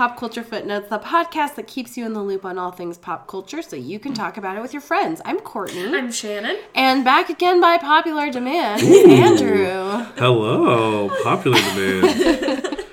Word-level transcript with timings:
back 0.00 0.08
to 0.08 0.12
Pop 0.14 0.18
Culture 0.18 0.42
Footnotes, 0.42 0.88
the 0.88 0.98
podcast 0.98 1.56
that 1.56 1.66
keeps 1.66 1.96
you 1.96 2.06
in 2.06 2.14
the 2.14 2.22
loop 2.22 2.44
on 2.44 2.58
all 2.58 2.70
things 2.70 2.96
pop 2.96 3.26
culture 3.26 3.60
so 3.62 3.76
you 3.76 3.98
can 3.98 4.14
talk 4.14 4.36
about 4.38 4.56
it 4.56 4.62
with 4.62 4.72
your 4.72 4.80
friends. 4.80 5.20
I'm 5.26 5.38
Courtney. 5.40 5.94
I'm 5.94 6.10
Shannon. 6.10 6.58
and 6.74 7.04
back 7.04 7.28
again 7.28 7.60
by 7.60 7.76
popular 7.76 8.30
demand, 8.30 8.82
Andrew. 8.82 10.04
Hello, 10.16 11.10
popular 11.22 11.58
demand. 11.58 12.76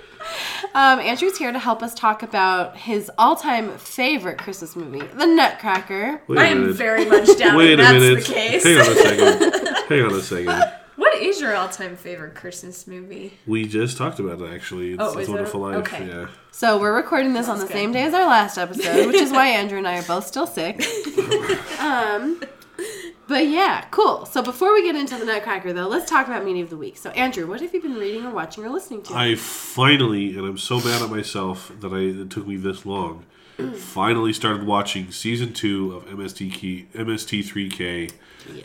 Um, 0.75 0.99
Andrew's 0.99 1.35
here 1.39 1.51
to 1.51 1.57
help 1.57 1.81
us 1.81 1.95
talk 1.95 2.21
about 2.21 2.77
his 2.77 3.09
all 3.17 3.35
time 3.35 3.75
favorite 3.79 4.37
Christmas 4.37 4.75
movie, 4.75 5.01
The 5.01 5.25
Nutcracker. 5.25 6.21
I 6.37 6.45
am 6.47 6.71
very 6.71 7.03
much 7.05 7.35
doubting 7.35 7.57
Wait 7.57 7.73
a 7.73 7.77
that's 7.77 7.93
minute. 7.93 8.25
the 8.27 8.33
case. 8.33 8.63
Hang 8.63 8.75
on 8.75 8.81
a 8.81 8.95
second. 8.95 9.75
Hang 9.89 10.01
on 10.03 10.13
a 10.13 10.21
second. 10.21 10.73
What 10.97 11.15
is 11.21 11.39
your 11.39 11.55
all-time 11.55 11.95
favorite 11.95 12.33
Christmas 12.35 12.85
movie? 12.87 13.33
We 13.45 13.67
just 13.67 13.97
talked 13.97 14.19
about 14.19 14.41
it 14.41 14.53
actually. 14.53 14.93
It's, 14.93 15.01
Oh, 15.01 15.11
it's 15.11 15.21
is 15.21 15.29
it? 15.29 15.31
Wonderful 15.31 15.61
Life. 15.61 15.75
Okay. 15.77 16.07
Yeah. 16.07 16.27
So 16.51 16.79
we're 16.79 16.95
recording 16.95 17.33
this 17.33 17.47
on 17.47 17.55
the 17.59 17.61
Sounds 17.67 17.71
same 17.73 17.91
day 17.91 18.01
as 18.03 18.13
our 18.15 18.25
last 18.25 18.57
episode, 18.57 19.05
which 19.07 19.15
is 19.15 19.31
why 19.31 19.47
Andrew 19.47 19.77
and 19.77 19.87
I 19.87 19.99
are 19.99 20.03
both 20.03 20.27
still 20.27 20.47
sick. 20.47 20.83
Um, 21.79 22.41
but 23.27 23.47
yeah, 23.47 23.85
cool. 23.91 24.25
So 24.25 24.41
before 24.41 24.73
we 24.73 24.81
get 24.83 24.95
into 24.95 25.15
the 25.15 25.25
Nutcracker, 25.25 25.71
though, 25.73 25.87
let's 25.87 26.09
talk 26.09 26.25
about 26.27 26.43
media 26.43 26.63
of 26.63 26.69
the 26.71 26.75
week. 26.77 26.97
So 26.97 27.11
Andrew, 27.11 27.45
what 27.45 27.61
have 27.61 27.71
you 27.73 27.81
been 27.81 27.93
reading 27.95 28.25
or 28.25 28.31
watching 28.31 28.65
or 28.65 28.69
listening 28.69 29.03
to? 29.03 29.13
I 29.13 29.35
finally, 29.35 30.35
and 30.35 30.45
I'm 30.45 30.57
so 30.57 30.79
mad 30.79 31.01
at 31.03 31.09
myself 31.11 31.71
that 31.81 31.93
I 31.93 31.99
it 32.21 32.29
took 32.31 32.47
me 32.47 32.55
this 32.57 32.85
long. 32.85 33.25
finally 33.75 34.33
started 34.33 34.65
watching 34.65 35.11
season 35.11 35.53
two 35.53 35.93
of 35.95 36.05
MST 36.07 36.51
Key, 36.53 36.87
MST3K, 36.95 38.11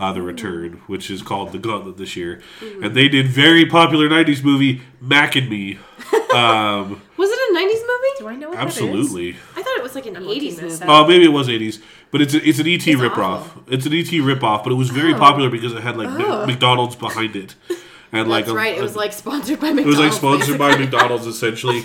uh, 0.01 0.13
The 0.13 0.23
Return, 0.23 0.81
which 0.87 1.11
is 1.11 1.23
called 1.23 1.53
The 1.53 1.59
Gauntlet 1.59 1.97
this 1.97 2.17
year, 2.17 2.41
Mm-hmm. 2.61 2.85
and 2.85 2.95
they 2.95 3.09
did 3.09 3.27
very 3.29 3.67
popular 3.67 4.09
'90s 4.09 4.43
movie 4.45 4.83
Mac 5.01 5.37
and 5.37 5.49
Me. 5.49 5.79
Um, 6.33 7.03
Was 7.19 7.29
it 7.31 7.39
a 7.39 7.59
'90s 7.59 7.83
movie? 7.87 8.13
Do 8.19 8.29
I 8.29 8.37
know 8.37 8.49
what 8.49 8.59
absolutely. 8.59 9.37
I 9.55 9.63
thought 9.63 9.77
it 9.77 9.83
was 9.83 9.95
like 9.95 10.07
an 10.07 10.17
I'm 10.17 10.23
'80s 10.25 10.63
movie. 10.63 10.83
up. 10.83 10.89
Oh, 10.89 11.07
maybe 11.07 11.25
it 11.25 11.29
was 11.33 11.47
'80s, 11.49 11.83
but 12.11 12.23
it's 12.23 12.33
a, 12.33 12.49
it's 12.49 12.59
an 12.59 12.67
ET 12.67 12.87
It's 12.87 13.01
ripoff. 13.01 13.19
awful. 13.19 13.63
It's 13.69 13.85
an 13.85 13.93
ET 13.93 14.07
ripoff, 14.07 14.63
but 14.65 14.73
it 14.73 14.77
was 14.77 14.89
very 14.89 15.13
popular 15.13 15.51
because 15.51 15.75
it 15.75 15.83
had 15.83 15.99
like 15.99 16.09
Mc- 16.11 16.47
McDonald's 16.47 16.97
behind 16.97 17.37
it, 17.37 17.55
and 18.13 18.31
like 18.31 18.47
That's 18.47 18.53
a- 18.53 18.57
right. 18.57 18.79
It 18.79 18.81
was 18.83 18.97
like 18.97 19.13
sponsored 19.13 19.61
by 19.61 19.73
McDonald's. 19.75 19.99
it 19.99 20.03
was 20.03 20.11
like 20.11 20.13
sponsored 20.15 20.59
by 20.59 20.75
McDonald's 20.77 21.27
essentially, 21.27 21.83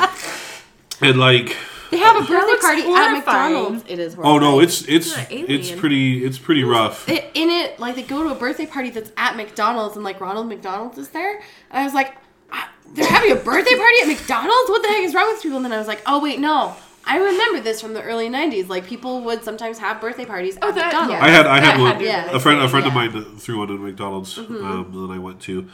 and 1.02 1.20
like 1.20 1.56
They 1.91 1.97
have 1.97 2.16
a 2.17 2.19
birthday 2.19 2.35
looks 2.47 2.66
party 2.66 2.81
at. 2.81 3.11
McDonald's. 3.13 3.83
It 3.88 3.99
is. 3.99 4.16
oh 4.21 4.38
no, 4.39 4.59
it's 4.59 4.81
it's 4.88 5.16
It's 5.17 5.27
it's 5.31 5.71
pretty 5.71 6.25
it's 6.25 6.38
pretty 6.38 6.63
rough. 6.63 7.07
It, 7.09 7.25
in 7.33 7.49
it, 7.49 7.79
like 7.79 7.95
they 7.95 8.03
go 8.03 8.23
to 8.23 8.29
a 8.29 8.35
birthday 8.35 8.66
party 8.66 8.89
that's 8.89 9.11
at 9.17 9.35
McDonald's, 9.38 9.95
and 9.95 10.03
like 10.03 10.19
Ronald 10.19 10.47
McDonald 10.47 10.97
is 10.97 11.09
there, 11.09 11.35
and 11.38 11.79
I 11.81 11.83
was 11.83 11.94
like, 11.94 12.16
"Ah, 12.52 12.69
"They're 12.94 13.05
having 13.07 13.31
a 13.31 13.35
birthday 13.35 13.75
party 13.77 13.95
at 14.02 14.07
McDonald's? 14.07 14.69
What 14.69 14.81
the 14.81 14.89
heck 14.89 15.03
is 15.03 15.13
wrong 15.16 15.31
with 15.31 15.41
people?" 15.41 15.57
And 15.57 15.66
then 15.66 15.71
I 15.73 15.77
was 15.77 15.88
like, 15.88 16.02
"Oh 16.05 16.21
wait, 16.21 16.39
no." 16.39 16.75
I 17.09 17.19
remember 17.19 17.61
this 17.61 17.79
from 17.79 17.94
the 17.94 18.03
early 18.03 18.27
'90s. 18.29 18.67
Like 18.67 18.85
people 18.85 19.22
would 19.22 19.41
sometimes 19.45 19.77
have 19.79 20.01
birthday 20.01 20.25
parties 20.25 20.57
at 20.57 20.63
Oh, 20.66 20.72
that- 20.73 20.88
McDonald's. 20.88 21.13
yeah. 21.13 21.23
I 21.23 21.29
had 21.29 21.47
I 21.47 21.59
had 21.61 21.75
That 21.77 21.79
one 21.79 21.91
had 21.94 22.01
Yeah. 22.01 22.31
a 22.35 22.39
friend 22.39 22.59
a 22.61 22.67
friend 22.67 22.85
yeah. 22.85 23.05
of 23.07 23.13
mine 23.13 23.38
threw 23.38 23.59
one 23.59 23.72
at 23.73 23.79
McDonald's 23.79 24.38
um, 24.38 24.91
that 25.07 25.13
I 25.13 25.17
went 25.17 25.39
to. 25.44 25.69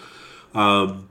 Um, 0.53 1.09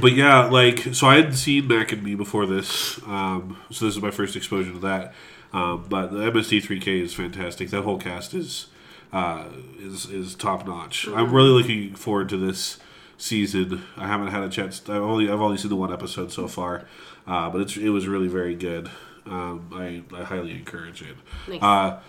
but 0.00 0.12
yeah, 0.12 0.46
like 0.46 0.94
so 0.94 1.06
I 1.06 1.16
hadn't 1.16 1.34
seen 1.34 1.68
Mac 1.68 1.92
and 1.92 2.02
Me 2.02 2.14
before 2.14 2.46
this, 2.46 2.98
um, 3.06 3.58
so 3.70 3.86
this 3.86 3.96
is 3.96 4.02
my 4.02 4.10
first 4.10 4.36
exposure 4.36 4.72
to 4.72 4.78
that. 4.80 5.14
Um, 5.52 5.86
but 5.88 6.10
the 6.10 6.18
MST3K 6.18 7.02
is 7.02 7.14
fantastic. 7.14 7.70
That 7.70 7.82
whole 7.82 7.98
cast 7.98 8.34
is 8.34 8.66
uh, 9.12 9.44
is 9.78 10.10
is 10.10 10.34
top 10.34 10.66
notch. 10.66 11.06
I'm 11.08 11.32
really 11.32 11.50
looking 11.50 11.94
forward 11.94 12.28
to 12.30 12.36
this 12.36 12.78
season. 13.16 13.84
I 13.96 14.08
haven't 14.08 14.28
had 14.28 14.42
a 14.42 14.48
chance. 14.48 14.82
I've 14.88 15.02
only 15.02 15.30
I've 15.30 15.40
only 15.40 15.56
seen 15.56 15.68
the 15.68 15.76
one 15.76 15.92
episode 15.92 16.32
so 16.32 16.48
far, 16.48 16.86
uh, 17.26 17.48
but 17.50 17.60
it's 17.60 17.76
it 17.76 17.90
was 17.90 18.08
really 18.08 18.28
very 18.28 18.56
good. 18.56 18.90
Um, 19.26 19.70
I, 19.72 20.02
I 20.14 20.24
highly 20.24 20.50
encourage 20.50 21.02
it. 21.02 21.16
Nice. 21.48 21.62
Uh, 21.62 22.00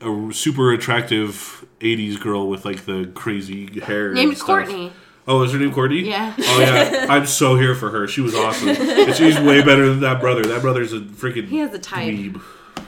a 0.00 0.32
super 0.32 0.72
attractive 0.72 1.64
'80s 1.80 2.20
girl 2.20 2.48
with 2.48 2.64
like 2.64 2.84
the 2.84 3.10
crazy 3.14 3.80
hair. 3.80 4.12
Named. 4.12 4.38
Courtney. 4.38 4.92
Oh, 5.26 5.42
is 5.42 5.52
her 5.52 5.58
name 5.58 5.72
Courtney? 5.72 6.00
Yeah. 6.00 6.34
Oh 6.38 6.60
yeah, 6.60 7.06
I'm 7.08 7.26
so 7.26 7.56
here 7.56 7.74
for 7.74 7.90
her. 7.90 8.06
She 8.06 8.20
was 8.20 8.34
awesome. 8.34 8.68
and 8.68 9.14
she's 9.14 9.38
way 9.40 9.62
better 9.62 9.88
than 9.88 10.00
that 10.00 10.20
brother. 10.20 10.42
That 10.44 10.60
brother's 10.60 10.92
a 10.92 11.00
freaking. 11.00 11.46
He 11.48 11.58
has 11.58 11.72
a 11.72 11.78
type. 11.78 12.12
dweeb. 12.14 12.40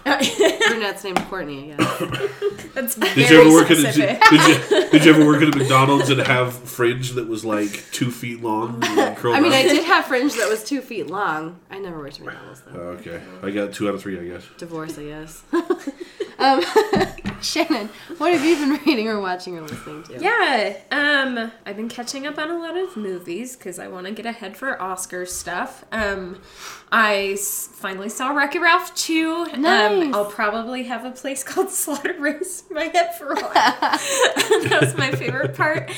Brunette's 0.05 1.03
named 1.03 1.19
Courtney. 1.29 1.73
I 1.73 1.77
guess. 1.77 1.99
That's 2.75 2.95
Did 2.95 3.15
very 3.15 3.35
you 3.35 3.41
ever 3.41 3.51
work 3.51 3.71
at 3.71 3.79
a, 3.79 3.83
did, 3.83 3.97
you, 4.71 4.91
did 4.91 5.05
you 5.05 5.15
ever 5.15 5.27
work 5.27 5.43
at 5.43 5.53
a 5.53 5.59
McDonald's 5.59 6.11
and 6.11 6.21
have 6.21 6.55
fringe 6.55 7.13
that 7.13 7.27
was 7.27 7.45
like 7.45 7.85
two 7.91 8.11
feet 8.11 8.43
long? 8.43 8.85
and 8.85 9.17
curled 9.17 9.35
I 9.35 9.41
mean, 9.41 9.53
up? 9.53 9.59
I 9.59 9.63
did 9.63 9.85
have 9.85 10.05
fringe 10.05 10.35
that 10.35 10.49
was 10.49 10.63
two 10.63 10.81
feet 10.83 11.09
long. 11.09 11.59
I 11.71 11.79
never 11.79 11.99
worked 11.99 12.21
at 12.21 12.27
McDonald's 12.27 12.61
though. 12.61 12.73
Oh, 12.79 12.89
okay, 13.01 13.21
I 13.43 13.51
got 13.51 13.73
two 13.73 13.89
out 13.89 13.95
of 13.95 14.03
three, 14.03 14.21
I 14.21 14.25
guess. 14.25 14.45
Divorce, 14.59 14.99
I 14.99 15.05
guess. 15.05 15.43
um, 16.39 16.63
Shannon, 17.43 17.89
what 18.19 18.33
have 18.33 18.45
you 18.45 18.57
been 18.57 18.81
reading 18.87 19.09
or 19.09 19.21
watching 19.21 19.57
or 19.59 19.63
listening 19.63 20.03
to? 20.05 20.19
Yeah, 20.21 20.77
um, 20.91 21.53
I've 21.65 21.77
been 21.77 21.89
catching 21.89 22.27
up 22.27 22.39
on 22.39 22.51
a 22.51 22.59
lot 22.59 22.77
of 22.77 22.97
movies 22.97 23.57
because 23.57 23.79
I 23.79 23.89
want 23.89 24.07
to 24.07 24.13
get 24.13 24.27
ahead 24.27 24.57
for 24.57 24.81
Oscar 24.81 25.27
stuff. 25.27 25.85
Um, 25.93 26.41
I 26.91 27.33
s- 27.35 27.69
finally 27.73 28.09
saw 28.09 28.31
Wreck-It 28.31 28.61
Ralph 28.61 28.95
2. 28.95 29.47
Nice. 29.59 29.91
Um, 30.07 30.15
I'll 30.15 30.25
probably 30.25 30.85
have 30.85 31.05
a 31.05 31.11
place 31.11 31.43
called 31.45 31.71
Slaughter 31.71 32.15
Race 32.19 32.65
in 32.69 32.75
my 32.77 32.85
head 32.85 33.15
for 33.17 33.33
a 33.33 33.41
while. 33.41 33.53
that 33.53 34.79
was 34.81 34.97
my 34.97 35.11
favorite 35.13 35.55
part. 35.55 35.91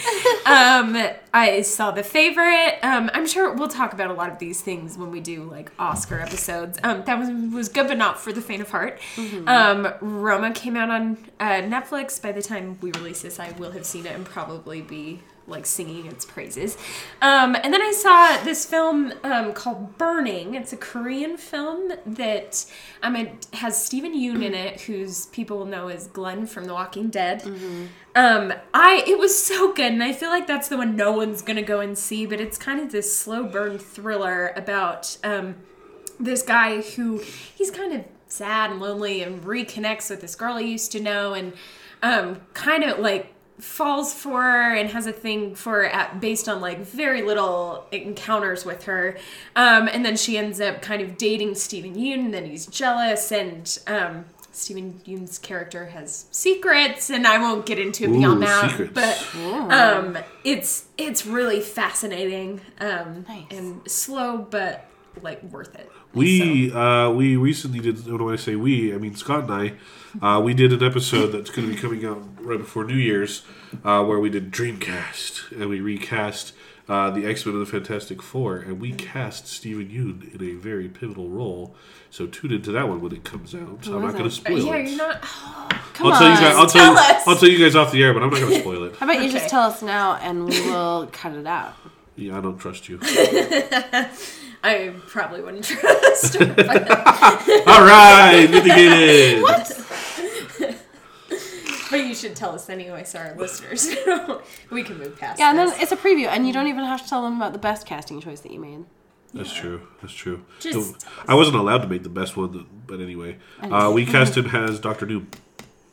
Um, 0.47 0.97
I 1.33 1.63
saw 1.63 1.91
The 1.93 2.03
Favorite. 2.03 2.79
Um, 2.83 3.11
I'm 3.15 3.27
sure 3.27 3.53
we'll 3.55 3.69
talk 3.69 3.93
about 3.93 4.11
a 4.11 4.15
lot 4.15 4.31
of 4.31 4.39
these 4.39 4.61
things 4.61 4.97
when 4.99 5.11
we 5.11 5.21
do 5.21 5.45
like 5.45 5.71
Oscar 5.79 6.19
episodes. 6.21 6.79
Um, 6.83 7.05
that 7.05 7.19
was 7.19 7.29
was 7.53 7.69
good, 7.69 7.87
but 7.89 7.99
not 7.99 8.19
for 8.19 8.33
the 8.33 8.41
faint 8.41 8.63
of 8.63 8.71
heart. 8.71 8.99
Um, 9.47 9.93
Roma 10.29 10.53
came 10.53 10.77
out 10.77 10.91
on 10.91 11.17
uh, 11.41 11.63
Netflix. 11.63 12.21
By 12.21 12.33
the 12.33 12.43
time 12.43 12.79
we 12.81 12.93
release 12.93 13.23
this, 13.23 13.41
I 13.41 13.53
will 13.53 13.73
have 13.73 13.87
seen 13.87 14.07
it 14.07 14.15
and 14.15 14.25
probably 14.25 14.83
be 14.83 15.21
like 15.47 15.65
singing 15.65 16.05
its 16.05 16.27
praises. 16.27 16.77
Um, 17.23 17.57
and 17.57 17.73
then 17.73 17.81
I 17.81 17.93
saw 17.93 18.45
this 18.45 18.67
film 18.67 19.15
um, 19.25 19.55
called 19.55 19.97
Burning. 19.97 20.55
It's 20.55 20.75
a 20.75 20.77
Korean 20.77 21.39
film 21.39 21.93
that 22.05 22.67
um, 23.03 23.17
it 23.17 23.47
has 23.55 23.83
Steven 23.83 24.15
Yeun 24.15 24.45
in 24.45 24.55
it, 24.55 24.83
who's 24.83 25.27
people 25.27 25.57
will 25.59 25.65
know 25.65 25.89
as 25.89 26.07
Glenn 26.09 26.47
from 26.47 26.65
The 26.65 26.75
Walking 26.75 27.09
Dead. 27.09 27.43
Um, 28.15 28.53
I 28.75 29.03
it 29.07 29.19
was 29.19 29.43
so 29.43 29.73
good, 29.73 29.93
and 29.93 30.03
I 30.03 30.13
feel 30.13 30.29
like 30.29 30.47
that's 30.47 30.69
the 30.69 30.77
one 30.77 30.97
no 30.97 31.13
one's 31.13 31.41
gonna 31.41 31.63
go 31.63 31.81
and 31.81 31.97
see. 31.97 32.27
But 32.27 32.41
it's 32.41 32.59
kind 32.59 32.81
of 32.81 32.93
this 32.93 33.17
slow 33.17 33.45
burn 33.45 33.79
thriller 33.79 34.53
about 34.55 35.17
um, 35.25 35.57
this 36.21 36.43
guy 36.43 36.83
who 36.83 37.23
he's 37.55 37.71
kind 37.71 37.95
of 37.95 38.05
sad 38.29 38.71
and 38.71 38.81
lonely 38.81 39.23
and 39.23 39.43
reconnects 39.43 40.11
with 40.11 40.21
this 40.21 40.35
girl 40.35 40.57
he 40.57 40.71
used 40.73 40.93
to 40.93 41.01
know 41.01 41.33
and 41.35 41.53
um, 42.03 42.41
kind 42.55 42.85
of 42.85 42.99
like 42.99 43.35
falls 43.59 44.15
for 44.15 44.41
her 44.41 44.75
and 44.77 44.91
has 44.91 45.07
a 45.07 45.13
thing 45.13 45.53
for 45.55 45.83
her 45.83 45.87
at, 45.87 46.21
based 46.21 46.49
on 46.49 46.61
like 46.61 46.79
very 46.79 47.23
little 47.23 47.85
encounters 47.91 48.65
with 48.65 48.85
her 48.85 49.17
um, 49.57 49.89
and 49.89 50.05
then 50.05 50.17
she 50.17 50.39
ends 50.39 50.61
up 50.61 50.81
kind 50.81 51.03
of 51.03 51.17
dating 51.19 51.55
Steven 51.57 51.95
Yeun 51.97 52.27
and 52.27 52.35
then 52.35 52.47
he's 52.47 52.67
jealous 52.67 53.33
and 53.33 53.79
um, 53.89 54.25
Steven 54.53 55.01
Yeun's 55.05 55.39
character 55.41 55.87
has 55.87 56.27
secrets 56.31 57.11
and 57.11 57.27
I 57.27 57.39
won't 57.39 57.67
get 57.67 57.79
into 57.81 58.05
it 58.05 58.13
beyond 58.13 58.43
Ooh, 58.43 58.47
that 58.47 58.71
secrets. 58.71 58.93
but 58.95 59.73
um, 59.73 60.19
it's 60.45 60.87
it's 60.97 61.27
really 61.27 61.61
fascinating 61.61 62.61
um, 62.81 63.25
Nice. 63.29 63.45
and 63.51 63.91
slow 63.91 64.39
but 64.39 64.88
like 65.23 65.43
worth 65.45 65.75
it 65.75 65.91
We 66.15 66.73
uh, 66.73 67.11
we 67.11 67.37
recently 67.37 67.81
did. 67.81 67.97
What 68.11 68.19
do 68.19 68.33
I 68.33 68.37
say? 68.37 68.57
We, 68.57 68.95
I 68.95 68.99
mean 68.99 69.15
Scott 69.17 69.51
and 69.51 69.77
I, 70.23 70.27
uh, 70.27 70.41
we 70.41 70.55
did 70.55 70.73
an 70.73 70.83
episode 70.83 71.29
that's 71.29 71.51
going 71.51 71.69
to 71.69 71.75
be 71.75 71.81
coming 71.81 72.05
out 72.07 72.23
right 72.41 72.59
before 72.59 72.85
New 72.85 72.95
Year's, 72.95 73.43
uh, 73.85 74.03
where 74.05 74.19
we 74.19 74.31
did 74.31 74.51
Dreamcast 74.51 75.53
and 75.53 75.69
we 75.69 75.81
recast 75.81 76.53
uh, 76.89 77.11
the 77.11 77.27
X 77.27 77.45
Men 77.45 77.55
and 77.57 77.67
the 77.67 77.71
Fantastic 77.71 78.23
Four, 78.23 78.57
and 78.57 78.81
we 78.81 78.93
cast 78.93 79.47
Steven 79.47 79.89
Yeun 79.89 80.35
in 80.35 80.43
a 80.43 80.55
very 80.59 80.89
pivotal 80.89 81.29
role. 81.29 81.75
So 82.11 82.27
tune 82.27 82.53
into 82.53 82.73
that 82.73 82.89
one 82.89 83.03
when 83.03 83.13
it 83.13 83.25
comes 83.25 83.55
out. 83.55 83.87
I'm 83.87 84.01
not 84.01 84.13
going 84.13 84.25
to 84.25 84.31
spoil 84.31 84.59
yeah 84.65 84.75
it. 84.77 84.89
you're 84.89 84.97
not 84.97 85.21
Come 85.93 86.07
I'll 86.07 86.13
on. 86.15 86.19
tell 86.21 86.31
you 86.31 86.37
guys. 86.37 86.55
I'll 86.57 86.67
tell, 86.67 86.95
Tell 86.95 86.95
you. 86.95 87.15
us. 87.17 87.27
I'll 87.29 87.37
tell 87.37 87.49
you 87.51 87.59
guys 87.59 87.77
off 87.77 87.93
the 87.93 88.03
air, 88.03 88.15
but 88.15 88.23
I'm 88.23 88.31
not 88.31 88.41
going 88.41 88.53
to 88.55 88.61
spoil 88.61 88.85
it. 88.85 88.97
How 88.97 89.05
about 89.05 89.17
you 89.21 89.29
Okay. 89.29 89.33
just 89.33 89.49
tell 89.51 89.63
us 89.63 89.83
now 89.83 90.15
and 90.17 90.47
we 90.47 90.59
will 90.63 91.07
cut 91.13 91.33
it 91.35 91.47
out? 91.47 91.75
Yeah, 92.17 92.39
I 92.39 92.41
don't 92.41 92.57
trust 92.59 92.89
you. 92.89 92.99
I 94.63 94.93
probably 95.07 95.41
wouldn't 95.41 95.65
trust 95.73 96.35
her, 96.37 96.47
but, 96.55 96.91
All 97.69 97.85
right, 97.85 98.47
vindicated. 98.51 99.45
but 101.91 101.97
you 102.05 102.15
should 102.15 102.37
tell 102.37 102.55
us 102.55 102.69
anyway 102.69 103.05
so 103.05 103.19
our 103.19 103.35
listeners 103.37 103.89
we 104.71 104.83
can 104.83 104.99
move 104.99 105.17
past 105.19 105.39
Yeah, 105.39 105.51
and 105.51 105.59
then 105.59 105.69
this. 105.69 105.83
it's 105.83 105.93
a 105.93 105.97
preview, 105.97 106.27
and 106.27 106.47
you 106.47 106.53
don't 106.53 106.67
even 106.67 106.85
have 106.85 107.03
to 107.03 107.09
tell 107.09 107.23
them 107.23 107.37
about 107.37 107.53
the 107.53 107.59
best 107.59 107.87
casting 107.87 108.21
choice 108.21 108.41
that 108.41 108.53
you 108.53 108.61
made. 108.61 108.85
That's 109.35 109.53
true. 109.53 109.87
That's 110.01 110.15
true. 110.15 110.45
Just- 110.59 111.07
I 111.27 111.35
wasn't 111.35 111.57
allowed 111.59 111.83
to 111.83 111.89
make 111.89 112.03
the 112.03 112.09
best 112.09 112.37
one, 112.37 112.67
but 112.87 113.01
anyway, 113.01 113.37
uh, 113.63 113.91
we 113.95 114.07
cast 114.07 114.37
him 114.37 114.47
as 114.47 114.81
Doctor 114.81 115.07
Doom. 115.07 115.29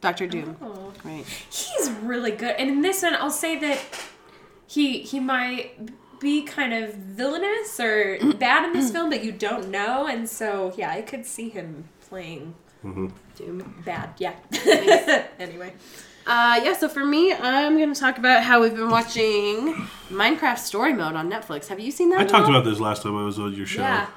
Doctor 0.02 0.28
Doom. 0.28 0.56
Oh. 0.62 0.94
Right. 1.04 1.26
he's 1.50 1.90
really 2.04 2.32
good 2.32 2.56
and 2.58 2.70
in 2.70 2.82
this 2.82 3.02
one 3.04 3.14
i'll 3.16 3.30
say 3.32 3.58
that 3.60 3.80
he 4.68 5.00
he 5.00 5.20
might 5.20 5.78
be 6.26 6.42
kind 6.42 6.74
of 6.74 6.94
villainous 6.96 7.80
or 7.80 8.18
bad 8.40 8.66
in 8.66 8.74
this 8.74 8.92
film, 8.92 9.10
but 9.12 9.24
you 9.24 9.32
don't 9.32 9.70
know. 9.70 10.08
And 10.08 10.28
so, 10.28 10.74
yeah, 10.76 10.90
I 10.90 11.02
could 11.04 11.26
see 11.26 11.50
him 11.50 11.86
playing 12.10 12.56
Doom. 12.84 13.84
bad. 13.86 14.10
Yeah. 14.18 14.34
anyway. 15.40 15.74
Uh, 16.28 16.60
yeah, 16.64 16.74
so 16.74 16.90
for 16.90 17.06
me, 17.06 17.32
I'm 17.34 17.78
going 17.78 17.94
to 17.94 18.00
talk 18.00 18.18
about 18.18 18.42
how 18.44 18.60
we've 18.62 18.76
been 18.76 18.90
watching 18.90 19.76
Minecraft 20.10 20.58
Story 20.58 20.94
Mode 20.94 21.14
on 21.16 21.30
Netflix. 21.30 21.68
Have 21.68 21.80
you 21.80 21.92
seen 21.92 22.10
that? 22.10 22.20
I 22.20 22.24
at 22.24 22.30
talked 22.30 22.46
all? 22.50 22.56
about 22.56 22.66
this 22.66 22.80
last 22.80 23.04
time 23.04 23.16
I 23.16 23.24
was 23.24 23.38
on 23.38 23.54
your 23.54 23.68
show. 23.68 23.82
Yeah. 23.82 24.08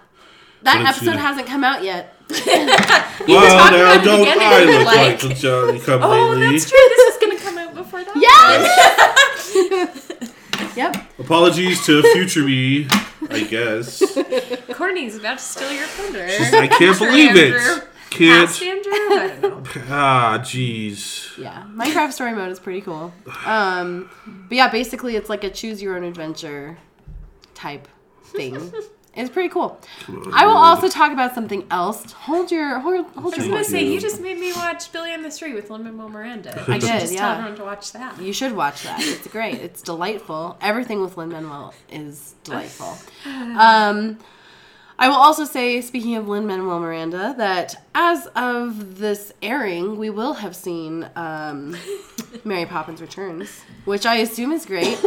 that 0.63 0.79
but 0.79 0.87
episode 0.87 1.05
good. 1.13 1.17
hasn't 1.21 1.47
come 1.47 1.63
out 1.65 1.83
yet. 1.85 2.15
Well, 3.29 3.59
talked 3.59 3.73
now 3.73 3.93
about 3.93 4.05
don't 4.05 4.27
I 4.41 4.65
look 4.65 4.87
like- 4.87 4.97
like 4.97 5.21
the 5.21 5.35
Johnny 5.35 5.79
come 5.81 6.03
Oh, 6.03 6.09
lately? 6.31 6.53
that's 6.53 6.71
true. 6.71 6.79
This 6.89 7.15
is 7.15 7.21
going 7.21 7.37
to 7.37 7.45
come 7.45 7.59
out 7.59 7.75
before 7.75 8.03
that. 8.05 8.17
Yes. 8.17 10.08
Yep. 10.79 10.97
Apologies 11.19 11.85
to 11.87 12.03
future 12.15 12.45
me, 12.45 12.87
I 13.31 13.45
guess. 13.45 14.03
Courtney's 14.73 15.17
about 15.17 15.39
to 15.39 15.45
steal 15.45 15.73
your 15.73 15.87
thunder. 15.87 16.27
I 16.57 16.69
can't 16.69 16.99
believe 16.99 17.37
it. 17.37 17.53
Past 18.11 18.61
Can't. 18.61 18.63
Andrew? 18.63 18.93
I 18.93 19.39
don't 19.41 19.43
know. 19.43 19.63
Ah, 19.91 20.39
jeez. 20.41 21.37
Yeah, 21.37 21.65
Minecraft 21.75 22.13
Story 22.13 22.33
Mode 22.33 22.51
is 22.51 22.59
pretty 22.59 22.81
cool. 22.81 23.13
Um, 23.45 24.09
but 24.49 24.57
yeah, 24.57 24.69
basically 24.69 25.17
it's 25.17 25.29
like 25.29 25.45
a 25.45 25.51
choose 25.51 25.83
your 25.83 25.97
own 25.97 26.05
adventure 26.05 26.79
type 27.55 27.87
thing. 28.25 28.73
It's 29.19 29.31
pretty 29.31 29.49
cool. 29.49 29.81
I 30.33 30.47
will 30.47 30.57
also 30.57 30.89
talk 30.89 31.13
about 31.13 31.35
something 31.35 31.67
else. 31.71 32.13
Hold 32.13 32.53
your 32.53 32.79
hold, 32.79 33.05
hold 33.11 33.35
I 33.35 33.37
was 33.39 33.47
your 33.47 33.57
gonna 33.57 33.65
say 33.65 33.85
you. 33.85 34.01
just 34.01 34.21
made 34.21 34.39
me 34.39 34.53
watch 34.53 34.93
Billy 34.93 35.13
on 35.13 35.23
the 35.23 35.31
Street 35.31 35.55
with 35.55 35.71
Lin 35.71 35.83
Manuel 35.83 36.09
Miranda. 36.09 36.65
I 36.69 36.79
did, 36.79 37.01
just 37.01 37.13
yeah. 37.13 37.21
tell 37.21 37.33
everyone 37.33 37.57
to 37.57 37.65
watch 37.65 37.93
that. 37.93 38.21
You 38.21 38.33
should 38.33 38.53
watch 38.53 38.85
that. 38.85 39.01
It's 39.01 39.27
great. 39.27 39.57
It's 39.57 39.83
delightful. 39.83 40.57
Everything 40.61 41.01
with 41.01 41.17
Lin 41.17 41.31
Manuel 41.31 41.75
is 41.91 42.37
delightful. 42.45 42.97
Um, 43.27 44.19
I 45.01 45.09
will 45.09 45.17
also 45.17 45.45
say, 45.45 45.81
speaking 45.81 46.17
of 46.17 46.27
Lin 46.29 46.47
Manuel 46.47 46.81
Miranda, 46.81 47.35
that 47.39 47.77
as 47.95 48.27
of 48.35 48.99
this 48.99 49.33
airing, 49.43 49.97
we 49.97 50.11
will 50.11 50.35
have 50.35 50.57
seen 50.57 51.09
um, 51.15 51.77
Mary 52.45 52.67
Poppins 52.67 53.01
Returns, 53.01 53.61
which 53.85 54.07
I 54.07 54.17
assume 54.17 54.51
is 54.53 54.67
great. 54.67 54.99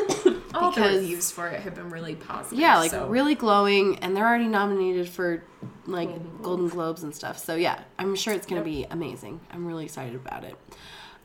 All 0.62 0.72
the 0.72 0.76
Because- 0.82 1.00
reviews 1.02 1.32
for 1.32 1.48
it 1.48 1.62
have 1.62 1.76
been 1.76 1.90
really 1.90 2.16
positive. 2.16 2.60
Yeah, 2.60 2.78
like 2.78 2.92
so. 2.92 3.08
really 3.08 3.36
glowing, 3.36 3.98
and 4.00 4.16
they're 4.16 4.28
already 4.28 4.48
nominated 4.48 5.10
for 5.10 5.44
like 5.86 6.42
Golden 6.44 6.68
Globes 6.70 7.04
and 7.04 7.14
stuff. 7.16 7.38
So 7.40 7.56
yeah, 7.56 7.80
I'm 8.00 8.16
sure 8.16 8.34
it's 8.34 8.46
gonna 8.48 8.62
be 8.62 8.86
amazing. 8.90 9.40
I'm 9.52 9.66
really 9.66 9.86
excited 9.86 10.16
about 10.16 10.44
it. 10.44 10.56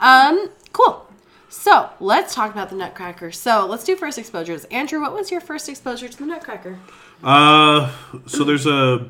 Um, 0.00 0.50
cool. 0.72 1.06
So 1.48 1.90
let's 2.00 2.34
talk 2.34 2.50
about 2.50 2.70
the 2.70 2.76
Nutcracker. 2.76 3.30
So 3.32 3.66
let's 3.66 3.84
do 3.84 3.94
first 3.96 4.18
exposures. 4.18 4.64
Andrew, 4.66 5.00
what 5.00 5.12
was 5.14 5.30
your 5.30 5.40
first 5.40 5.68
exposure 5.68 6.08
to 6.08 6.18
the 6.18 6.26
Nutcracker? 6.26 6.78
Uh, 7.22 7.92
so 8.26 8.44
there's 8.44 8.66
a. 8.66 9.08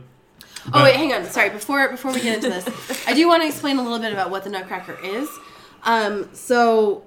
Oh 0.73 0.83
wait, 0.83 0.97
hang 0.97 1.13
on. 1.13 1.25
Sorry, 1.25 1.49
before 1.51 1.89
before 1.89 2.13
we 2.13 2.21
get 2.21 2.35
into 2.37 2.49
this, 2.51 3.07
I 3.07 3.15
do 3.15 3.27
want 3.29 3.43
to 3.43 3.49
explain 3.49 3.79
a 3.79 3.83
little 3.83 3.99
bit 3.99 4.13
about 4.13 4.31
what 4.31 4.45
the 4.45 4.51
Nutcracker 4.51 4.99
is. 5.03 5.29
Um, 5.85 6.29
so 6.35 7.05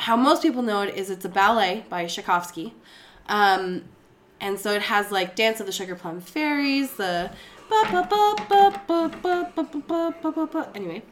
how 0.00 0.16
most 0.16 0.42
people 0.42 0.62
know 0.62 0.80
it 0.80 0.94
is 0.94 1.10
it's 1.10 1.24
a 1.24 1.28
ballet 1.28 1.84
by 1.90 2.06
Tchaikovsky. 2.06 2.72
Um, 3.28 3.84
and 4.40 4.58
so 4.58 4.72
it 4.72 4.82
has 4.82 5.12
like 5.12 5.36
Dance 5.36 5.60
of 5.60 5.66
the 5.66 5.72
Sugar 5.72 5.94
Plum 5.94 6.20
Fairies, 6.20 6.92
the 6.94 7.30
anyway. 10.74 11.02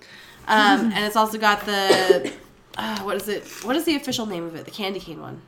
Um, 0.48 0.90
and 0.92 1.04
it's 1.04 1.16
also 1.16 1.38
got 1.38 1.66
the 1.66 2.32
uh, 2.78 3.00
what 3.02 3.16
is 3.16 3.28
it? 3.28 3.46
What 3.62 3.76
is 3.76 3.84
the 3.84 3.94
official 3.96 4.24
name 4.24 4.44
of 4.44 4.54
it? 4.56 4.64
The 4.64 4.70
candy 4.70 5.00
cane 5.00 5.20
one. 5.20 5.42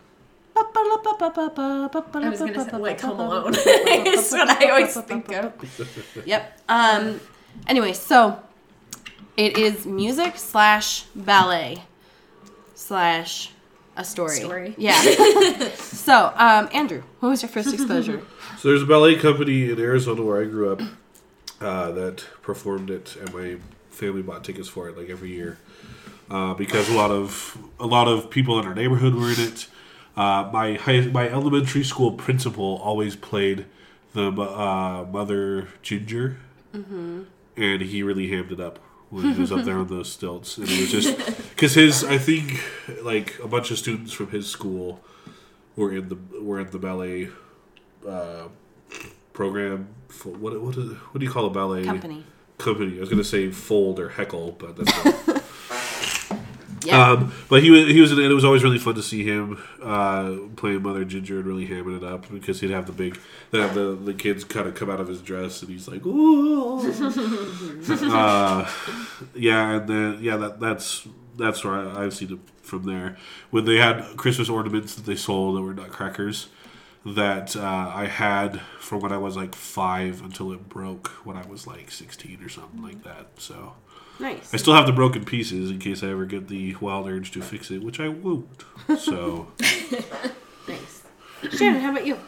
I 2.23 2.29
was 2.29 2.41
gonna 2.41 2.65
say 2.71 2.77
like 2.77 3.01
Home 3.01 3.21
Alone. 3.21 3.55
it's 3.57 4.31
what 4.33 4.51
I 4.51 4.69
always 4.69 4.95
think 4.95 5.33
of. 5.33 6.27
Yep. 6.27 6.61
Um. 6.69 7.21
Anyway, 7.67 7.95
so 7.95 8.41
it 9.39 9.57
is 9.57 9.87
music 9.87 10.37
slash 10.37 11.05
ballet 11.15 11.85
slash 12.81 13.53
a 13.97 14.05
story. 14.05 14.37
Story. 14.37 14.75
Yeah. 14.79 15.00
so, 15.75 16.32
um, 16.37 16.69
Andrew, 16.73 17.03
what 17.21 17.29
was 17.29 17.43
your 17.43 17.50
first 17.50 17.73
exposure? 17.73 18.23
So 18.59 18.69
there's 18.69 18.82
a 18.82 18.87
ballet 18.87 19.17
company 19.17 19.71
in 19.71 19.81
Arizona 19.81 20.23
where 20.23 20.43
I 20.43 20.44
grew 20.44 20.71
up 20.71 20.82
uh, 21.62 21.93
that 21.93 22.27
performed 22.43 22.91
it, 22.91 23.17
and 23.17 23.32
my 23.32 23.56
family 23.88 24.21
bought 24.21 24.44
tickets 24.44 24.69
for 24.69 24.87
it 24.91 24.99
like 24.99 25.09
every 25.09 25.31
year 25.31 25.56
uh, 26.31 26.53
because 26.53 26.91
a 26.91 26.93
lot 26.93 27.11
of 27.11 27.56
a 27.79 27.87
lot 27.87 28.06
of 28.06 28.29
people 28.29 28.59
in 28.59 28.67
our 28.67 28.75
neighborhood 28.75 29.15
were 29.15 29.31
in 29.31 29.41
it. 29.41 29.67
Uh, 30.15 30.50
my 30.53 30.75
high, 30.75 31.00
my 31.00 31.27
elementary 31.31 31.82
school 31.82 32.12
principal 32.12 32.77
always 32.85 33.17
played 33.17 33.65
the 34.12 34.31
uh, 34.31 35.06
Mother 35.11 35.69
Ginger, 35.81 36.37
and 37.56 37.81
he 37.81 38.03
really 38.03 38.29
hammed 38.29 38.53
it 38.53 38.61
up 38.61 38.79
when 39.11 39.35
he 39.35 39.41
was 39.41 39.53
up 39.53 39.65
there 39.65 39.77
on 39.77 39.89
those 39.89 40.11
stilts, 40.11 40.57
and 40.57 40.69
it 40.69 40.81
was 40.81 40.91
just 40.91 41.17
because 41.51 41.75
his 41.75 42.05
I 42.05 42.17
think 42.19 42.62
like 43.03 43.39
a 43.41 43.49
bunch 43.49 43.71
of 43.71 43.79
students 43.79 44.12
from 44.12 44.31
his 44.31 44.49
school 44.49 45.01
were 45.77 45.93
in 45.93 46.09
the 46.09 46.19
were 46.41 46.61
in 46.61 46.71
the 46.71 46.79
ballet 46.79 47.29
uh, 48.09 48.49
program. 49.33 49.89
For, 50.09 50.31
what 50.31 50.61
what 50.61 50.77
what 50.77 51.19
do 51.19 51.25
you 51.25 51.31
call 51.31 51.47
a 51.47 51.51
ballet 51.51 51.85
Company. 51.85 52.25
Company. 52.59 52.97
I 52.97 53.01
was 53.01 53.09
gonna 53.09 53.25
say 53.25 53.51
fold 53.51 53.99
or 53.99 54.11
heckle, 54.11 54.53
but 54.53 54.77
that's 54.77 55.05
not. 55.05 55.30
Yeah. 56.85 57.12
Um, 57.12 57.32
but 57.49 57.62
he 57.62 57.71
was 57.71 57.87
he 57.88 58.00
was 58.00 58.12
in 58.12 58.19
it. 58.19 58.29
Was 58.29 58.44
always 58.44 58.62
really 58.62 58.79
fun 58.79 58.94
to 58.94 59.03
see 59.03 59.25
him 59.25 59.62
uh, 59.82 60.37
playing 60.56 60.82
Mother 60.82 61.05
Ginger 61.05 61.38
and 61.38 61.47
really 61.47 61.67
hamming 61.67 61.97
it 61.97 62.05
up 62.05 62.31
because 62.31 62.61
he'd 62.61 62.71
have 62.71 62.87
the 62.87 62.93
big, 62.93 63.19
have 63.53 63.75
the 63.75 63.94
the 63.94 64.15
kids 64.15 64.44
kind 64.44 64.67
of 64.67 64.75
come 64.75 64.88
out 64.88 65.00
of 65.00 65.09
his 65.09 65.21
dress 65.21 65.61
and 65.62 65.71
he's 65.71 65.88
like, 65.88 66.05
ooh. 66.06 66.79
uh, 68.12 68.71
yeah, 69.35 69.77
and 69.77 69.88
then 69.88 70.19
yeah, 70.23 70.37
that 70.37 70.61
that's 70.61 71.06
that's 71.37 71.65
where 71.65 71.75
I, 71.75 72.05
I've 72.05 72.15
seen 72.15 72.32
it 72.35 72.38
from 72.65 72.85
there. 72.85 73.17
When 73.51 73.67
they 73.67 73.77
had 73.77 74.17
Christmas 74.17 74.49
ornaments 74.49 74.94
that 74.94 75.05
they 75.05 75.17
sold 75.17 75.56
that 75.56 75.63
were 75.63 75.75
nutcrackers 75.75 76.49
that 77.05 77.56
uh, 77.56 77.93
I 77.94 78.06
had 78.06 78.60
from 78.79 79.01
when 79.01 79.13
I 79.13 79.19
was 79.19 79.37
like 79.37 79.55
five 79.55 80.22
until 80.22 80.53
it 80.53 80.69
broke 80.69 81.08
when 81.25 81.37
I 81.37 81.46
was 81.46 81.67
like 81.67 81.91
sixteen 81.91 82.43
or 82.43 82.49
something 82.49 82.82
like 82.82 83.03
that. 83.05 83.27
So. 83.39 83.75
Nice. 84.20 84.53
I 84.55 84.56
still 84.58 84.74
have 84.74 84.86
the 84.86 84.93
broken 84.93 85.24
pieces 85.24 85.70
in 85.70 85.79
case 85.79 86.03
I 86.03 86.08
ever 86.08 86.24
get 86.24 86.48
the 86.48 86.74
wild 86.81 87.08
urge 87.08 87.31
to 87.32 87.43
fix 87.43 87.70
it, 87.70 87.82
which 87.82 87.98
I 88.00 88.08
won't. 88.08 88.65
So 88.98 89.48
Nice. 90.69 91.03
Shannon, 91.50 91.81
how 91.81 91.91
about 91.91 92.06
you? 92.06 92.19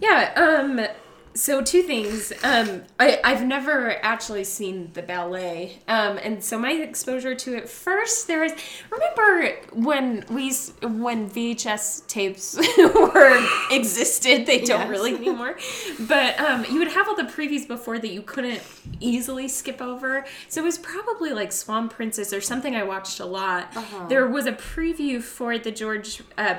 Yeah, 0.00 0.32
um 0.36 0.86
so 1.34 1.60
two 1.62 1.82
things. 1.82 2.32
Um 2.44 2.82
I, 3.00 3.20
I've 3.24 3.44
never 3.44 3.96
actually 4.04 4.44
seen 4.44 4.90
the 4.94 5.02
ballet. 5.02 5.78
Um 5.88 6.18
and 6.18 6.42
so 6.44 6.58
my 6.58 6.72
exposure 6.72 7.34
to 7.34 7.56
it 7.56 7.68
first 7.68 8.26
there 8.28 8.44
is. 8.44 8.54
remember 8.90 9.56
when 9.72 10.24
we 10.30 10.52
when 10.82 11.28
VHS 11.28 12.06
tapes 12.06 12.56
were 12.78 13.40
existed, 13.70 14.46
they 14.46 14.58
don't 14.60 14.80
Yes. 14.82 14.88
really 14.88 15.14
anymore. 15.14 15.56
But 16.00 16.38
um 16.38 16.64
you 16.70 16.78
would 16.78 16.92
have 16.92 17.08
all 17.08 17.16
the 17.16 17.24
previews 17.24 17.66
before 17.66 17.98
that 17.98 18.08
you 18.10 18.22
couldn't 18.22 18.62
easily 19.00 19.48
skip 19.48 19.82
over. 19.82 20.24
So 20.48 20.60
it 20.60 20.64
was 20.64 20.78
probably 20.78 21.32
like 21.32 21.50
Swan 21.52 21.88
Princess 21.88 22.32
or 22.32 22.40
something 22.40 22.76
I 22.76 22.84
watched 22.84 23.18
a 23.20 23.26
lot. 23.26 23.74
There 24.08 24.26
was 24.28 24.46
a 24.46 24.52
preview 24.52 25.22
for 25.22 25.58
the 25.58 25.70
George 25.70 26.22
uh, 26.38 26.54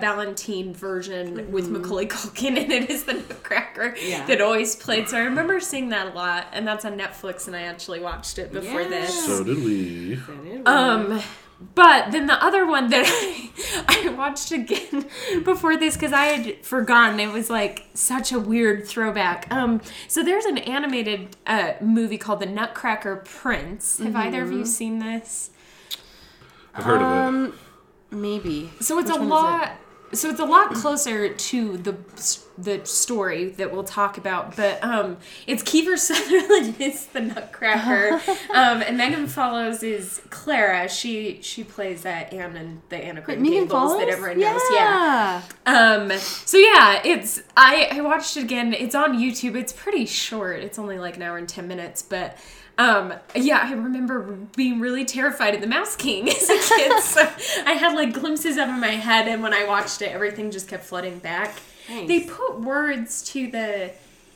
version 0.73 1.51
with 1.51 1.69
Macaulay 1.69 2.07
Culkin, 2.07 2.57
and 2.61 2.71
it 2.71 2.89
is 2.89 3.05
the 3.05 3.13
Nutcracker 3.13 3.95
Yeah. 4.01 4.25
that 4.27 4.41
always 4.41 4.64
played. 4.73 5.09
So 5.09 5.17
I 5.17 5.21
remember 5.21 5.59
seeing 5.59 5.89
that 5.89 6.07
a 6.07 6.11
lot, 6.11 6.47
and 6.53 6.65
that's 6.65 6.85
on 6.85 6.97
Netflix, 6.97 7.47
and 7.47 7.55
I 7.57 7.63
actually 7.63 7.99
watched 7.99 8.39
it 8.39 8.53
before 8.53 8.81
Yeah. 8.83 8.87
this. 8.87 9.25
so 9.25 9.43
did 9.43 9.57
we. 9.57 10.17
Um, 10.65 11.21
but 11.73 12.11
then 12.11 12.27
the 12.27 12.41
other 12.43 12.65
one 12.65 12.89
that 12.89 13.05
I, 13.87 14.07
I 14.07 14.09
watched 14.09 14.51
again 14.51 15.05
before 15.43 15.77
this 15.77 15.95
because 15.95 16.11
I 16.13 16.25
had 16.25 16.65
forgotten 16.65 17.19
it 17.19 17.31
was 17.31 17.49
like 17.49 17.85
such 17.93 18.31
a 18.31 18.39
weird 18.39 18.85
throwback. 18.87 19.47
Um, 19.51 19.81
so 20.07 20.23
there's 20.23 20.45
an 20.45 20.57
animated 20.59 21.35
uh, 21.47 21.73
movie 21.81 22.17
called 22.17 22.39
The 22.39 22.45
Nutcracker 22.45 23.17
Prince. 23.17 23.99
Have 23.99 24.15
either 24.15 24.41
of 24.43 24.51
you 24.51 24.65
seen 24.65 24.99
this? 24.99 25.49
I've 26.73 26.83
heard 26.83 27.01
of 27.01 27.01
it. 27.01 27.05
Um, 27.05 27.53
maybe. 28.11 28.71
So 28.81 28.99
it's 28.99 29.07
Which 29.09 29.17
a 29.17 29.19
one 29.19 29.27
is 29.27 29.31
lot. 29.31 29.71
So 30.15 30.29
it's 30.29 30.39
a 30.39 30.45
lot 30.45 30.73
closer 30.73 31.33
to 31.33 31.77
the 31.77 31.97
the 32.57 32.85
story 32.85 33.49
that 33.49 33.73
we'll 33.73 33.83
talk 33.83 34.17
about, 34.17 34.55
but 34.55 34.81
um, 34.83 35.17
it's 35.45 35.61
Kiefer 35.61 35.97
Sutherland 35.97 36.75
is 36.79 37.07
the 37.07 37.21
Nutcracker, 37.21 38.13
um, 38.53 38.81
and 38.81 38.97
Megan 38.97 39.27
Follows 39.27 39.83
is 39.83 40.21
Clara. 40.29 40.87
She 40.87 41.39
she 41.41 41.63
plays 41.63 42.03
that 42.03 42.33
Anne 42.33 42.55
and 42.55 42.81
the 42.89 42.97
Anna 42.97 43.23
Wait, 43.27 43.43
Gables 43.43 43.71
Follows? 43.71 43.99
that 43.99 44.09
everyone 44.09 44.39
knows. 44.39 44.61
Yeah. 44.71 45.41
Um. 45.65 46.11
So 46.17 46.57
yeah, 46.57 47.01
it's 47.03 47.43
I 47.57 47.89
I 47.91 48.01
watched 48.01 48.37
it 48.37 48.43
again. 48.43 48.73
It's 48.73 48.95
on 48.95 49.17
YouTube. 49.17 49.55
It's 49.55 49.73
pretty 49.73 50.05
short. 50.05 50.61
It's 50.61 50.79
only 50.79 50.97
like 50.97 51.17
an 51.17 51.23
hour 51.23 51.37
and 51.37 51.49
ten 51.49 51.67
minutes, 51.67 52.01
but. 52.01 52.37
Um, 52.77 53.13
yeah, 53.35 53.59
I 53.63 53.71
remember 53.71 54.21
being 54.55 54.79
really 54.81 55.05
terrified 55.05 55.55
of 55.55 55.61
the 55.61 55.67
Mouse 55.67 55.95
King 55.95 56.27
as 56.29 56.49
a 56.49 56.57
kid. 56.75 57.01
so 57.01 57.21
I 57.65 57.71
had 57.73 57.93
like 57.95 58.13
glimpses 58.13 58.57
of 58.57 58.67
it 58.67 58.71
in 58.71 58.79
my 58.79 58.87
head, 58.87 59.27
and 59.27 59.41
when 59.41 59.53
I 59.53 59.65
watched 59.65 60.01
it, 60.01 60.11
everything 60.11 60.51
just 60.51 60.67
kept 60.67 60.83
flooding 60.83 61.19
back. 61.19 61.53
Thanks. 61.87 62.07
They 62.07 62.21
put 62.21 62.59
words 62.61 63.23
to 63.31 63.49
the. 63.49 63.91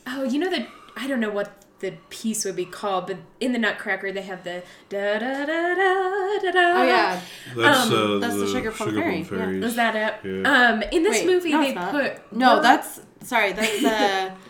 Oh, 0.07 0.23
you 0.23 0.39
know 0.39 0.49
the. 0.49 0.65
I 0.95 1.07
don't 1.07 1.19
know 1.19 1.31
what 1.31 1.51
the 1.79 1.93
piece 2.09 2.43
would 2.45 2.55
be 2.57 2.65
called, 2.65 3.07
but 3.07 3.17
in 3.39 3.51
the 3.53 3.59
Nutcracker 3.59 4.11
they 4.11 4.21
have 4.21 4.43
the 4.43 4.63
da 4.89 5.17
da 5.19 5.45
da 5.45 5.73
da 5.75 6.39
da 6.41 6.51
da. 6.51 6.81
Oh 6.81 6.83
yeah. 6.85 7.21
That's, 7.55 7.89
Um, 7.91 8.15
uh, 8.15 8.19
that's 8.19 8.35
the 8.35 8.47
Sugar 8.47 8.71
Plum 8.71 8.93
Fairy, 8.95 9.17
yeah. 9.19 9.23
Fairies. 9.23 9.63
Was 9.63 9.75
that 9.75 9.95
it? 9.95 10.27
Yeah. 10.29 10.51
Um, 10.73 10.83
in 10.91 11.03
this 11.03 11.19
Wait, 11.19 11.25
movie 11.27 11.51
no, 11.51 11.61
they 11.61 11.67
it's 11.69 11.75
not. 11.75 11.91
put 11.91 12.31
No, 12.33 12.55
word- 12.55 12.63
that's 12.63 13.01
sorry. 13.23 13.53
That's 13.53 13.83
uh. 13.83 14.31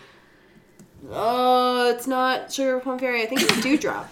oh, 1.12 1.89
it's 1.96 2.08
not 2.08 2.51
Sugar 2.51 2.79
Plum 2.79 3.00
Fairy. 3.00 3.22
I 3.24 3.25
think 3.25 3.41
it's 3.41 3.62
Dewdrop. 3.62 4.08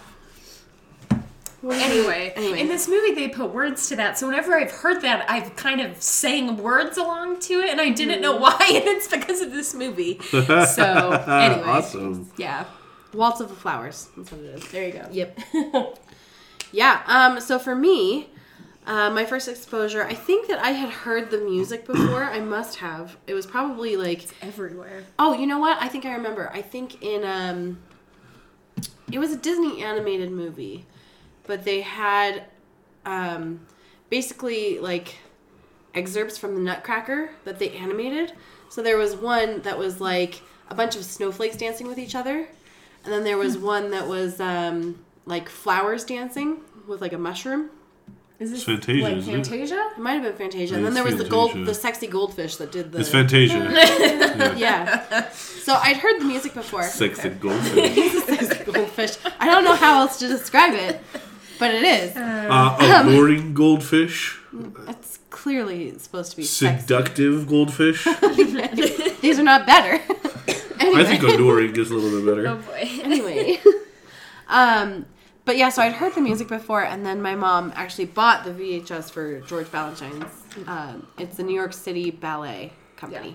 What 1.60 1.76
is 1.76 1.82
it? 1.82 1.90
Anyway, 1.90 2.32
Anyway. 2.36 2.60
in 2.60 2.68
this 2.68 2.86
movie 2.88 3.14
they 3.14 3.28
put 3.28 3.52
words 3.52 3.88
to 3.88 3.96
that. 3.96 4.16
So 4.16 4.28
whenever 4.28 4.54
I've 4.56 4.70
heard 4.70 5.02
that, 5.02 5.28
I've 5.28 5.56
kind 5.56 5.80
of 5.80 6.00
sang 6.00 6.56
words 6.58 6.96
along 6.96 7.40
to 7.40 7.54
it, 7.54 7.70
and 7.70 7.80
I 7.80 7.90
didn't 7.90 8.20
know 8.20 8.36
why, 8.36 8.56
and 8.60 8.84
it's 8.86 9.08
because 9.08 9.40
of 9.40 9.50
this 9.50 9.74
movie. 9.74 10.20
So 10.30 10.42
anyway, 11.26 11.62
Awesome. 11.68 12.30
yeah. 12.36 12.64
Waltz 13.12 13.40
of 13.40 13.48
the 13.48 13.56
Flowers. 13.56 14.08
That's 14.16 14.30
what 14.30 14.40
it 14.42 14.54
is. 14.62 14.68
There 14.70 14.86
you 14.86 14.92
go. 14.92 15.08
Yep. 15.10 15.98
Yeah. 16.70 17.00
Um. 17.06 17.40
So 17.40 17.58
for 17.58 17.74
me, 17.74 18.28
uh, 18.88 19.10
my 19.10 19.26
first 19.26 19.48
exposure, 19.48 20.02
I 20.02 20.14
think 20.14 20.48
that 20.48 20.58
I 20.60 20.70
had 20.70 20.88
heard 20.88 21.30
the 21.30 21.36
music 21.36 21.86
before. 21.86 22.24
I 22.24 22.40
must 22.40 22.78
have. 22.78 23.18
It 23.26 23.34
was 23.34 23.44
probably 23.44 23.98
like 23.98 24.26
Everywhere. 24.40 25.04
Oh, 25.18 25.34
you 25.34 25.46
know 25.46 25.58
what? 25.58 25.76
I 25.78 25.88
think 25.88 26.06
I 26.06 26.14
remember. 26.14 26.50
I 26.54 26.62
think 26.62 27.02
in 27.02 27.22
um 27.22 27.78
it 29.12 29.18
was 29.18 29.30
a 29.30 29.36
Disney 29.36 29.82
animated 29.82 30.30
movie, 30.30 30.86
but 31.46 31.64
they 31.64 31.82
had 31.82 32.44
um 33.04 33.60
basically 34.08 34.78
like 34.78 35.16
excerpts 35.94 36.38
from 36.38 36.54
the 36.54 36.60
Nutcracker 36.62 37.30
that 37.44 37.58
they 37.58 37.70
animated. 37.72 38.32
So 38.70 38.82
there 38.82 38.96
was 38.96 39.14
one 39.14 39.60
that 39.62 39.78
was 39.78 40.00
like 40.00 40.40
a 40.70 40.74
bunch 40.74 40.96
of 40.96 41.04
snowflakes 41.04 41.58
dancing 41.58 41.88
with 41.88 41.98
each 41.98 42.14
other, 42.14 42.48
and 43.04 43.12
then 43.12 43.22
there 43.22 43.36
was 43.36 43.58
one 43.58 43.90
that 43.90 44.08
was 44.08 44.40
um 44.40 45.04
like 45.26 45.50
flowers 45.50 46.04
dancing 46.04 46.62
with 46.86 47.02
like 47.02 47.12
a 47.12 47.18
mushroom. 47.18 47.68
Is 48.40 48.52
this 48.52 48.62
Fantasia, 48.62 49.02
like 49.02 49.16
isn't 49.16 49.34
it? 49.34 49.46
Fantasia? 49.46 49.90
It 49.96 49.98
might 49.98 50.12
have 50.12 50.22
been 50.22 50.34
Fantasia. 50.34 50.76
And 50.76 50.86
then 50.86 50.94
there 50.94 51.04
it's 51.06 51.16
was 51.16 51.24
the 51.24 51.28
gold 51.28 51.66
the 51.66 51.74
sexy 51.74 52.06
goldfish 52.06 52.56
that 52.56 52.70
did 52.70 52.92
the 52.92 53.00
It's 53.00 53.08
Fantasia. 53.08 53.58
Yeah. 54.56 55.30
So 55.32 55.74
I'd 55.74 55.96
heard 55.96 56.20
the 56.20 56.24
music 56.24 56.54
before. 56.54 56.84
Sexy 56.84 57.30
goldfish. 57.30 58.12
Sexy 58.24 58.64
goldfish. 58.72 59.16
I 59.40 59.46
don't 59.46 59.64
know 59.64 59.74
how 59.74 60.00
else 60.00 60.18
to 60.20 60.28
describe 60.28 60.74
it, 60.74 61.00
but 61.58 61.74
it 61.74 61.82
is. 61.82 62.16
Uh, 62.16 62.76
alluring 63.04 63.54
goldfish. 63.54 64.38
It's 64.86 65.18
clearly 65.30 65.98
supposed 65.98 66.30
to 66.30 66.36
be 66.36 66.44
sexy. 66.44 66.80
Seductive 66.82 67.48
goldfish. 67.48 68.04
These 69.20 69.38
are 69.40 69.42
not 69.42 69.66
better. 69.66 70.00
I 70.80 71.04
think 71.04 71.22
alluring 71.24 71.76
is 71.76 71.90
a 71.90 71.94
little 71.94 72.20
bit 72.20 72.36
better. 72.36 72.48
Oh 72.48 72.56
better. 72.56 72.96
boy. 72.96 73.02
anyway. 73.02 73.60
um, 74.48 75.06
but 75.48 75.56
yeah, 75.56 75.70
so 75.70 75.80
I'd 75.80 75.94
heard 75.94 76.14
the 76.14 76.20
music 76.20 76.46
before, 76.46 76.84
and 76.84 77.06
then 77.06 77.22
my 77.22 77.34
mom 77.34 77.72
actually 77.74 78.04
bought 78.04 78.44
the 78.44 78.50
VHS 78.50 79.10
for 79.10 79.40
George 79.40 79.66
Balanchine's. 79.72 80.44
Um, 80.66 81.06
it's 81.18 81.38
the 81.38 81.42
New 81.42 81.54
York 81.54 81.72
City 81.72 82.10
Ballet 82.10 82.70
Company 82.98 83.34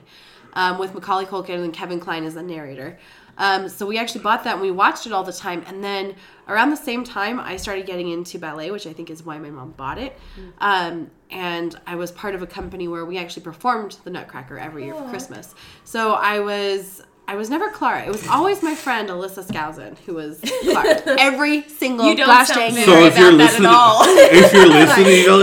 um, 0.53 0.77
with 0.77 0.93
Macaulay 0.93 1.25
Culkin 1.25 1.63
and 1.63 1.74
Kevin 1.74 2.00
Kline 2.00 2.24
as 2.24 2.36
the 2.36 2.43
narrator. 2.43 3.00
Um, 3.39 3.67
so 3.67 3.88
we 3.88 3.98
actually 3.98 4.22
bought 4.22 4.43
that 4.43 4.53
and 4.53 4.62
we 4.62 4.70
watched 4.70 5.08
it 5.08 5.12
all 5.12 5.24
the 5.24 5.34
time. 5.34 5.63
And 5.65 5.84
then 5.84 6.15
around 6.48 6.70
the 6.70 6.77
same 6.77 7.03
time, 7.03 7.39
I 7.39 7.58
started 7.58 7.88
getting 7.88 8.12
into 8.12 8.38
ballet, 8.38 8.70
which 8.70 8.86
I 8.86 8.93
think 8.93 9.10
is 9.10 9.24
why 9.24 9.39
my 9.39 9.50
mom 9.50 9.72
bought 9.72 9.98
it. 9.98 10.15
Um, 10.60 11.10
and 11.32 11.75
I 11.88 11.96
was 11.96 12.12
part 12.12 12.36
of 12.36 12.43
a 12.43 12.48
company 12.48 12.88
where 12.88 13.05
we 13.05 13.17
actually 13.17 13.41
performed 13.41 13.98
the 14.03 14.12
Nutcracker 14.12 14.60
every 14.60 14.86
year 14.86 14.93
for 14.93 15.10
Christmas. 15.10 15.55
So 15.84 16.13
I 16.13 16.41
was 16.41 17.01
I 17.27 17.36
was 17.36 17.50
never 17.50 17.70
Clara. 17.70 18.03
It 18.06 18.12
was 18.12 18.27
always 18.27 18.62
my 18.62 18.75
friend 18.75 19.10
Alyssa 19.10 19.46
Skousen 19.46 19.98
who 20.00 20.15
was 20.15 20.39
Clara. 20.63 21.01
Every 21.20 21.63
single 21.70 22.08
You 22.10 22.15
don't 22.15 22.27
gosh 22.27 22.48
sound 22.50 22.75
dang. 22.75 22.86
So 22.86 23.06
if 23.06 23.18
you're 23.18 23.30
about 23.30 23.38
that 23.38 23.53
at 23.53 23.60
listening, 23.60 23.72
all. 23.72 24.03
if 24.06 24.53
you're 24.53 24.68
listening, 24.68 25.25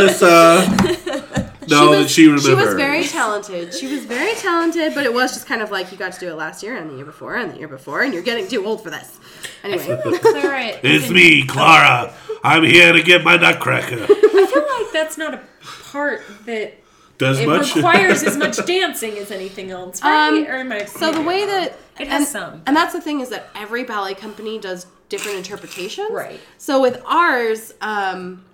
Alyssa, 1.51 1.69
know 1.69 1.93
that 1.93 2.11
she 2.11 2.27
remembers. 2.27 2.45
She 2.45 2.55
was 2.55 2.75
very 2.75 3.05
talented. 3.05 3.75
She 3.75 3.87
was 3.87 4.05
very 4.05 4.35
talented, 4.35 4.95
but 4.95 5.05
it 5.05 5.13
was 5.15 5.33
just 5.33 5.47
kind 5.47 5.63
of 5.63 5.71
like 5.71 5.91
you 5.91 5.97
got 5.99 6.13
to 6.13 6.21
do 6.21 6.29
it 6.29 6.35
last 6.35 6.63
year 6.63 6.77
and 6.77 6.91
the 6.91 6.97
year 6.97 7.05
before 7.07 7.37
and 7.37 7.53
the 7.53 7.59
year 7.59 7.69
before, 7.69 8.03
and 8.03 8.13
you're 8.13 8.23
getting 8.23 8.47
too 8.47 8.65
old 8.65 8.83
for 8.83 8.91
this. 8.91 9.19
Anyway, 9.65 10.01
Clara, 10.21 10.79
It's 10.83 11.11
me, 11.11 11.47
Clara. 11.47 12.15
I'm 12.45 12.63
here 12.65 12.93
to 12.93 13.03
get 13.03 13.23
my 13.25 13.37
nutcracker. 13.37 14.03
I 14.03 14.07
feel 14.07 14.85
like 14.85 14.93
that's 14.93 15.17
not 15.19 15.35
a 15.35 15.41
part 15.85 16.23
that 16.47 16.75
Does 17.21 17.39
it 17.39 17.47
much? 17.47 17.77
requires 17.77 18.23
as 18.25 18.37
much 18.37 18.65
dancing 18.67 19.17
as 19.19 19.31
anything 19.31 19.71
else, 19.71 20.03
right? 20.03 20.29
Um, 20.29 20.47
or 20.47 20.57
am 20.57 20.73
I 20.73 20.87
so 20.87 21.13
the 21.13 21.23
way 21.23 21.47
that 21.47 21.77
It 22.01 22.09
has 22.09 22.23
and, 22.23 22.27
some. 22.27 22.63
and 22.67 22.75
that's 22.77 22.93
the 22.93 23.01
thing 23.01 23.21
is 23.21 23.29
that 23.29 23.49
every 23.55 23.85
ballet 23.85 24.15
company 24.15 24.59
does 24.59 24.87
different 25.09 25.37
interpretations. 25.39 26.11
Right. 26.11 26.41
So 26.59 26.81
with 26.81 27.01
ours, 27.07 27.73
um, 27.81 28.45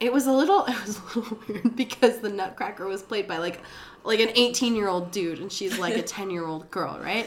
it 0.00 0.12
was 0.12 0.26
a 0.26 0.32
little 0.32 0.64
it 0.68 0.84
was 0.86 0.98
a 0.98 1.18
little 1.18 1.38
weird 1.48 1.76
because 1.76 2.18
the 2.18 2.28
Nutcracker 2.28 2.86
was 2.86 3.02
played 3.02 3.26
by 3.26 3.38
like 3.38 3.60
like 4.04 4.20
an 4.20 4.30
18 4.34 4.74
year 4.74 4.88
old 4.88 5.10
dude 5.10 5.38
and 5.38 5.50
she's 5.50 5.78
like 5.78 5.96
a 5.96 6.02
10 6.16 6.30
year 6.30 6.46
old 6.46 6.70
girl, 6.70 6.98
right? 7.02 7.26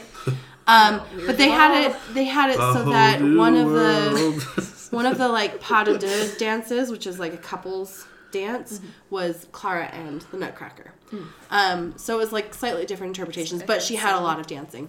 Um, 0.66 1.00
but 1.26 1.36
they 1.38 1.48
had 1.48 1.86
it 1.90 1.96
they 2.12 2.24
had 2.24 2.50
it 2.50 2.56
A 2.56 2.72
so 2.72 2.84
that 2.90 3.20
new 3.20 3.36
one 3.36 3.56
of 3.56 3.70
the 3.70 4.88
one 4.90 5.06
of 5.06 5.18
the 5.18 5.28
like 5.28 5.60
pas 5.60 5.84
de 5.86 5.98
deux 5.98 6.36
dances, 6.38 6.90
which 6.90 7.06
is 7.06 7.18
like 7.18 7.32
a 7.34 7.38
couple's 7.38 8.06
dance, 8.32 8.78
Mm-hmm. 8.78 8.88
was 9.10 9.46
Clara 9.52 9.86
and 9.86 10.22
the 10.32 10.36
Nutcracker. 10.38 10.90
Hmm. 11.10 11.22
Um, 11.50 11.94
so 11.96 12.14
it 12.14 12.18
was 12.18 12.32
like 12.32 12.52
slightly 12.54 12.84
different 12.86 13.16
interpretations, 13.16 13.62
but 13.62 13.82
she 13.82 13.94
had 13.96 14.14
a 14.16 14.20
lot 14.20 14.40
of 14.40 14.46
dancing. 14.46 14.88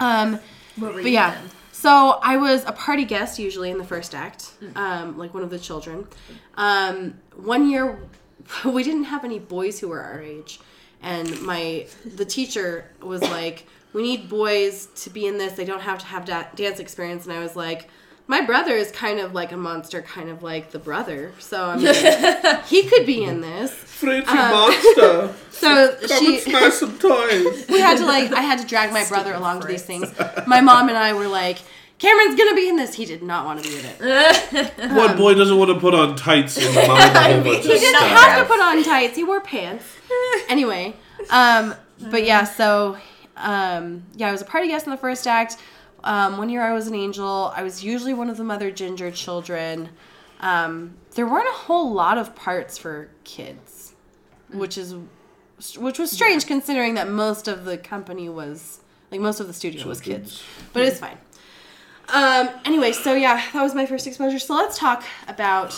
Um, 0.00 0.40
What 0.76 0.94
were 0.94 1.02
but 1.02 1.08
you 1.08 1.12
yeah, 1.14 1.34
then? 1.34 1.50
so 1.70 2.18
I 2.22 2.36
was 2.38 2.64
a 2.64 2.72
party 2.72 3.04
guest 3.04 3.38
usually 3.38 3.70
in 3.70 3.78
the 3.78 3.84
first 3.84 4.14
act, 4.14 4.46
Hmm. 4.60 4.76
um, 4.76 5.18
like 5.18 5.32
one 5.34 5.42
of 5.44 5.50
the 5.50 5.58
children. 5.58 6.06
Um, 6.56 7.14
one 7.36 7.68
year, 7.70 7.98
we 8.64 8.82
didn't 8.82 9.04
have 9.04 9.24
any 9.24 9.38
boys 9.38 9.78
who 9.80 9.88
were 9.88 10.00
our 10.02 10.20
age, 10.20 10.58
and 11.02 11.40
my 11.42 11.86
the 12.16 12.24
teacher 12.24 12.86
was 13.00 13.20
like, 13.22 13.66
"We 13.92 14.02
need 14.02 14.28
boys 14.28 14.86
to 15.02 15.10
be 15.10 15.26
in 15.26 15.36
this. 15.38 15.52
They 15.54 15.64
don't 15.64 15.82
have 15.82 15.98
to 16.00 16.06
have 16.06 16.24
da- 16.24 16.48
dance 16.54 16.80
experience." 16.80 17.24
And 17.26 17.32
I 17.34 17.40
was 17.40 17.54
like. 17.56 17.88
My 18.32 18.40
brother 18.40 18.72
is 18.74 18.90
kind 18.90 19.20
of 19.20 19.34
like 19.34 19.52
a 19.52 19.58
monster, 19.58 20.00
kind 20.00 20.30
of 20.30 20.42
like 20.42 20.70
the 20.70 20.78
brother. 20.78 21.32
So 21.38 21.66
I 21.66 21.76
mean, 21.76 22.62
he 22.66 22.84
could 22.88 23.04
be 23.04 23.24
in 23.24 23.42
this. 23.42 23.70
Frenchy 23.74 24.26
Uh, 24.26 24.50
monster. 24.50 25.34
So 25.50 25.94
Come 26.08 26.24
she, 26.24 26.34
and 26.36 26.42
smash 26.42 26.72
some 26.72 26.98
toys. 26.98 27.66
we 27.68 27.78
had 27.78 27.98
to 27.98 28.06
like 28.06 28.32
I 28.32 28.40
had 28.40 28.58
to 28.60 28.66
drag 28.66 28.90
my 28.90 29.04
brother 29.04 29.34
along 29.34 29.60
to 29.60 29.66
these 29.68 29.82
things. 29.82 30.10
My 30.46 30.62
mom 30.62 30.88
and 30.88 30.96
I 30.96 31.12
were 31.12 31.28
like, 31.28 31.58
Cameron's 31.98 32.34
gonna 32.36 32.54
be 32.54 32.70
in 32.70 32.76
this. 32.76 32.94
He 32.94 33.04
did 33.04 33.22
not 33.22 33.44
want 33.44 33.62
to 33.62 33.68
be 33.68 33.78
in 33.78 33.84
it. 33.84 34.92
One 34.96 35.18
boy 35.18 35.34
doesn't 35.34 35.58
want 35.58 35.70
to 35.70 35.78
put 35.78 35.92
on 35.94 36.16
tights 36.16 36.56
and 36.56 36.74
mind 36.74 36.88
a 36.88 37.34
whole 37.34 37.44
bunch 37.44 37.64
He 37.66 37.74
of 37.74 37.80
didn't 37.80 37.96
stuff. 37.96 38.10
have 38.18 38.38
to 38.40 38.46
put 38.50 38.60
on 38.62 38.82
tights. 38.82 39.14
He 39.14 39.24
wore 39.24 39.42
pants. 39.42 39.84
Anyway, 40.48 40.96
um, 41.28 41.74
but 42.10 42.24
yeah, 42.24 42.44
so 42.44 42.96
um, 43.36 44.04
yeah, 44.16 44.30
I 44.30 44.32
was 44.32 44.40
a 44.40 44.46
party 44.46 44.68
guest 44.68 44.86
in 44.86 44.90
the 44.90 44.96
first 44.96 45.26
act. 45.26 45.58
Um, 46.04 46.36
one 46.38 46.48
year 46.48 46.62
I 46.62 46.72
was 46.72 46.86
an 46.88 46.94
angel. 46.94 47.52
I 47.54 47.62
was 47.62 47.84
usually 47.84 48.14
one 48.14 48.28
of 48.28 48.36
the 48.36 48.44
mother 48.44 48.70
ginger 48.70 49.10
children. 49.10 49.90
Um, 50.40 50.94
there 51.14 51.26
weren't 51.26 51.48
a 51.48 51.52
whole 51.56 51.92
lot 51.92 52.18
of 52.18 52.34
parts 52.34 52.76
for 52.78 53.08
kids, 53.24 53.94
which 54.52 54.76
is 54.76 54.94
which 55.78 55.98
was 55.98 56.10
strange 56.10 56.46
considering 56.46 56.94
that 56.94 57.08
most 57.08 57.46
of 57.46 57.64
the 57.64 57.78
company 57.78 58.28
was 58.28 58.80
like 59.12 59.20
most 59.20 59.38
of 59.38 59.46
the 59.46 59.52
studio 59.52 59.86
was 59.86 60.00
kids, 60.00 60.42
but 60.72 60.82
it's 60.82 60.98
fine. 60.98 61.18
Um, 62.08 62.50
anyway, 62.64 62.92
so 62.92 63.14
yeah, 63.14 63.40
that 63.52 63.62
was 63.62 63.74
my 63.74 63.86
first 63.86 64.06
exposure. 64.06 64.38
So 64.40 64.54
let's 64.54 64.76
talk 64.76 65.04
about 65.28 65.70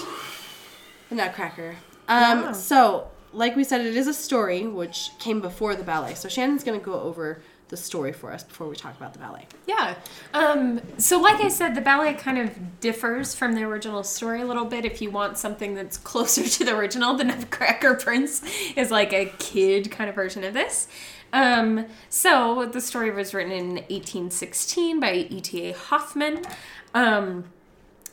the 1.11 1.14
Nutcracker. 1.16 1.76
Um, 2.09 2.40
Yeah. 2.40 2.52
So, 2.52 3.09
like 3.33 3.57
we 3.57 3.64
said, 3.64 3.83
it 3.83 3.95
is 3.97 4.07
a 4.07 4.14
story 4.14 4.66
which 4.66 5.11
came 5.19 5.40
before 5.40 5.76
the 5.76 5.85
ballet. 5.85 6.14
So 6.14 6.28
Shannon's 6.28 6.64
going 6.64 6.78
to 6.81 6.85
go 6.85 6.99
over 7.00 7.43
the 7.75 7.83
story 7.83 8.12
for 8.12 8.31
us 8.33 8.45
before 8.45 8.69
we 8.69 8.76
talk 8.76 8.97
about 8.97 9.12
the 9.12 9.19
ballet. 9.19 9.49
Yeah. 9.66 9.97
Um, 10.33 10.81
so, 10.97 11.21
like 11.21 11.40
I 11.40 11.49
said, 11.49 11.75
the 11.75 11.81
ballet 11.81 12.14
kind 12.14 12.38
of 12.38 12.78
differs 12.78 13.35
from 13.35 13.54
the 13.54 13.64
original 13.64 14.04
story 14.04 14.43
a 14.43 14.45
little 14.45 14.64
bit. 14.64 14.85
If 14.85 15.02
you 15.02 15.11
want 15.11 15.38
something 15.38 15.75
that's 15.75 15.97
closer 15.97 16.45
to 16.45 16.64
the 16.64 16.76
original, 16.76 17.14
the 17.16 17.25
Nutcracker 17.25 17.95
Prince 17.95 18.43
is 18.76 18.93
like 18.93 19.12
a 19.12 19.26
kid 19.40 19.90
kind 19.90 20.09
of 20.09 20.14
version 20.14 20.45
of 20.45 20.54
this. 20.54 20.87
Um, 21.33 21.87
so, 22.09 22.64
the 22.64 22.81
story 22.81 23.11
was 23.11 23.35
written 23.35 23.52
in 23.52 23.69
1816 23.75 25.00
by 25.00 25.14
E.T.A. 25.14 25.73
Hoffmann. 25.73 26.43
Um, 26.95 27.47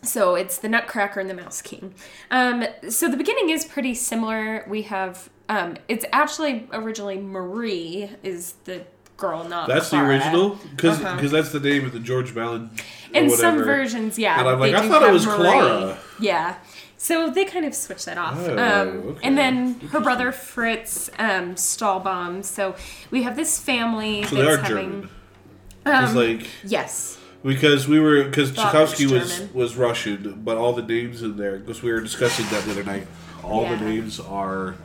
so 0.03 0.33
it's 0.33 0.57
the 0.57 0.67
Nutcracker 0.67 1.19
and 1.19 1.29
the 1.29 1.35
Mouse 1.35 1.61
King. 1.61 1.93
Um, 2.31 2.65
so 2.89 3.07
the 3.07 3.17
beginning 3.17 3.51
is 3.51 3.65
pretty 3.65 3.93
similar. 3.93 4.65
We 4.67 4.81
have 4.81 5.29
um, 5.47 5.75
it's 5.87 6.05
actually 6.11 6.67
originally 6.71 7.19
Marie 7.19 8.09
is 8.23 8.53
the 8.63 8.85
girl, 9.21 9.43
not 9.47 9.67
That's 9.69 9.89
the 9.89 9.99
original? 9.99 10.57
Because 10.75 10.99
Uh-huh. 11.01 11.27
that's 11.27 11.51
the 11.51 11.59
name 11.61 11.85
of 11.85 11.93
the 11.93 11.99
George 11.99 12.33
Balanchine. 12.35 12.69
In 13.13 13.29
some 13.29 13.63
versions, 13.63 14.17
yeah. 14.19 14.39
And 14.39 14.49
I'm 14.49 14.59
like, 14.59 14.73
I 14.73 14.87
thought 14.89 15.03
it 15.03 15.11
was 15.13 15.25
Marie. 15.25 15.37
Clara. 15.37 15.97
Yeah. 16.19 16.55
So 16.97 17.29
they 17.29 17.45
kind 17.45 17.65
of 17.65 17.73
switch 17.73 18.05
that 18.05 18.17
off. 18.17 18.37
Oh, 18.37 18.57
um, 18.57 18.87
okay. 19.11 19.19
And 19.27 19.37
then 19.37 19.79
her 19.91 19.99
brother 19.99 20.31
Fritz 20.31 21.09
um, 21.17 21.55
Stahlbaum. 21.55 22.43
So 22.45 22.75
we 23.09 23.23
have 23.23 23.35
this 23.35 23.57
family 23.59 24.23
So 24.23 24.35
they 24.35 24.41
are 24.43 24.57
that's 24.57 24.67
having. 24.67 24.91
German. 24.91 25.09
Um, 25.85 26.15
like 26.15 26.47
Yes. 26.63 27.17
because 27.43 27.87
we 27.87 27.99
were 27.99 28.23
because 28.25 28.51
Thought 28.51 28.73
was 28.75 28.91
Tchaikovsky 28.93 29.07
was 29.07 29.53
was 29.53 29.75
Russian, 29.75 30.41
but 30.45 30.57
all 30.57 30.73
the 30.73 30.83
names 30.83 31.23
in 31.23 31.37
there 31.37 31.57
because 31.57 31.81
we 31.81 31.91
were 31.91 32.01
discussing 32.01 32.45
that 32.51 32.63
the 32.65 32.71
other 32.71 32.83
night. 32.83 33.07
All 33.43 33.63
Yeah. 33.63 33.75
the 33.77 33.85
names 33.85 34.19
are 34.19 34.75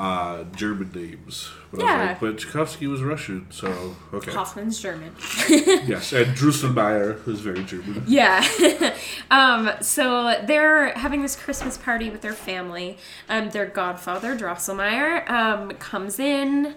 uh, 0.00 0.44
German 0.56 0.90
names. 0.94 1.50
But 1.70 1.82
I 1.82 1.84
Yeah. 1.84 1.98
was 1.98 2.08
like, 2.08 2.20
but 2.20 2.38
Tchaikovsky 2.38 2.86
was 2.86 3.02
Russian, 3.02 3.46
so 3.50 3.96
okay. 4.14 4.32
Hoffmann's 4.32 4.80
German. 4.80 5.14
yes, 5.48 6.12
and 6.14 6.34
Drosselmeyer 6.34 7.24
was 7.26 7.40
very 7.40 7.62
German. 7.64 8.02
Yeah. 8.06 8.42
um, 9.30 9.70
so 9.82 10.40
they're 10.46 10.92
having 10.94 11.20
this 11.20 11.36
Christmas 11.36 11.76
party 11.76 12.08
with 12.08 12.22
their 12.22 12.32
family. 12.32 12.96
Um, 13.28 13.50
their 13.50 13.66
godfather, 13.66 14.34
Drosselmeyer, 14.36 15.28
um, 15.30 15.72
comes 15.72 16.18
in. 16.18 16.74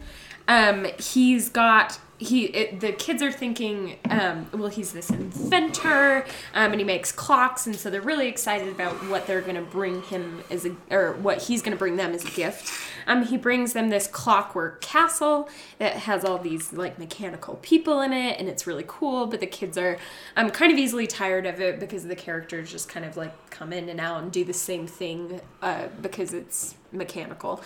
Um, 0.49 0.85
he's 0.99 1.47
got 1.47 1.99
he 2.17 2.45
it, 2.45 2.79
the 2.79 2.91
kids 2.91 3.21
are 3.21 3.31
thinking 3.31 3.97
um, 4.09 4.47
well 4.53 4.69
he's 4.69 4.93
this 4.93 5.09
inventor 5.09 6.25
um, 6.53 6.71
and 6.71 6.79
he 6.79 6.83
makes 6.83 7.11
clocks 7.11 7.65
and 7.65 7.75
so 7.75 7.89
they're 7.89 8.01
really 8.01 8.27
excited 8.27 8.67
about 8.69 8.93
what 9.07 9.27
they're 9.27 9.41
going 9.41 9.55
to 9.55 9.61
bring 9.61 10.01
him 10.03 10.43
as 10.49 10.65
a 10.65 10.75
or 10.91 11.13
what 11.13 11.43
he's 11.43 11.61
going 11.61 11.71
to 11.71 11.77
bring 11.77 11.95
them 11.95 12.13
as 12.13 12.23
a 12.25 12.31
gift. 12.31 12.71
Um, 13.07 13.25
he 13.25 13.35
brings 13.35 13.73
them 13.73 13.89
this 13.89 14.07
clockwork 14.07 14.81
castle 14.81 15.49
that 15.79 15.93
has 15.93 16.23
all 16.23 16.37
these 16.37 16.71
like 16.71 16.97
mechanical 16.97 17.55
people 17.61 18.01
in 18.01 18.13
it 18.13 18.39
and 18.39 18.47
it's 18.47 18.65
really 18.65 18.85
cool 18.87 19.25
but 19.25 19.39
the 19.39 19.47
kids 19.47 19.77
are 19.77 19.97
um, 20.37 20.49
kind 20.51 20.71
of 20.71 20.77
easily 20.77 21.07
tired 21.07 21.45
of 21.45 21.59
it 21.59 21.79
because 21.79 22.05
the 22.05 22.15
characters 22.15 22.71
just 22.71 22.87
kind 22.87 23.05
of 23.05 23.17
like 23.17 23.49
come 23.49 23.73
in 23.73 23.89
and 23.89 23.99
out 23.99 24.21
and 24.21 24.31
do 24.31 24.43
the 24.43 24.53
same 24.53 24.87
thing 24.87 25.41
uh, 25.61 25.87
because 26.01 26.33
it's 26.33 26.75
mechanical. 26.91 27.61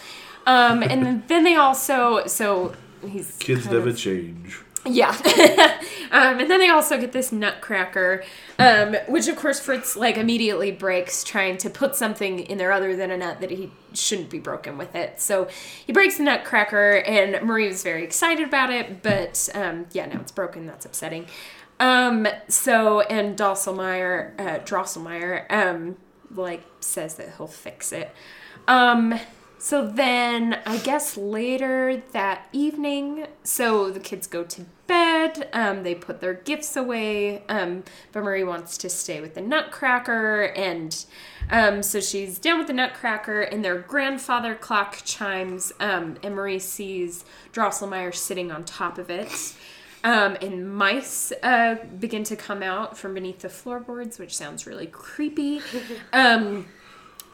Um, 0.46 0.82
and 0.82 1.28
then 1.28 1.44
they 1.44 1.56
also 1.56 2.26
so 2.28 2.74
he's 3.08 3.36
Kids 3.40 3.66
never 3.66 3.90
of- 3.90 3.98
change. 3.98 4.60
yeah. 4.86 5.10
um, 6.12 6.40
and 6.40 6.50
then 6.50 6.60
they 6.60 6.70
also 6.70 6.98
get 6.98 7.12
this 7.12 7.32
nutcracker, 7.32 8.24
um, 8.58 8.96
which 9.10 9.28
of 9.28 9.36
course 9.36 9.60
Fritz 9.60 9.98
like 9.98 10.18
immediately 10.18 10.72
breaks 10.72 11.24
trying 11.26 11.58
to 11.58 11.70
put 11.70 11.96
something 11.96 12.40
in 12.40 12.58
there 12.58 12.72
other 12.72 12.96
than 12.96 13.12
a 13.12 13.18
nut 13.18 13.42
that 13.42 13.52
he 13.52 13.72
shouldn't 13.94 14.30
be 14.30 14.40
broken 14.40 14.78
with 14.78 14.96
it. 14.96 15.20
So 15.20 15.50
he 15.86 15.92
breaks 15.92 16.18
the 16.18 16.24
nutcracker, 16.24 16.98
and 17.06 17.46
Marie 17.46 17.68
was 17.68 17.84
very 17.84 18.04
excited 18.04 18.48
about 18.48 18.70
it, 18.72 19.04
but 19.04 19.50
um, 19.54 19.88
yeah, 19.92 20.06
now 20.06 20.22
it's 20.22 20.32
broken. 20.32 20.68
That's 20.68 20.86
upsetting. 20.86 21.26
Um, 21.80 22.28
so 22.48 23.02
and 23.02 23.38
Drosselmeyer, 23.38 24.40
uh, 24.40 24.60
Drosselmeyer, 24.60 25.52
um, 25.52 25.98
like 26.34 26.64
says 26.80 27.16
that 27.16 27.34
he'll 27.38 27.48
fix 27.48 27.92
it. 27.92 28.12
Um, 28.68 29.20
so 29.60 29.88
then 29.88 30.60
I 30.66 30.78
guess 30.78 31.18
later 31.18 32.04
that 32.12 32.48
evening, 32.52 33.28
so 33.44 33.90
the 33.90 34.00
kids 34.00 34.28
go 34.28 34.44
to 34.44 34.66
bed, 34.86 35.50
um, 35.52 35.84
they 35.84 35.96
put 35.96 36.22
their 36.22 36.36
gifts 36.36 36.76
away, 36.76 37.44
um, 37.50 37.84
but 38.12 38.24
Marie 38.24 38.44
wants 38.44 38.78
to 38.80 38.90
stay 38.90 39.20
with 39.20 39.34
the 39.34 39.42
Nutcracker, 39.42 40.44
and 40.56 41.06
um, 41.50 41.82
so 41.82 42.00
she's 42.00 42.38
down 42.38 42.60
with 42.60 42.68
the 42.68 42.74
Nutcracker, 42.74 43.42
and 43.42 43.66
their 43.66 43.78
grandfather 43.80 44.54
clock 44.54 45.02
chimes, 45.04 45.74
um, 45.80 46.18
and 46.22 46.36
Marie 46.36 46.60
sees 46.60 47.26
Drosselmeyer 47.52 48.14
sitting 48.14 48.52
on 48.52 48.64
top 48.64 48.98
of 48.98 49.10
it. 49.10 49.56
Um, 50.04 50.38
and 50.42 50.74
mice 50.74 51.34
uh, 51.44 51.76
begin 52.00 52.24
to 52.26 52.36
come 52.36 52.62
out 52.62 52.98
from 52.98 53.16
beneath 53.16 53.40
the 53.40 53.50
floorboards, 53.50 54.20
which 54.20 54.38
sounds 54.38 54.68
really 54.68 54.88
creepy. 54.88 55.62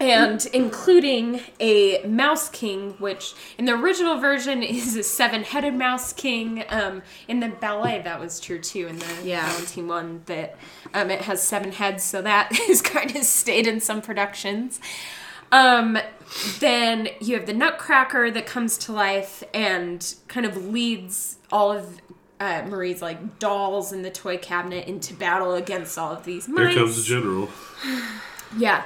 And 0.04 0.46
including 0.54 1.42
a 1.60 2.04
mouse 2.06 2.50
king, 2.50 2.92
which 3.00 3.34
in 3.58 3.66
the 3.66 3.74
original 3.74 4.20
version 4.20 4.64
is 4.64 4.96
a 4.96 5.04
seven-headed 5.04 5.74
mouse 5.74 6.14
king. 6.14 6.64
Um, 6.70 7.02
in 7.28 7.40
the 7.40 7.50
ballet, 7.50 8.02
that 8.04 8.20
was 8.20 8.40
true 8.40 8.60
too. 8.60 8.88
In 8.88 9.00
the 9.00 9.06
Yeah. 9.24 9.48
Balanchine 9.50 9.88
one, 9.88 10.22
that 10.26 10.58
um, 10.94 11.10
it 11.10 11.22
has 11.22 11.42
seven 11.42 11.72
heads, 11.72 12.04
so 12.04 12.22
that 12.22 12.52
has 12.68 12.82
kind 12.82 13.16
of 13.16 13.24
stayed 13.24 13.68
in 13.68 13.80
some 13.80 14.02
productions. 14.02 14.80
Um, 15.52 16.00
then 16.60 17.10
you 17.22 17.36
have 17.38 17.46
the 17.46 17.54
Nutcracker 17.54 18.32
that 18.32 18.46
comes 18.48 18.78
to 18.80 18.92
life 18.92 19.44
and 19.54 20.16
kind 20.28 20.46
of 20.48 20.58
leads 20.68 21.38
all 21.52 21.72
of 21.72 22.00
uh, 22.40 22.64
Marie's 22.68 23.02
like 23.02 23.38
dolls 23.40 23.94
in 23.94 24.02
the 24.02 24.10
toy 24.10 24.38
cabinet 24.38 24.88
into 24.88 25.14
battle 25.14 25.54
against 25.54 25.98
all 25.98 26.12
of 26.12 26.26
these 26.26 26.48
mice. 26.48 26.74
Here 26.74 26.84
comes 26.84 26.98
the 26.98 27.04
general. 27.04 27.50
Yeah, 28.58 28.84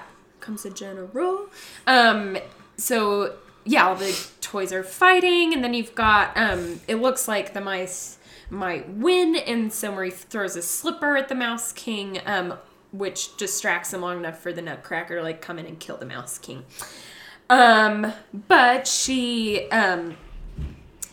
comes 0.47 0.63
the 0.63 0.69
general. 0.69 1.47
Um, 1.85 2.37
so 2.77 3.35
yeah, 3.65 3.85
all 3.85 3.95
the 3.95 4.27
toys 4.39 4.71
are 4.71 4.83
fighting, 4.83 5.53
and 5.53 5.61
then 5.63 5.73
you've 5.73 5.93
got 5.93 6.35
um, 6.37 6.79
it 6.87 6.95
looks 6.95 7.27
like 7.27 7.53
the 7.53 7.61
mice 7.61 8.17
might 8.49 8.89
win, 8.89 9.35
and 9.35 9.71
so 9.71 9.91
Marie 9.91 10.09
throws 10.09 10.55
a 10.55 10.61
slipper 10.61 11.17
at 11.17 11.27
the 11.27 11.35
Mouse 11.35 11.73
King, 11.73 12.21
um, 12.25 12.53
which 12.93 13.35
distracts 13.35 13.93
him 13.93 14.01
long 14.01 14.19
enough 14.19 14.39
for 14.39 14.53
the 14.53 14.61
Nutcracker 14.61 15.17
to 15.17 15.21
like 15.21 15.41
come 15.41 15.59
in 15.59 15.65
and 15.65 15.79
kill 15.79 15.97
the 15.97 16.05
Mouse 16.05 16.37
King. 16.37 16.63
Um, 17.49 18.13
but 18.47 18.87
she 18.87 19.69
um, 19.69 20.15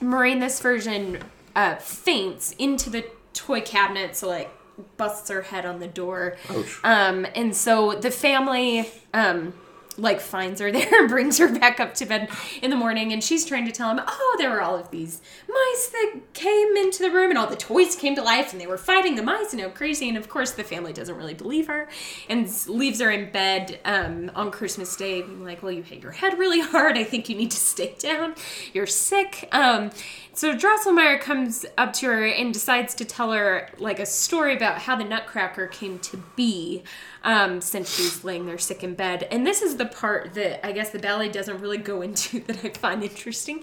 Marie 0.01 0.33
in 0.33 0.39
this 0.39 0.61
version 0.61 1.19
uh, 1.57 1.75
faints 1.77 2.53
into 2.53 2.89
the 2.89 3.05
toy 3.33 3.61
cabinet, 3.61 4.15
so 4.15 4.29
like 4.29 4.51
busts 4.97 5.29
her 5.31 5.43
head 5.43 5.65
on 5.67 5.81
the 5.81 5.87
door. 5.87 6.37
Ouch. 6.51 6.81
Um, 6.85 7.27
and 7.35 7.55
so 7.55 7.95
the 7.95 8.11
family 8.11 8.89
um, 9.13 9.55
like 9.97 10.21
finds 10.21 10.61
her 10.61 10.73
there 10.73 11.01
and 11.01 11.09
brings 11.09 11.39
her 11.39 11.53
back 11.59 11.81
up 11.81 11.95
to 11.95 12.07
bed 12.07 12.29
in 12.63 12.71
the 12.71 12.77
morning, 12.77 13.13
and 13.13 13.23
she's 13.23 13.45
trying 13.45 13.67
to 13.67 13.73
tell 13.73 13.91
him, 13.91 14.01
oh, 14.07 14.37
there 14.39 14.51
were 14.51 14.61
all 14.61 14.77
of 14.77 14.91
these 14.91 15.21
mice 15.49 15.89
that 15.89 16.21
came 16.33 16.77
into 16.77 17.03
the 17.03 17.11
room, 17.11 17.31
and 17.31 17.39
all 17.39 17.47
the 17.47 17.57
toys 17.57 17.97
came 17.97 18.15
to 18.15 18.23
life, 18.23 18.53
and 18.53 18.61
they 18.61 18.67
were 18.67 18.79
fighting 18.79 19.15
the 19.15 19.23
mice, 19.23 19.53
and 19.53 19.63
how 19.63 19.69
crazy. 19.69 20.09
And 20.09 20.19
of 20.19 20.29
course, 20.29 20.53
the 20.53 20.65
family 20.65 20.93
doesn't 20.93 21.17
really 21.17 21.35
believe 21.35 21.67
her, 21.67 21.89
and 22.29 22.49
leaves 22.67 23.01
her 23.01 23.11
in 23.11 23.31
bed 23.31 23.81
um, 23.85 24.31
on 24.35 24.51
Christmas 24.51 24.95
Day, 24.97 25.23
like, 25.23 25.63
well, 25.63 25.73
you 25.73 25.83
hit 25.83 26.03
your 26.03 26.13
head 26.13 26.39
really 26.39 26.61
hard. 26.61 26.97
I 26.99 27.05
think 27.05 27.29
you 27.29 27.37
need 27.37 27.51
to 27.51 27.57
stay 27.57 27.95
down. 27.99 28.35
You're 28.73 28.87
sick. 28.87 29.49
Um, 29.53 29.91
so 30.35 30.55
Drosselmeyer 30.55 31.21
comes 31.21 31.65
up 31.79 31.93
to 31.95 32.07
her 32.07 32.27
and 32.27 32.53
decides 32.53 32.95
to 32.97 33.05
tell 33.05 33.33
her 33.33 33.69
like 33.79 33.99
a 33.99 34.07
story 34.07 34.57
about 34.57 34.79
how 34.79 34.97
the 34.97 35.05
Nutcracker 35.05 35.67
came 35.69 35.99
to 36.01 36.17
be, 36.37 36.83
um, 37.23 37.61
since 37.61 37.95
she's 37.95 38.25
laying 38.25 38.47
there 38.47 38.59
sick 38.59 38.83
in 38.83 38.95
bed. 38.95 39.27
And 39.31 39.47
this 39.47 39.63
is 39.63 39.77
the 39.77 39.87
part 39.87 40.35
that 40.35 40.67
I 40.67 40.73
guess 40.73 40.91
the 40.91 40.99
ballet 40.99 41.29
doesn't 41.29 41.61
really 41.61 41.79
go 41.79 42.03
into 42.03 42.41
that 42.41 42.65
I 42.65 42.71
find 42.71 43.03
interesting. 43.03 43.63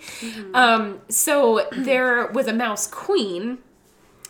Um, 0.53 1.01
so 1.09 1.67
there 1.71 2.27
was 2.27 2.47
a 2.47 2.53
mouse 2.53 2.87
queen, 2.87 3.59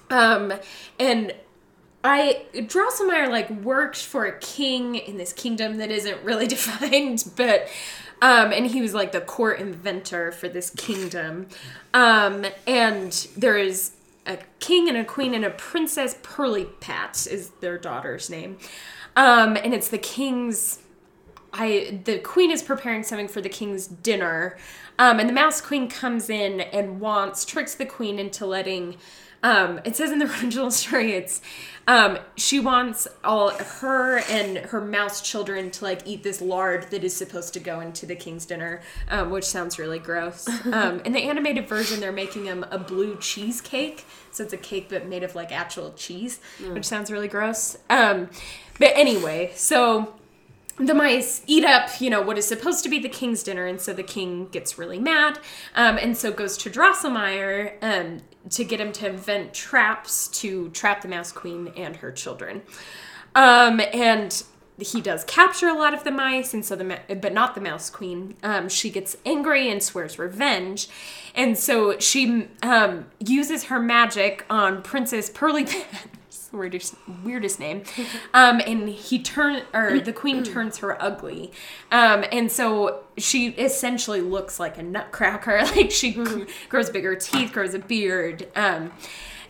um, 0.09 0.53
and 0.99 1.33
I 2.03 2.45
Drosselmeyer 2.53 3.29
like 3.29 3.49
worked 3.49 3.97
for 3.97 4.25
a 4.25 4.37
king 4.39 4.95
in 4.95 5.17
this 5.17 5.33
kingdom 5.33 5.77
that 5.77 5.91
isn't 5.91 6.23
really 6.23 6.47
defined, 6.57 7.23
but 7.35 7.67
um, 8.21 8.51
and 8.51 8.67
he 8.67 8.81
was 8.81 8.93
like 8.93 9.11
the 9.11 9.21
court 9.21 9.59
inventor 9.59 10.31
for 10.31 10.47
this 10.47 10.69
kingdom. 10.69 11.47
Um, 11.93 12.45
and 12.67 13.11
there 13.35 13.57
is 13.57 13.93
a 14.25 14.37
king 14.59 14.87
and 14.87 14.97
a 14.97 15.03
queen 15.03 15.33
and 15.33 15.43
a 15.43 15.49
princess 15.49 16.17
Pearly-Pat 16.21 17.27
is 17.29 17.49
their 17.61 17.77
daughter's 17.77 18.29
name. 18.29 18.57
Um, 19.15 19.57
and 19.57 19.73
it's 19.73 19.89
the 19.89 19.97
king's 19.97 20.79
I 21.53 21.99
the 22.05 22.19
queen 22.19 22.51
is 22.51 22.63
preparing 22.63 23.03
something 23.03 23.27
for 23.27 23.41
the 23.41 23.49
king's 23.49 23.87
dinner, 23.87 24.57
um, 24.97 25.19
and 25.19 25.27
the 25.27 25.33
mouse 25.33 25.59
queen 25.59 25.89
comes 25.89 26.29
in 26.29 26.61
and 26.61 27.01
wants 27.01 27.43
tricks 27.43 27.75
the 27.75 27.85
queen 27.85 28.19
into 28.19 28.45
letting. 28.45 28.95
Um, 29.43 29.81
it 29.83 29.95
says 29.95 30.11
in 30.11 30.19
the 30.19 30.25
original 30.41 30.71
story, 30.71 31.13
it's 31.13 31.41
um, 31.87 32.19
she 32.37 32.59
wants 32.59 33.07
all 33.23 33.49
her 33.49 34.19
and 34.29 34.57
her 34.57 34.81
mouse 34.81 35.21
children 35.21 35.71
to 35.71 35.83
like 35.83 36.05
eat 36.05 36.23
this 36.23 36.41
lard 36.41 36.89
that 36.91 37.03
is 37.03 37.15
supposed 37.15 37.53
to 37.53 37.59
go 37.59 37.79
into 37.79 38.05
the 38.05 38.15
king's 38.15 38.45
dinner, 38.45 38.81
um, 39.09 39.29
which 39.29 39.45
sounds 39.45 39.79
really 39.79 39.99
gross. 39.99 40.47
Um, 40.71 41.01
in 41.01 41.11
the 41.11 41.23
animated 41.23 41.67
version, 41.67 41.99
they're 41.99 42.11
making 42.11 42.45
them 42.45 42.65
a 42.71 42.77
blue 42.77 43.17
cheesecake, 43.17 44.05
so 44.31 44.43
it's 44.43 44.53
a 44.53 44.57
cake 44.57 44.87
but 44.89 45.05
made 45.05 45.23
of 45.23 45.35
like 45.35 45.51
actual 45.51 45.91
cheese, 45.93 46.39
which 46.71 46.85
sounds 46.85 47.11
really 47.11 47.27
gross. 47.27 47.77
Um, 47.89 48.29
but 48.79 48.91
anyway, 48.95 49.51
so 49.55 50.13
the 50.87 50.93
mice 50.93 51.41
eat 51.47 51.63
up, 51.63 52.01
you 52.01 52.09
know, 52.09 52.21
what 52.21 52.37
is 52.37 52.47
supposed 52.47 52.83
to 52.83 52.89
be 52.89 52.99
the 52.99 53.09
king's 53.09 53.43
dinner, 53.43 53.65
and 53.65 53.79
so 53.79 53.93
the 53.93 54.03
king 54.03 54.47
gets 54.47 54.77
really 54.77 54.99
mad, 54.99 55.39
um, 55.75 55.97
and 55.97 56.17
so 56.17 56.31
goes 56.31 56.57
to 56.57 56.69
Drosselmeyer 56.69 57.73
um, 57.81 58.21
to 58.49 58.63
get 58.63 58.79
him 58.79 58.91
to 58.93 59.09
invent 59.09 59.53
traps 59.53 60.27
to 60.39 60.69
trap 60.69 61.01
the 61.01 61.07
mouse 61.07 61.31
queen 61.31 61.71
and 61.75 61.97
her 61.97 62.11
children. 62.11 62.61
Um, 63.35 63.81
and 63.93 64.43
he 64.77 65.01
does 65.01 65.23
capture 65.25 65.67
a 65.67 65.73
lot 65.73 65.93
of 65.93 66.03
the 66.03 66.11
mice, 66.11 66.53
and 66.53 66.65
so 66.65 66.75
the 66.75 66.83
ma- 66.83 67.15
but 67.21 67.33
not 67.33 67.55
the 67.55 67.61
mouse 67.61 67.89
queen. 67.89 68.35
Um, 68.43 68.67
she 68.69 68.89
gets 68.89 69.17
angry 69.25 69.69
and 69.69 69.81
swears 69.81 70.17
revenge, 70.17 70.87
and 71.35 71.57
so 71.57 71.99
she 71.99 72.47
um, 72.63 73.05
uses 73.19 73.65
her 73.65 73.79
magic 73.79 74.45
on 74.49 74.81
Princess 74.81 75.29
Pearly 75.29 75.67
the 76.51 76.57
weirdest, 76.57 76.95
weirdest 77.23 77.59
name. 77.59 77.83
Um, 78.33 78.61
and 78.65 78.87
he 78.87 79.21
turn 79.21 79.63
or 79.73 79.99
the 79.99 80.13
queen 80.13 80.43
turns 80.43 80.77
her 80.77 81.01
ugly, 81.01 81.51
um, 81.91 82.23
and 82.31 82.51
so 82.51 83.03
she 83.17 83.49
essentially 83.49 84.21
looks 84.21 84.59
like 84.59 84.77
a 84.77 84.83
nutcracker. 84.83 85.61
Like 85.75 85.91
she 85.91 86.13
gr- 86.13 86.43
grows 86.69 86.89
bigger 86.89 87.15
teeth, 87.15 87.51
grows 87.53 87.73
a 87.73 87.79
beard. 87.79 88.47
Um, 88.55 88.91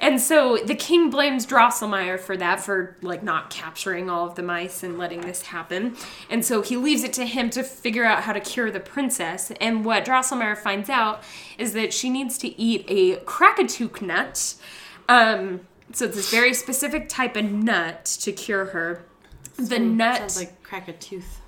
and 0.01 0.19
so 0.19 0.57
the 0.57 0.73
king 0.73 1.11
blames 1.11 1.45
Drosselmeyer 1.45 2.19
for 2.19 2.35
that, 2.37 2.59
for 2.59 2.97
like 3.03 3.21
not 3.21 3.51
capturing 3.51 4.09
all 4.09 4.27
of 4.27 4.33
the 4.33 4.41
mice 4.41 4.81
and 4.81 4.97
letting 4.97 5.21
this 5.21 5.43
happen. 5.43 5.95
And 6.27 6.43
so 6.43 6.63
he 6.63 6.75
leaves 6.75 7.03
it 7.03 7.13
to 7.13 7.25
him 7.25 7.51
to 7.51 7.63
figure 7.63 8.03
out 8.03 8.23
how 8.23 8.33
to 8.33 8.39
cure 8.39 8.71
the 8.71 8.79
princess. 8.79 9.51
And 9.61 9.85
what 9.85 10.03
Drosselmeyer 10.03 10.57
finds 10.57 10.89
out 10.89 11.23
is 11.59 11.73
that 11.73 11.93
she 11.93 12.09
needs 12.09 12.39
to 12.39 12.59
eat 12.59 12.83
a 12.87 13.17
Krakatook 13.25 14.01
nut. 14.01 14.55
Um, 15.07 15.61
so 15.93 16.05
it's 16.05 16.15
this 16.15 16.31
very 16.31 16.53
specific 16.53 17.09
type 17.09 17.35
of 17.35 17.45
nut 17.45 18.05
to 18.21 18.31
cure 18.31 18.65
her. 18.65 19.03
The 19.57 19.79
nut. 19.79 20.17
Sounds 20.17 20.39
like 20.39 20.63
crack 20.63 20.87
a 20.87 20.93
tooth. 20.93 21.41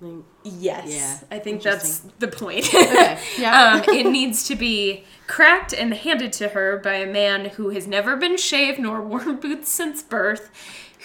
Like, 0.00 0.24
Yes. 0.44 0.88
Yeah, 0.88 1.36
I 1.36 1.40
think 1.40 1.62
that's 1.62 2.00
the 2.18 2.28
point. 2.28 2.66
Okay, 2.72 3.18
yeah. 3.38 3.82
um, 3.88 3.94
it 3.94 4.06
needs 4.06 4.46
to 4.48 4.54
be 4.54 5.04
cracked 5.26 5.72
and 5.72 5.94
handed 5.94 6.32
to 6.34 6.48
her 6.48 6.78
by 6.78 6.94
a 6.94 7.10
man 7.10 7.46
who 7.46 7.70
has 7.70 7.86
never 7.86 8.16
been 8.16 8.36
shaved 8.36 8.78
nor 8.78 9.00
worn 9.00 9.36
boots 9.36 9.70
since 9.70 10.02
birth, 10.02 10.50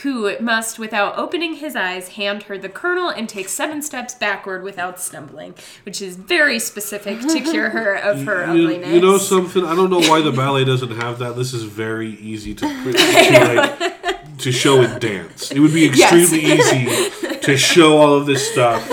who 0.04 0.38
must, 0.40 0.80
without 0.80 1.18
opening 1.18 1.56
his 1.56 1.76
eyes, 1.76 2.10
hand 2.10 2.44
her 2.44 2.58
the 2.58 2.70
kernel 2.70 3.10
and 3.10 3.28
take 3.30 3.48
seven 3.50 3.82
steps 3.82 4.14
backward 4.16 4.64
without 4.64 5.00
stumbling, 5.00 5.54
which 5.84 6.02
is 6.02 6.16
very 6.16 6.60
specific 6.60 7.20
to 7.22 7.40
cure 7.52 7.70
her 7.70 7.96
of 7.96 8.24
her 8.24 8.54
You, 8.54 8.68
ugliness. 8.68 8.90
you 8.94 9.02
know 9.02 9.18
something? 9.18 9.64
I 9.66 9.76
don't 9.76 9.90
know 9.90 10.00
why 10.02 10.22
the 10.22 10.32
ballet 10.32 10.66
doesn't 10.66 10.92
have 10.92 11.20
that. 11.20 11.36
This 11.36 11.54
is 11.54 11.64
very 11.64 12.12
easy 12.16 12.54
to 12.56 12.62
to, 12.84 13.56
like, 13.56 14.38
to 14.40 14.52
show 14.52 14.82
in 14.82 15.00
dance. 15.00 15.52
It 15.52 15.60
would 15.60 15.74
be 15.74 15.86
extremely 15.88 16.40
easy 16.46 17.10
to 17.42 17.58
show 17.58 17.98
all 17.98 18.14
of 18.16 18.26
this 18.26 18.52
stuff 18.52 18.88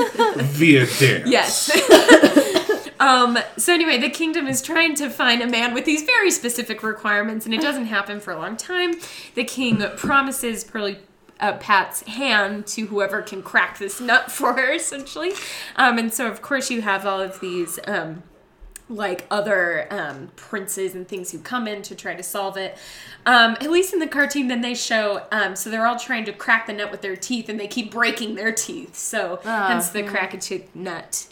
via 0.56 0.86
dance. 0.86 1.28
Yes. 1.28 1.70
Um, 3.08 3.38
so 3.56 3.72
anyway, 3.72 3.96
the 3.96 4.10
kingdom 4.10 4.46
is 4.46 4.60
trying 4.60 4.94
to 4.96 5.08
find 5.08 5.40
a 5.40 5.46
man 5.46 5.72
with 5.72 5.86
these 5.86 6.02
very 6.02 6.30
specific 6.30 6.82
requirements, 6.82 7.46
and 7.46 7.54
it 7.54 7.62
doesn't 7.62 7.86
happen 7.86 8.20
for 8.20 8.34
a 8.34 8.36
long 8.36 8.54
time. 8.54 8.96
The 9.34 9.44
king 9.44 9.82
promises 9.96 10.62
Pearly 10.62 10.98
uh, 11.40 11.54
Pat's 11.54 12.02
hand 12.02 12.66
to 12.66 12.86
whoever 12.88 13.22
can 13.22 13.42
crack 13.42 13.78
this 13.78 13.98
nut 13.98 14.30
for 14.38 14.52
her, 14.52 14.72
essentially. 14.72 15.32
Um, 15.76 15.96
and 15.96 16.12
so, 16.12 16.26
of 16.26 16.42
course, 16.42 16.70
you 16.70 16.82
have 16.82 17.06
all 17.06 17.20
of 17.20 17.40
these. 17.40 17.78
Um, 17.86 18.24
like 18.90 19.26
other 19.30 19.86
um, 19.90 20.30
princes 20.34 20.94
and 20.94 21.06
things 21.06 21.30
who 21.30 21.38
come 21.38 21.68
in 21.68 21.82
to 21.82 21.94
try 21.94 22.14
to 22.14 22.22
solve 22.22 22.56
it. 22.56 22.78
Um, 23.26 23.52
at 23.60 23.70
least 23.70 23.92
in 23.92 23.98
the 23.98 24.06
cartoon, 24.06 24.48
then 24.48 24.62
they 24.62 24.74
show 24.74 25.26
um, 25.30 25.56
so 25.56 25.68
they're 25.68 25.86
all 25.86 25.98
trying 25.98 26.24
to 26.24 26.32
crack 26.32 26.66
the 26.66 26.72
nut 26.72 26.90
with 26.90 27.02
their 27.02 27.14
teeth, 27.14 27.50
and 27.50 27.60
they 27.60 27.68
keep 27.68 27.90
breaking 27.90 28.34
their 28.34 28.50
teeth. 28.50 28.96
So 28.96 29.40
hence 29.44 29.90
the 29.90 30.04
Krakatook 30.04 30.74
nut. 30.74 31.26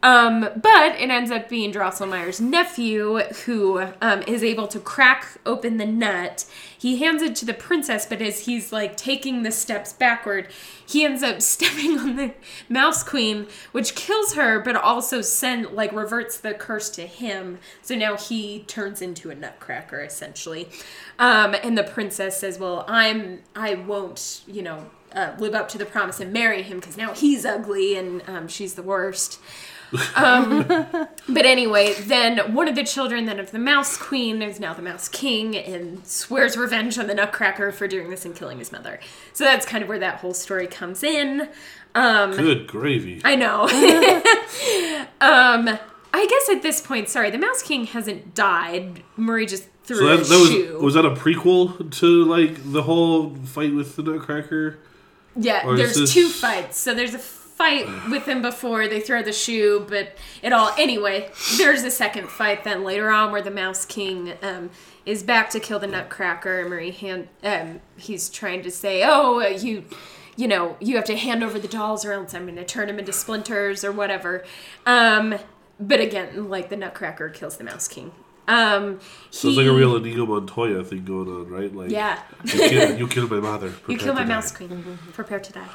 Um, 0.00 0.40
but 0.40 0.94
it 1.00 1.10
ends 1.10 1.32
up 1.32 1.48
being 1.48 1.72
Drosselmeyer's 1.72 2.40
nephew 2.40 3.18
who 3.46 3.80
um, 4.00 4.22
is 4.28 4.44
able 4.44 4.68
to 4.68 4.78
crack 4.78 5.38
open 5.44 5.76
the 5.78 5.86
nut. 5.86 6.44
He 6.76 6.98
hands 6.98 7.20
it 7.20 7.34
to 7.36 7.44
the 7.44 7.54
princess, 7.54 8.06
but 8.06 8.22
as 8.22 8.46
he's 8.46 8.72
like 8.72 8.96
taking 8.96 9.42
the 9.42 9.50
steps 9.50 9.92
backward, 9.92 10.48
he 10.86 11.04
ends 11.04 11.24
up 11.24 11.42
stepping 11.42 11.98
on 11.98 12.14
the 12.14 12.34
mouse 12.68 13.02
queen, 13.02 13.48
which 13.72 13.96
kills 13.96 14.34
her, 14.34 14.60
but 14.60 14.76
also 14.76 15.20
send 15.20 15.72
like 15.72 15.92
reverts 15.92 16.38
the 16.38 16.54
curse 16.54 16.90
to 16.90 17.02
him. 17.06 17.58
So 17.82 17.96
now 17.96 18.16
he 18.16 18.60
turns 18.60 19.02
into 19.02 19.30
a 19.30 19.34
nutcracker 19.34 20.00
essentially. 20.00 20.68
Um, 21.18 21.56
and 21.60 21.76
the 21.76 21.82
princess 21.82 22.38
says, 22.38 22.56
"Well, 22.58 22.84
I'm 22.86 23.40
I 23.56 23.74
won't, 23.74 24.42
you 24.46 24.62
know." 24.62 24.90
Uh, 25.10 25.34
live 25.38 25.54
up 25.54 25.70
to 25.70 25.78
the 25.78 25.86
promise 25.86 26.20
and 26.20 26.34
marry 26.34 26.60
him 26.60 26.80
because 26.80 26.98
now 26.98 27.14
he's 27.14 27.46
ugly 27.46 27.96
and 27.96 28.22
um, 28.28 28.46
she's 28.46 28.74
the 28.74 28.82
worst. 28.82 29.40
But 31.30 31.44
anyway, 31.44 31.94
then 31.94 32.54
one 32.54 32.68
of 32.68 32.74
the 32.74 32.84
children 32.84 33.26
then 33.26 33.38
of 33.38 33.50
the 33.52 33.58
Mouse 33.58 33.96
Queen 33.96 34.40
is 34.42 34.58
now 34.58 34.72
the 34.74 34.82
Mouse 34.82 35.08
King 35.08 35.54
and 35.56 36.06
swears 36.06 36.56
revenge 36.56 36.98
on 36.98 37.06
the 37.06 37.14
Nutcracker 37.14 37.70
for 37.72 37.86
doing 37.86 38.08
this 38.10 38.24
and 38.24 38.34
killing 38.34 38.58
his 38.58 38.72
mother. 38.72 38.98
So 39.34 39.44
that's 39.44 39.66
kind 39.66 39.82
of 39.82 39.88
where 39.88 39.98
that 39.98 40.16
whole 40.20 40.34
story 40.34 40.66
comes 40.66 41.02
in. 41.02 41.48
Um, 41.94 42.32
Good 42.32 42.66
gravy. 42.66 43.20
I 43.24 43.34
know. 43.36 43.62
um, 45.20 45.78
I 46.14 46.26
guess 46.26 46.48
at 46.56 46.62
this 46.62 46.80
point, 46.80 47.08
sorry, 47.08 47.30
the 47.30 47.38
Mouse 47.38 47.62
King 47.62 47.84
hasn't 47.86 48.34
died. 48.34 49.02
Marie 49.16 49.46
just 49.46 49.68
threw 49.84 49.96
So 49.98 50.06
a 50.06 50.16
that, 50.16 50.26
that 50.26 50.48
shoe. 50.50 50.72
was 50.74 50.82
was 50.82 50.94
that 50.94 51.04
a 51.04 51.10
prequel 51.10 51.90
to 51.98 52.24
like 52.24 52.72
the 52.72 52.82
whole 52.82 53.34
fight 53.44 53.74
with 53.74 53.96
the 53.96 54.02
Nutcracker? 54.02 54.78
Yeah, 55.36 55.66
Or 55.66 55.76
there's 55.76 55.94
this- 55.96 56.12
two 56.12 56.28
fights. 56.28 56.78
So 56.78 56.94
there's 56.94 57.14
a 57.14 57.18
fight 57.58 57.86
with 58.08 58.24
him 58.26 58.40
before 58.40 58.86
they 58.86 59.00
throw 59.00 59.20
the 59.20 59.32
shoe, 59.32 59.84
but 59.88 60.16
it 60.42 60.52
all 60.52 60.72
anyway. 60.78 61.28
There's 61.58 61.82
a 61.82 61.90
second 61.90 62.28
fight 62.28 62.62
then 62.62 62.84
later 62.84 63.10
on 63.10 63.32
where 63.32 63.42
the 63.42 63.50
Mouse 63.50 63.84
King 63.84 64.34
um, 64.42 64.70
is 65.04 65.24
back 65.24 65.50
to 65.50 65.60
kill 65.60 65.80
the 65.80 65.88
Nutcracker. 65.88 66.60
and 66.60 66.70
Marie 66.70 66.92
hand 66.92 67.26
um, 67.42 67.80
he's 67.96 68.30
trying 68.30 68.62
to 68.62 68.70
say, 68.70 69.02
"Oh, 69.04 69.40
uh, 69.40 69.48
you." 69.48 69.84
You 70.36 70.46
know, 70.46 70.76
you 70.78 70.94
have 70.94 71.04
to 71.06 71.16
hand 71.16 71.42
over 71.42 71.58
the 71.58 71.66
dolls, 71.66 72.04
or 72.04 72.12
else 72.12 72.32
I'm 72.32 72.44
going 72.44 72.54
to 72.54 72.64
turn 72.64 72.86
them 72.86 73.00
into 73.00 73.12
splinters 73.12 73.82
or 73.82 73.90
whatever. 73.90 74.44
Um, 74.86 75.34
but 75.80 75.98
again, 75.98 76.48
like 76.48 76.68
the 76.68 76.76
Nutcracker 76.76 77.28
kills 77.30 77.56
the 77.56 77.64
Mouse 77.64 77.88
King. 77.88 78.12
Um, 78.46 79.00
So 79.30 79.48
it's 79.48 79.56
like 79.56 79.66
a 79.66 79.72
real 79.72 79.96
Inigo 79.96 80.26
Montoya 80.26 80.84
thing 80.84 81.04
going 81.04 81.26
on, 81.26 81.48
right? 81.48 81.74
Like, 81.74 81.90
yeah. 81.90 82.22
you 82.44 82.52
kill, 82.52 82.98
you 82.98 83.08
kill 83.08 83.26
my 83.26 83.40
mother. 83.40 83.66
You 83.88 83.96
prepare 83.96 83.98
kill 83.98 84.14
my 84.14 84.24
mouse 84.24 84.52
queen. 84.52 84.96
Prepare 85.12 85.40
to 85.40 85.52
die. 85.52 85.68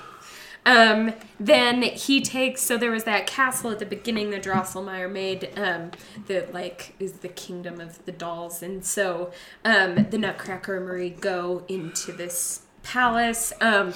Um, 0.65 1.13
then 1.39 1.81
he 1.81 2.21
takes. 2.21 2.61
So 2.61 2.77
there 2.77 2.91
was 2.91 3.03
that 3.03 3.27
castle 3.27 3.71
at 3.71 3.79
the 3.79 3.85
beginning 3.85 4.29
that 4.31 4.43
Drosselmeyer 4.43 5.11
made. 5.11 5.49
Um, 5.57 5.91
that 6.27 6.53
like 6.53 6.95
is 6.99 7.13
the 7.13 7.27
kingdom 7.27 7.79
of 7.81 8.03
the 8.05 8.11
dolls, 8.11 8.63
and 8.63 8.85
so 8.85 9.31
um, 9.65 10.07
the 10.09 10.17
Nutcracker 10.17 10.77
and 10.77 10.85
Marie 10.85 11.09
go 11.09 11.65
into 11.67 12.11
this 12.11 12.61
palace. 12.83 13.53
Um, 13.61 13.93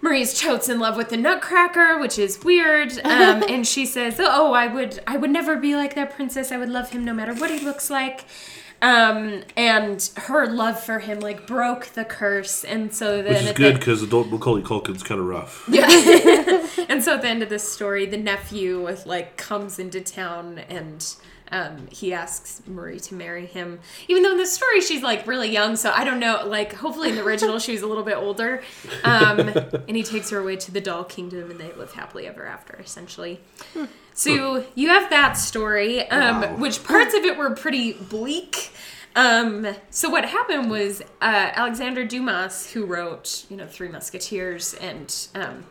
Marie's 0.00 0.38
totes 0.38 0.68
in 0.68 0.80
love 0.80 0.96
with 0.96 1.10
the 1.10 1.16
Nutcracker, 1.16 1.98
which 1.98 2.18
is 2.18 2.42
weird. 2.42 2.92
Um, 3.04 3.44
and 3.48 3.66
she 3.66 3.86
says, 3.86 4.16
"Oh, 4.18 4.52
I 4.52 4.66
would, 4.66 5.00
I 5.06 5.16
would 5.16 5.30
never 5.30 5.56
be 5.56 5.76
like 5.76 5.94
that 5.94 6.14
princess. 6.14 6.50
I 6.50 6.56
would 6.56 6.68
love 6.68 6.90
him 6.90 7.04
no 7.04 7.14
matter 7.14 7.34
what 7.34 7.50
he 7.50 7.60
looks 7.60 7.90
like." 7.90 8.24
Um, 8.82 9.44
and 9.56 10.10
her 10.16 10.44
love 10.48 10.78
for 10.78 10.98
him 10.98 11.20
like 11.20 11.46
broke 11.46 11.86
the 11.94 12.04
curse, 12.04 12.64
and 12.64 12.92
so 12.92 13.22
then 13.22 13.34
Which 13.34 13.42
is 13.42 13.52
good 13.52 13.74
the, 13.76 13.78
because 13.78 14.02
adult 14.02 14.26
Macaulay 14.26 14.62
Culkin's 14.62 15.04
kind 15.04 15.20
of 15.20 15.26
rough. 15.26 15.68
Yeah, 15.72 15.86
and 16.88 17.02
so 17.02 17.14
at 17.14 17.22
the 17.22 17.28
end 17.28 17.44
of 17.44 17.48
this 17.48 17.66
story, 17.72 18.06
the 18.06 18.16
nephew 18.16 18.88
like 19.06 19.36
comes 19.36 19.78
into 19.78 20.00
town 20.00 20.58
and 20.68 21.14
um, 21.52 21.86
he 21.90 22.12
asks 22.12 22.62
Marie 22.66 22.98
to 23.00 23.14
marry 23.14 23.46
him. 23.46 23.78
Even 24.08 24.22
though 24.22 24.32
in 24.32 24.38
the 24.38 24.46
story 24.46 24.80
she's 24.80 25.02
like 25.02 25.26
really 25.26 25.50
young, 25.50 25.76
so 25.76 25.90
I 25.92 26.02
don't 26.04 26.18
know. 26.18 26.44
Like 26.46 26.72
hopefully 26.74 27.10
in 27.10 27.14
the 27.16 27.22
original 27.22 27.58
she 27.58 27.72
was 27.72 27.82
a 27.82 27.86
little 27.86 28.02
bit 28.04 28.16
older. 28.16 28.62
Um, 29.04 29.38
and 29.88 29.96
he 29.96 30.02
takes 30.02 30.30
her 30.30 30.38
away 30.38 30.56
to 30.56 30.72
the 30.72 30.80
doll 30.80 31.04
kingdom, 31.04 31.50
and 31.50 31.60
they 31.60 31.72
live 31.74 31.92
happily 31.92 32.26
ever 32.26 32.44
after, 32.46 32.76
essentially. 32.80 33.40
So 34.14 34.64
you 34.74 34.88
have 34.88 35.10
that 35.10 35.34
story, 35.34 36.08
um, 36.10 36.40
Wow. 36.40 36.56
which 36.56 36.82
parts 36.84 37.14
of 37.14 37.24
it 37.24 37.36
were 37.36 37.50
pretty 37.54 37.92
bleak. 37.92 38.70
Um, 39.14 39.66
so 39.90 40.08
what 40.08 40.24
happened 40.24 40.70
was 40.70 41.02
uh, 41.20 41.50
Alexander 41.54 42.04
Dumas, 42.06 42.70
who 42.72 42.86
wrote, 42.86 43.44
you 43.50 43.56
know, 43.58 43.66
Three 43.66 43.88
Musketeers 43.88 44.74
and 44.74 45.14
um. 45.34 45.64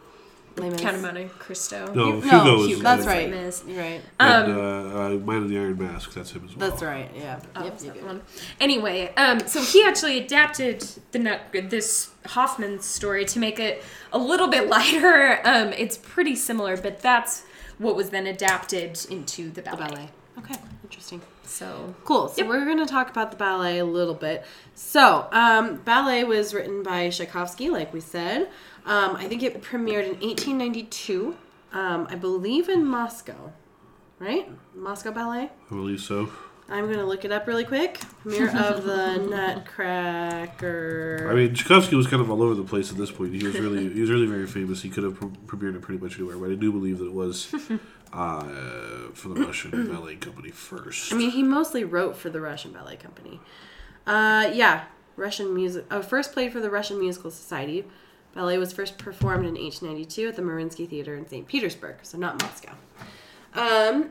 Count 0.55 0.95
of 0.95 1.01
Monte 1.01 1.29
Cristo. 1.39 1.91
No, 1.93 2.11
No, 2.11 2.21
Hugo 2.21 2.61
is 2.61 2.67
Hugo. 2.67 2.83
That's 2.83 3.05
right. 3.05 3.29
Les 3.29 3.43
Mis. 3.43 3.63
You're 3.67 3.79
right. 3.79 4.01
And 4.19 4.51
uh, 4.53 4.59
uh, 4.59 5.09
Man 5.25 5.43
in 5.43 5.47
the 5.47 5.57
Iron 5.57 5.77
Mask, 5.77 6.13
that's 6.13 6.31
him 6.31 6.43
as 6.45 6.55
well. 6.55 6.69
That's 6.69 6.81
right. 6.81 7.09
Yeah. 7.15 7.39
Oh, 7.55 7.63
yep. 7.63 7.75
is 7.75 7.83
that 7.85 8.03
one? 8.03 8.21
Anyway, 8.59 9.13
um, 9.15 9.39
so 9.47 9.61
he 9.61 9.83
actually 9.85 10.19
adapted 10.19 10.81
the 11.11 11.39
this 11.69 12.11
Hoffmann 12.25 12.81
story 12.81 13.25
to 13.25 13.39
make 13.39 13.59
it 13.59 13.83
a 14.11 14.17
little 14.17 14.47
bit 14.47 14.67
lighter. 14.69 15.39
Um, 15.45 15.73
it's 15.73 15.97
pretty 15.97 16.35
similar, 16.35 16.77
but 16.77 17.01
that's 17.01 17.43
what 17.77 17.95
was 17.95 18.09
then 18.09 18.27
adapted 18.27 18.99
into 19.09 19.49
the 19.49 19.61
ballet. 19.61 19.77
The 19.77 19.83
ballet. 19.83 20.09
Okay. 20.37 20.55
Interesting. 20.83 21.21
So 21.43 21.93
Cool. 22.05 22.29
So 22.29 22.47
we're 22.47 22.65
going 22.65 22.79
to 22.79 22.85
talk 22.85 23.09
about 23.09 23.31
the 23.31 23.37
ballet 23.37 23.79
a 23.79 23.85
little 23.85 24.13
bit. 24.13 24.45
So, 24.73 25.27
um, 25.31 25.77
ballet 25.77 26.23
was 26.23 26.53
written 26.53 26.81
by 26.81 27.09
Tchaikovsky, 27.09 27.69
like 27.69 27.93
we 27.93 27.99
said. 27.99 28.49
Um, 28.85 29.15
I 29.15 29.27
think 29.27 29.43
it 29.43 29.61
premiered 29.61 30.05
in 30.05 30.19
1892. 30.19 31.35
Um, 31.73 32.07
I 32.09 32.15
believe 32.15 32.67
in 32.69 32.85
Moscow, 32.85 33.53
right? 34.19 34.49
Moscow 34.75 35.11
Ballet. 35.11 35.49
I 35.69 35.69
believe 35.69 36.01
so. 36.01 36.29
I'm 36.69 36.85
going 36.85 36.99
to 36.99 37.05
look 37.05 37.25
it 37.25 37.31
up 37.33 37.47
really 37.47 37.65
quick. 37.65 37.99
Premiere 38.21 38.47
of 38.57 38.85
the 38.85 39.17
Nutcracker. 39.29 41.27
I 41.29 41.33
mean, 41.35 41.53
Tchaikovsky 41.53 41.95
was 41.97 42.07
kind 42.07 42.21
of 42.21 42.31
all 42.31 42.41
over 42.41 42.55
the 42.55 42.63
place 42.63 42.89
at 42.91 42.97
this 42.97 43.11
point. 43.11 43.33
He 43.33 43.45
was 43.45 43.59
really, 43.59 43.89
he 43.93 43.99
was 43.99 44.09
really 44.09 44.25
very 44.25 44.47
famous. 44.47 44.81
He 44.81 44.89
could 44.89 45.03
have 45.03 45.15
pre- 45.15 45.27
premiered 45.47 45.75
it 45.75 45.81
pretty 45.81 46.01
much 46.01 46.15
anywhere, 46.15 46.37
but 46.37 46.49
I 46.49 46.55
do 46.55 46.71
believe 46.71 46.99
that 46.99 47.07
it 47.07 47.13
was 47.13 47.53
uh, 48.13 48.43
for 49.13 49.29
the 49.29 49.35
Russian 49.45 49.87
ballet 49.93 50.15
company 50.15 50.51
first. 50.51 51.11
I 51.11 51.17
mean, 51.17 51.31
he 51.31 51.43
mostly 51.43 51.83
wrote 51.83 52.15
for 52.15 52.29
the 52.29 52.39
Russian 52.39 52.71
Ballet 52.71 52.95
Company. 52.95 53.41
Uh, 54.07 54.49
yeah. 54.53 54.85
Russian 55.17 55.53
music. 55.53 55.85
Oh, 55.91 56.01
first 56.01 56.31
played 56.31 56.53
for 56.53 56.61
the 56.61 56.69
Russian 56.69 56.99
Musical 56.99 57.31
Society. 57.31 57.83
Ballet 58.33 58.57
was 58.57 58.71
first 58.71 58.97
performed 58.97 59.45
in 59.45 59.55
1892 59.55 60.29
at 60.29 60.35
the 60.35 60.41
Mariinsky 60.41 60.87
Theater 60.89 61.15
in 61.15 61.27
St. 61.27 61.45
Petersburg, 61.47 61.95
so 62.01 62.17
not 62.17 62.41
Moscow. 62.41 62.71
Um, 63.53 64.09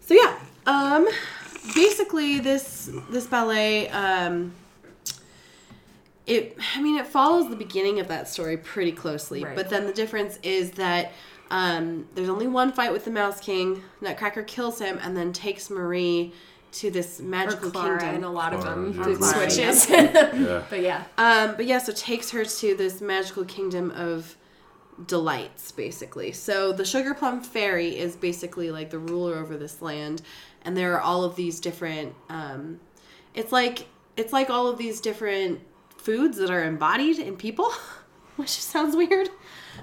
so 0.00 0.14
yeah, 0.14 0.38
um, 0.66 1.08
basically 1.74 2.38
this 2.38 2.90
this 3.10 3.26
ballet, 3.26 3.88
um, 3.88 4.52
it 6.26 6.56
I 6.76 6.82
mean 6.82 6.96
it 6.98 7.06
follows 7.06 7.48
the 7.50 7.56
beginning 7.56 8.00
of 8.00 8.08
that 8.08 8.28
story 8.28 8.56
pretty 8.56 8.92
closely, 8.92 9.42
Right. 9.44 9.56
but 9.56 9.68
then 9.70 9.86
the 9.86 9.92
difference 9.92 10.38
is 10.42 10.72
that 10.72 11.12
um, 11.50 12.06
there's 12.14 12.28
only 12.28 12.46
one 12.46 12.72
fight 12.72 12.92
with 12.92 13.04
the 13.04 13.10
Mouse 13.10 13.40
King. 13.40 13.82
Nutcracker 14.00 14.42
kills 14.42 14.78
him 14.78 14.98
and 15.02 15.16
then 15.16 15.32
takes 15.32 15.70
Marie 15.70 16.32
to 16.72 16.90
this 16.90 17.20
magical 17.20 17.70
Clara 17.70 17.98
kingdom. 17.98 18.16
in 18.16 18.24
a 18.24 18.30
lot 18.30 18.52
of 18.52 18.60
Clara, 18.60 18.76
them. 18.90 18.94
yeah. 19.20 19.32
Switches. 19.32 19.88
Yeah. 19.90 20.62
but 20.68 20.80
yeah. 20.80 21.04
Um, 21.16 21.56
but 21.56 21.66
yeah, 21.66 21.78
so 21.78 21.92
takes 21.92 22.30
her 22.30 22.44
to 22.44 22.74
this 22.76 23.00
magical 23.00 23.44
kingdom 23.44 23.90
of 23.92 24.36
delights, 25.06 25.72
basically. 25.72 26.32
So 26.32 26.72
the 26.72 26.84
Sugar 26.84 27.14
Plum 27.14 27.40
Fairy 27.42 27.96
is 27.96 28.16
basically 28.16 28.70
like 28.70 28.90
the 28.90 28.98
ruler 28.98 29.36
over 29.36 29.56
this 29.56 29.80
land, 29.80 30.22
and 30.62 30.76
there 30.76 30.94
are 30.94 31.00
all 31.00 31.24
of 31.24 31.36
these 31.36 31.60
different. 31.60 32.14
Um, 32.28 32.80
it's 33.34 33.52
like 33.52 33.86
it's 34.16 34.32
like 34.32 34.50
all 34.50 34.66
of 34.66 34.78
these 34.78 35.00
different 35.00 35.60
foods 35.96 36.36
that 36.38 36.50
are 36.50 36.64
embodied 36.64 37.18
in 37.18 37.36
people, 37.36 37.70
which 38.36 38.50
sounds 38.50 38.96
weird. 38.96 39.28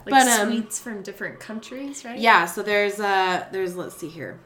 Like 0.06 0.10
but 0.10 0.28
um, 0.28 0.50
sweets 0.52 0.80
from 0.80 1.02
different 1.04 1.39
countries, 1.39 2.04
right? 2.04 2.19
yeah, 2.19 2.45
so 2.45 2.62
there's 2.62 3.00
uh 3.00 3.45
there's 3.52 3.76
let's 3.76 3.95
see 3.95 4.10
here. 4.10 4.39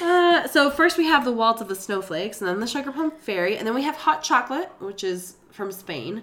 Uh, 0.00 0.46
so 0.48 0.70
first 0.70 0.98
we 0.98 1.06
have 1.06 1.24
the 1.24 1.32
waltz 1.32 1.60
of 1.60 1.68
the 1.68 1.74
snowflakes, 1.74 2.40
and 2.40 2.48
then 2.48 2.60
the 2.60 2.66
sugar 2.66 2.92
plum 2.92 3.10
fairy, 3.10 3.56
and 3.56 3.66
then 3.66 3.74
we 3.74 3.82
have 3.82 3.96
hot 3.96 4.22
chocolate, 4.22 4.70
which 4.78 5.02
is 5.02 5.36
from 5.50 5.72
Spain, 5.72 6.22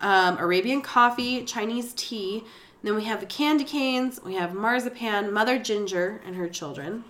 um, 0.00 0.38
Arabian 0.38 0.82
coffee, 0.82 1.44
Chinese 1.44 1.92
tea. 1.94 2.44
Then 2.82 2.94
we 2.94 3.04
have 3.04 3.20
the 3.20 3.26
candy 3.26 3.64
canes. 3.64 4.20
We 4.24 4.34
have 4.34 4.54
marzipan, 4.54 5.32
Mother 5.32 5.58
Ginger 5.58 6.20
and 6.24 6.36
her 6.36 6.48
children. 6.48 7.02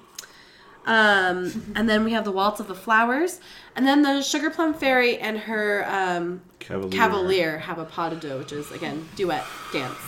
Um, 0.86 1.72
and 1.76 1.86
then 1.86 2.04
we 2.04 2.12
have 2.12 2.24
the 2.24 2.32
waltz 2.32 2.60
of 2.60 2.68
the 2.68 2.74
flowers, 2.74 3.40
and 3.76 3.86
then 3.86 4.00
the 4.00 4.22
sugar 4.22 4.48
plum 4.48 4.72
fairy 4.72 5.18
and 5.18 5.38
her 5.38 5.84
um, 5.86 6.40
Cavalier. 6.60 6.90
cavalier 6.98 7.58
have 7.58 7.78
a 7.78 7.84
pas 7.84 8.10
de 8.14 8.16
deux, 8.18 8.38
which 8.38 8.52
is 8.52 8.70
again 8.72 9.06
duet 9.14 9.44
dance, 9.70 9.98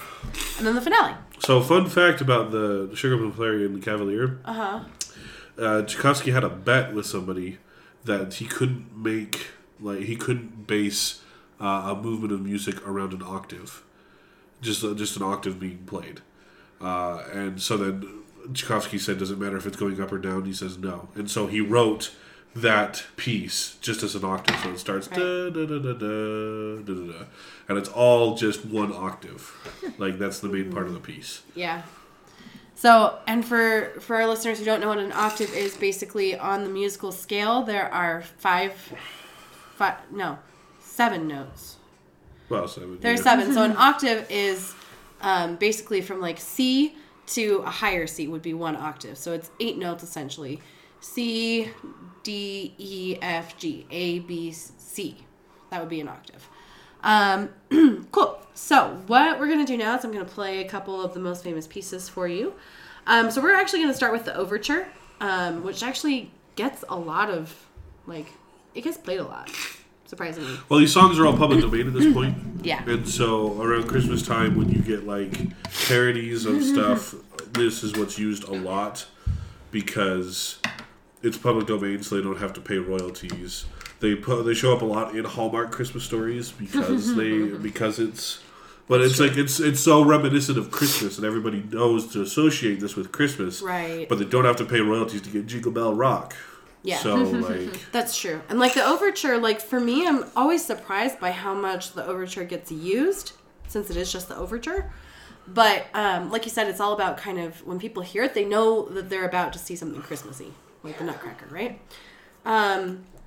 and 0.57 0.67
then 0.67 0.75
the 0.75 0.81
finale. 0.81 1.15
So, 1.41 1.61
fun 1.61 1.87
fact 1.89 2.21
about 2.23 2.51
the 2.51 2.91
Sugar 2.95 3.17
Plum 3.17 3.33
Fairy 3.33 3.65
and 3.65 3.75
the 3.75 3.81
Cavalier. 3.85 4.39
Uh-huh. 4.45 4.81
Uh 5.61 5.83
Tchaikovsky 5.83 6.31
had 6.31 6.45
a 6.45 6.49
bet 6.49 6.95
with 6.95 7.07
somebody 7.07 7.59
that 8.05 8.35
he 8.35 8.47
couldn't 8.47 8.97
make, 8.97 9.49
like, 9.79 10.01
he 10.01 10.17
couldn't 10.17 10.67
base 10.67 11.21
uh, 11.61 11.95
a 11.95 11.95
movement 11.95 12.33
of 12.33 12.41
music 12.41 12.87
around 12.87 13.13
an 13.13 13.23
octave, 13.23 13.83
just 14.63 14.83
uh, 14.83 14.95
just 14.95 15.17
an 15.17 15.23
octave 15.23 15.61
being 15.61 15.79
played. 15.87 16.21
Uh, 16.81 17.23
and 17.33 17.61
so 17.61 17.77
then 17.77 18.09
Tchaikovsky 18.55 18.99
said, 18.99 19.19
"Does 19.19 19.31
it 19.31 19.39
matter 19.39 19.57
if 19.59 19.67
it's 19.67 19.77
going 19.77 20.01
up 20.01 20.13
or 20.13 20.19
down?" 20.19 20.45
He 20.47 20.55
says, 20.55 20.79
"No." 20.79 21.09
And 21.15 21.31
so 21.31 21.47
he 21.47 21.61
wrote 21.61 22.13
that 22.57 23.05
piece 23.17 23.77
just 23.81 24.03
as 24.03 24.15
an 24.15 24.25
octave. 24.25 24.59
So 24.63 24.71
it 24.71 24.79
starts 24.79 25.07
da 25.09 25.51
da 25.51 25.67
da 25.67 25.79
da 25.79 25.93
da 25.93 25.93
da 25.93 26.83
da, 26.83 27.13
da, 27.13 27.25
and 27.69 27.79
it's 27.79 27.89
all 27.91 28.35
just 28.35 28.65
one 28.65 28.93
octave. 28.93 29.53
Like 29.99 30.19
that's 30.19 30.41
the 30.41 30.49
main 30.49 30.73
part 30.73 30.87
of 30.87 30.95
the 30.95 31.01
piece. 31.01 31.43
Yeah. 31.55 31.83
So, 32.81 33.19
and 33.27 33.45
for 33.45 33.93
for 34.01 34.17
our 34.17 34.27
listeners 34.27 34.59
who 34.59 34.65
don't 34.65 34.81
know 34.81 34.89
what 34.89 34.97
an 34.97 35.13
octave 35.13 35.53
is, 35.53 35.77
basically 35.77 36.35
on 36.39 36.65
the 36.65 36.71
musical 36.71 37.13
scale, 37.13 37.63
there 37.63 37.93
are 37.93 38.23
five, 38.23 38.73
five 39.75 39.97
no, 40.11 40.39
seven 40.79 41.29
notes. 41.29 41.77
Well, 42.49 42.67
seven. 42.67 42.99
There 42.99 43.13
are 43.13 43.17
yeah. 43.17 43.23
seven. 43.23 43.53
So 43.53 43.65
an 43.65 43.77
octave 43.77 44.27
is 44.31 44.75
um, 45.21 45.57
basically 45.57 46.01
from 46.01 46.23
like 46.23 46.41
C 46.41 46.95
to 47.27 47.63
a 47.67 47.71
higher 47.71 48.07
C 48.07 48.29
would 48.29 48.41
be 48.41 48.55
one 48.55 48.77
octave. 48.77 49.19
So 49.19 49.35
it's 49.35 49.51
eight 49.61 49.77
notes 49.77 50.03
essentially. 50.03 50.63
C, 51.01 51.69
D, 52.23 52.75
E, 52.79 53.19
F, 53.21 53.59
G, 53.59 53.87
A, 53.91 54.21
B, 54.21 54.53
C. 54.53 55.27
That 55.69 55.81
would 55.81 55.91
be 55.91 56.01
an 56.01 56.09
octave. 56.09 56.49
Um, 57.03 57.51
cool. 58.13 58.39
So 58.55 59.01
what 59.07 59.41
we're 59.41 59.49
gonna 59.49 59.67
do 59.67 59.77
now 59.77 59.97
is 59.97 60.05
I'm 60.05 60.13
gonna 60.13 60.25
play 60.25 60.65
a 60.65 60.69
couple 60.69 61.03
of 61.03 61.15
the 61.15 61.21
most 61.21 61.43
famous 61.43 61.67
pieces 61.67 62.09
for 62.09 62.29
you. 62.29 62.55
Um, 63.07 63.31
so 63.31 63.41
we're 63.41 63.55
actually 63.55 63.81
gonna 63.81 63.95
start 63.95 64.13
with 64.13 64.25
the 64.25 64.37
overture, 64.37 64.87
um, 65.21 65.65
which 65.65 65.83
actually 65.83 66.31
gets 66.57 66.85
a 66.89 66.97
lot 66.97 67.31
of 67.31 67.55
like 68.07 68.27
it 68.75 68.83
gets 68.83 68.99
played 68.99 69.21
a 69.21 69.25
lot, 69.25 69.51
surprisingly. 70.07 70.59
Well, 70.69 70.81
these 70.81 70.93
songs 70.93 71.19
are 71.19 71.27
all 71.27 71.37
public 71.37 71.61
domain 71.61 71.87
at 71.87 71.95
this 71.95 72.13
point. 72.15 72.37
Yeah. 72.63 72.85
And 72.89 73.09
so 73.09 73.61
around 73.61 73.89
Christmas 73.89 74.23
time, 74.23 74.57
when 74.57 74.69
you 74.69 74.81
get 74.81 75.07
like 75.07 75.33
parodies 75.89 76.45
of 76.45 76.63
stuff, 76.75 77.15
this 77.53 77.83
is 77.83 77.97
what's 77.97 78.19
used 78.19 78.45
a 78.45 78.53
lot 78.53 79.07
because 79.71 80.59
it's 81.23 81.37
public 81.37 81.67
domain, 81.67 82.03
so 82.03 82.17
they 82.17 82.23
don't 82.23 82.39
have 82.39 82.53
to 82.55 82.61
pay 82.61 82.79
royalties. 82.79 83.65
They 84.01 84.15
put 84.15 84.45
they 84.45 84.55
show 84.55 84.75
up 84.75 84.83
a 84.83 84.87
lot 84.87 85.15
in 85.15 85.25
Hallmark 85.25 85.71
Christmas 85.71 86.05
stories 86.05 86.51
because 86.53 87.15
they 87.15 87.39
because 87.63 87.99
it's. 87.99 88.43
But 88.89 89.03
it's 89.03 89.21
like 89.21 89.37
it's 89.37 89.61
it's 89.61 89.79
so 89.79 90.03
reminiscent 90.03 90.59
of 90.59 90.73
Christmas, 90.73 91.17
and 91.17 91.25
everybody 91.25 91.63
knows 91.63 92.13
to 92.13 92.23
associate 92.23 92.81
this 92.81 92.97
with 92.97 93.13
Christmas. 93.13 93.63
Right. 93.63 94.09
But 94.09 94.19
they 94.19 94.25
don't 94.25 94.45
have 94.45 94.57
to 94.57 94.65
pay 94.65 94.81
royalties 94.81 95.23
to 95.23 95.31
get 95.31 95.47
Jingle 95.47 95.71
Bell 95.71 95.95
Rock. 95.95 96.35
Yeah. 96.83 96.99
So 96.99 97.17
like, 97.17 97.79
That's 97.93 98.19
true. 98.19 98.41
And 98.49 98.59
like 98.59 98.75
the 98.75 98.85
overture, 98.85 99.39
like 99.39 99.61
for 99.61 99.79
me, 99.79 100.07
I'm 100.07 100.25
always 100.35 100.65
surprised 100.65 101.21
by 101.21 101.31
how 101.31 101.55
much 101.55 101.93
the 101.93 102.05
overture 102.05 102.45
gets 102.45 102.73
used 102.73 103.33
since 103.69 103.91
it 103.91 103.97
is 103.97 104.13
just 104.13 104.29
the 104.29 104.37
overture. 104.37 104.91
But 105.47 105.87
um, 105.95 106.31
like 106.31 106.45
you 106.45 106.51
said, 106.51 106.69
it's 106.69 106.81
all 106.81 106.93
about 106.93 107.17
kind 107.17 107.39
of 107.39 107.65
when 107.67 107.79
people 107.79 108.03
hear 108.03 108.25
it, 108.25 108.35
they 108.35 108.45
know 108.45 108.89
that 108.89 109.11
they're 109.11 109.27
about 109.27 109.53
to 109.55 109.59
see 109.59 109.77
something 109.77 110.01
Christmassy, 110.03 110.53
like 110.83 110.99
the 110.99 111.05
Nutcracker, 111.05 111.47
right? 111.51 111.81
Um, 112.45 112.81
yeah. 112.81 113.20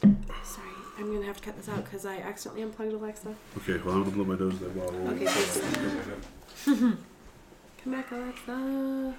Sorry, 0.00 0.68
I'm 0.98 1.12
gonna 1.12 1.26
have 1.26 1.36
to 1.38 1.42
cut 1.42 1.56
this 1.56 1.68
out 1.68 1.84
because 1.84 2.06
I 2.06 2.18
accidentally 2.18 2.62
unplugged 2.62 2.92
Alexa. 2.92 3.34
okay, 3.58 3.76
well 3.84 3.96
I'm 3.96 4.04
gonna 4.04 4.16
blow 4.16 4.24
my 4.24 4.36
nose 4.36 4.58
then 4.58 4.70
while 4.74 4.90
we're 4.92 5.12
Okay. 5.12 6.98
Come 7.82 7.92
back, 7.92 8.10
Alexa. 8.10 9.14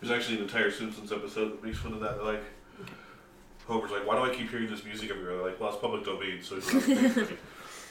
There's 0.00 0.10
actually 0.12 0.36
an 0.38 0.42
entire 0.44 0.70
Simpsons 0.70 1.12
episode 1.12 1.50
that 1.52 1.64
makes 1.64 1.78
fun 1.78 1.92
of 1.92 2.00
that. 2.00 2.24
Like, 2.24 2.42
Homer's 3.66 3.90
like, 3.90 4.06
"Why 4.06 4.16
do 4.16 4.30
I 4.30 4.34
keep 4.34 4.50
hearing 4.50 4.70
this 4.70 4.82
music 4.84 5.10
everywhere?" 5.10 5.36
They're 5.36 5.46
like, 5.48 5.60
"Well, 5.60 5.70
it's 5.70 5.78
public 5.80 6.04
domain, 6.04 6.42
so 6.42 6.56
it's 6.56 6.72
not 6.72 7.28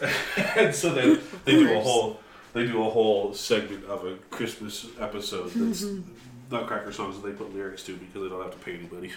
And 0.55 0.73
so 0.73 0.93
then 0.93 1.19
they 1.45 1.53
do 1.53 1.77
a 1.77 1.79
whole 1.81 2.19
they 2.53 2.65
do 2.65 2.81
a 2.81 2.89
whole 2.89 3.33
segment 3.33 3.85
of 3.85 4.05
a 4.05 4.15
Christmas 4.29 4.87
episode 4.99 5.51
that's 5.51 5.83
mm-hmm. 5.83 6.11
Nutcracker 6.51 6.91
songs 6.91 7.19
that 7.21 7.27
they 7.27 7.33
put 7.33 7.53
lyrics 7.53 7.83
to 7.83 7.95
because 7.95 8.23
they 8.23 8.29
don't 8.29 8.41
have 8.41 8.51
to 8.51 8.57
pay 8.59 8.75
anybody. 8.75 9.11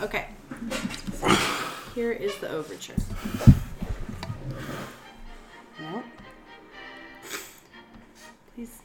Okay. 0.00 0.28
Here 1.94 2.12
is 2.12 2.36
the 2.36 2.50
overture. 2.50 2.94
No. 5.80 6.02
Please. 8.54 8.80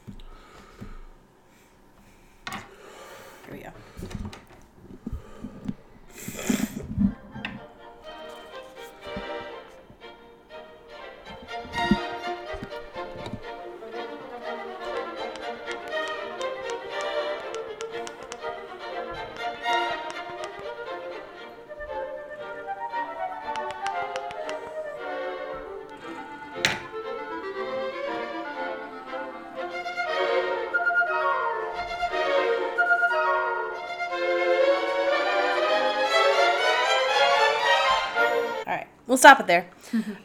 We'll 39.15 39.19
stop 39.19 39.39
it 39.39 39.47
there. 39.47 39.67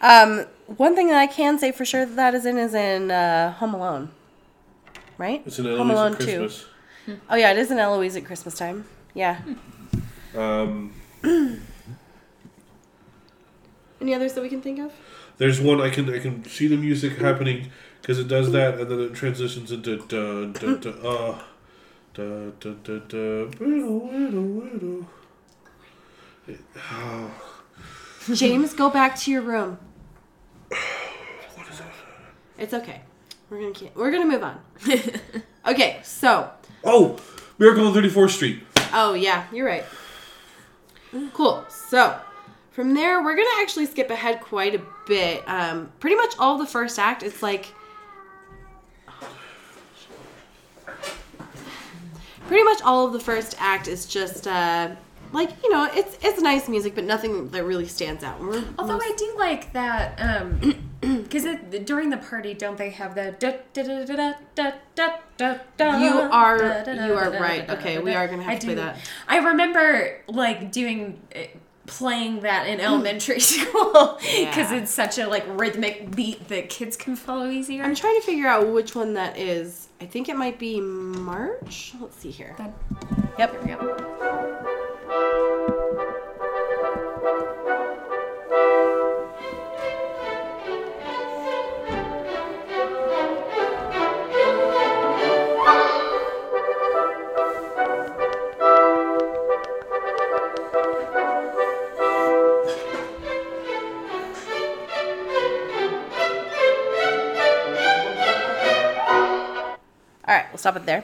um, 0.00 0.46
one 0.66 0.96
thing 0.96 1.07
that 1.09 1.18
I 1.18 1.29
can 1.29 1.61
say 1.61 1.70
for 1.70 1.85
sure 1.85 2.05
that 2.05 2.16
that 2.16 2.35
is 2.35 2.44
in 2.44 2.59
is 2.59 2.74
in 2.74 3.12
uh, 3.12 3.53
Home 3.53 3.72
Alone, 3.72 4.11
right? 5.16 5.42
It's 5.46 5.61
an 5.61 5.66
Home 5.66 5.92
Eloise 5.92 5.92
Alone 5.92 6.12
at 6.12 6.18
Christmas. 6.18 6.66
Oh 7.31 7.37
yeah, 7.37 7.53
it 7.53 7.59
is 7.59 7.70
in 7.70 7.79
Eloise 7.79 8.16
at 8.16 8.24
Christmas 8.24 8.55
time. 8.59 8.85
Yeah. 9.14 9.40
Um, 10.37 10.92
Any 14.00 14.14
others 14.14 14.33
that 14.33 14.42
we 14.42 14.48
can 14.48 14.61
think 14.61 14.81
of? 14.81 14.92
there's 15.38 15.61
one 15.61 15.81
I 15.81 15.88
can 15.88 16.12
I 16.12 16.18
can 16.18 16.44
see 16.44 16.66
the 16.66 16.76
music 16.76 17.18
happening 17.18 17.70
because 18.03 18.18
it 18.18 18.26
does 18.26 18.50
that, 18.53 18.81
and 18.81 18.90
then 18.90 19.00
it 19.00 19.14
transitions 19.14 19.70
into 19.70 19.98
dun 20.09 20.53
dun 20.53 20.81
dun. 20.81 20.94
Uh, 21.05 21.42
dun 22.14 22.53
dun 22.59 22.81
dun 22.83 23.03
dun. 23.09 23.50
Widow, 23.61 23.92
widow, 24.11 24.40
widow. 24.40 25.07
Oh, 26.92 27.60
James, 28.35 28.74
go 28.74 28.90
back 28.90 29.16
to 29.20 29.30
your 29.30 29.42
room. 29.42 29.78
what 30.68 31.68
is 31.70 31.78
that? 31.78 31.87
It's 32.59 32.74
okay. 32.74 33.00
We're 33.48 33.61
gonna 33.61 33.72
keep, 33.72 33.96
we're 33.96 34.11
gonna 34.11 34.26
move 34.26 34.42
on. 34.42 34.61
okay, 35.66 36.00
so 36.02 36.50
Oh, 36.85 37.18
Miracle 37.59 37.87
on 37.87 37.94
Thirty 37.94 38.09
Fourth 38.09 38.33
Street. 38.33 38.62
oh 38.92 39.14
yeah, 39.14 39.46
you're 39.52 39.66
right. 39.66 39.85
Cool. 41.33 41.64
So 41.68 42.18
from 42.70 42.94
there, 42.94 43.22
we're 43.22 43.35
gonna 43.35 43.48
actually 43.61 43.87
skip 43.87 44.11
ahead 44.11 44.40
quite 44.40 44.74
a 44.74 44.83
bit. 45.06 45.42
Um, 45.48 45.90
pretty 45.98 46.16
much 46.16 46.35
all 46.38 46.59
the 46.59 46.66
first 46.66 46.98
act. 46.98 47.22
It's 47.22 47.42
like 47.42 47.74
pretty 52.46 52.64
much 52.64 52.80
all 52.83 53.06
of 53.06 53.12
the 53.12 53.20
first 53.20 53.54
act 53.59 53.88
is 53.88 54.06
just 54.06 54.46
uh, 54.46 54.90
like 55.33 55.51
you 55.62 55.71
know 55.71 55.88
it's 55.93 56.16
it's 56.23 56.40
nice 56.40 56.69
music, 56.69 56.95
but 56.95 57.05
nothing 57.05 57.49
that 57.51 57.64
really 57.64 57.87
stands 57.87 58.23
out. 58.25 58.40
We're 58.40 58.62
Although 58.79 58.95
most- 58.95 59.05
I 59.07 59.14
do 59.16 59.35
like 59.38 59.73
that, 59.73 60.21
um, 60.21 60.75
because 61.01 61.45
during 61.85 62.11
the 62.11 62.16
party, 62.19 62.55
don't 62.55 62.77
they 62.79 62.90
have 62.90 63.14
the 63.14 63.35
da 63.38 63.53
da 63.73 63.83
da 63.83 64.05
da 64.05 64.33
da 64.55 64.71
da 64.95 65.11
da 65.37 65.59
da? 65.77 65.99
You 65.99 66.11
are- 66.31 66.85
you 66.87 67.14
are 67.14 67.31
right. 67.31 67.69
Okay, 67.71 67.99
we 67.99 68.14
are 68.14 68.27
gonna 68.29 68.43
have 68.43 68.53
I 68.53 68.57
to 68.59 68.66
play 68.66 68.75
do- 68.75 68.81
that. 68.83 68.99
I 69.29 69.38
remember 69.38 70.21
like 70.29 70.73
doing. 70.73 71.21
uh, 71.35 71.38
Playing 71.87 72.43
that 72.43 72.69
in 72.69 72.79
elementary 72.79 73.40
school 73.40 74.16
because 74.21 74.71
Yeah. 74.71 74.75
it's 74.77 74.93
such 74.93 75.19
a 75.19 75.27
like 75.27 75.45
rhythmic 75.59 76.14
beat 76.14 76.47
that 76.47 76.69
kids 76.69 76.97
can 76.97 77.16
follow 77.16 77.49
easier. 77.51 77.83
I'm 77.83 77.97
trying 77.97 78.14
to 78.21 78.25
figure 78.25 78.47
out 78.47 78.69
which 78.69 78.95
one 78.95 79.14
that 79.14 79.37
is. 79.37 79.88
I 80.01 80.07
think 80.07 80.29
it 80.29 80.37
might 80.37 80.57
be 80.61 80.81
March. 80.81 81.95
Let's 82.01 82.16
see 82.16 82.31
here. 82.31 82.55
That- 82.59 82.73
Yep. 83.40 83.64
there 83.64 83.77
we 83.79 83.87
go. 83.88 84.27
All 110.31 110.37
right, 110.37 110.46
we'll 110.53 110.59
stop 110.59 110.77
it 110.77 110.87
there. 110.87 111.03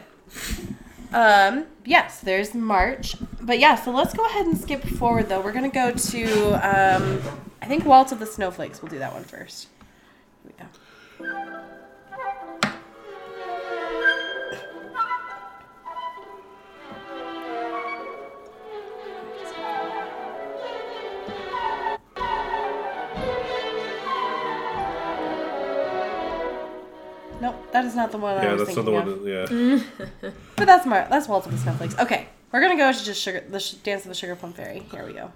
Um, 1.13 1.67
yes, 1.85 2.21
there's 2.21 2.55
March. 2.55 3.17
But 3.47 3.61
yeah, 3.61 3.77
so 3.77 3.93
let's 3.93 4.13
go 4.13 4.25
ahead 4.27 4.47
and 4.47 4.59
skip 4.59 4.83
forward 4.85 5.29
though. 5.29 5.41
We're 5.41 5.53
gonna 5.53 5.69
go 5.69 5.93
to 5.93 6.25
um, 6.55 7.21
I 7.63 7.67
think 7.67 7.85
Waltz 7.85 8.11
of 8.11 8.19
the 8.19 8.27
Snowflakes. 8.27 8.83
We'll 8.83 8.91
do 8.91 8.99
that 8.99 9.13
one 9.13 9.23
first. 9.23 9.69
Here 10.43 10.53
we 10.59 10.65
go. 10.65 11.77
Nope, 27.39 27.55
that 27.73 27.85
is 27.85 27.95
not 27.95 28.11
the 28.13 28.19
one 28.19 28.37
I 28.39 28.45
Yeah, 28.45 28.53
was 28.55 28.65
that's 28.67 28.77
not 28.77 28.85
thinking 28.87 28.95
the 28.95 28.99
of. 28.99 29.23
one. 29.23 29.25
That, 29.25 29.83
yeah. 30.23 30.31
But 30.57 30.65
that's 30.65 30.87
Mar- 30.87 31.07
that's 31.11 31.29
Waltz 31.29 31.47
of 31.47 31.53
the 31.53 31.59
Snowflakes. 31.59 31.99
Okay, 31.99 32.29
we're 32.57 32.63
gonna 32.63 32.77
go 32.77 32.91
to 32.91 33.05
just 33.05 33.21
sugar 33.21 33.45
the 33.51 33.61
sh- 33.61 33.73
dance 33.73 34.05
of 34.05 34.09
the 34.09 34.15
sugar 34.15 34.35
plum 34.35 34.55
fairy. 34.55 34.81
Here 34.91 35.05
we 35.05 35.13
go. 35.13 35.31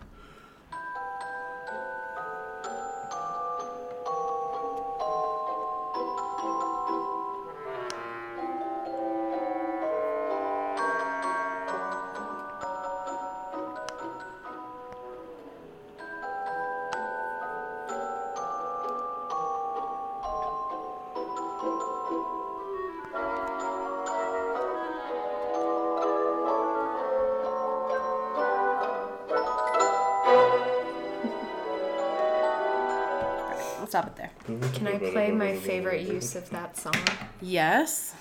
Favorite 35.71 36.03
use 36.09 36.35
of 36.35 36.51
that 36.51 36.77
song? 36.77 36.93
Yes. 37.41 38.13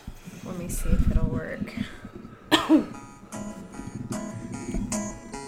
Let 0.45 0.55
me 0.59 0.67
see 0.67 0.87
if 0.89 1.09
it'll 1.09 1.25
work. 1.29 1.73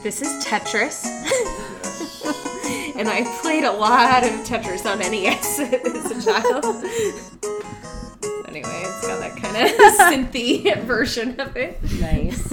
this 0.01 0.19
is 0.23 0.43
Tetris. 0.43 1.05
and 2.97 3.07
I 3.07 3.21
played 3.43 3.63
a 3.65 3.71
lot 3.71 4.23
of 4.23 4.31
Tetris 4.47 4.83
on 4.91 4.97
NES 4.97 5.59
as 5.59 6.25
a 6.25 6.31
child. 6.31 6.65
anyway, 8.47 8.81
it's 8.83 9.05
got 9.05 9.19
that 9.19 9.37
kind 9.37 9.55
of 9.57 9.71
synthy 10.33 10.81
version 10.81 11.39
of 11.39 11.55
it. 11.55 11.77
Nice. 11.99 12.51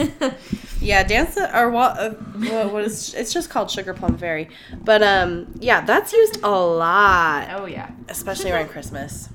yeah, 0.83 1.03
dance 1.05 1.39
or 1.39 1.71
what? 1.71 1.99
Uh, 1.99 2.11
what 2.11 2.71
what 2.75 2.85
is? 2.85 3.15
It's 3.15 3.33
just 3.33 3.49
called 3.49 3.71
Sugar 3.71 3.95
Plum 3.95 4.19
Fairy. 4.19 4.51
But 4.85 5.03
um, 5.03 5.55
yeah, 5.59 5.81
that's 5.87 6.13
used 6.13 6.39
a 6.43 6.51
lot, 6.51 7.49
Oh 7.53 7.65
yeah. 7.65 7.93
especially 8.11 8.51
around 8.53 8.69
Christmas. 8.69 9.31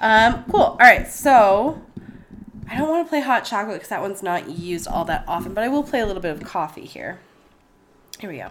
Um, 0.00 0.44
cool. 0.50 0.60
All 0.60 0.76
right, 0.78 1.08
so 1.08 1.82
I 2.68 2.76
don't 2.76 2.88
want 2.88 3.06
to 3.06 3.08
play 3.08 3.20
hot 3.20 3.44
chocolate 3.44 3.76
because 3.76 3.88
that 3.88 4.02
one's 4.02 4.22
not 4.22 4.50
used 4.50 4.86
all 4.86 5.04
that 5.06 5.24
often, 5.26 5.54
but 5.54 5.64
I 5.64 5.68
will 5.68 5.82
play 5.82 6.00
a 6.00 6.06
little 6.06 6.22
bit 6.22 6.32
of 6.32 6.44
coffee 6.44 6.84
here. 6.84 7.20
Here 8.18 8.30
we 8.30 8.38
go. 8.38 8.50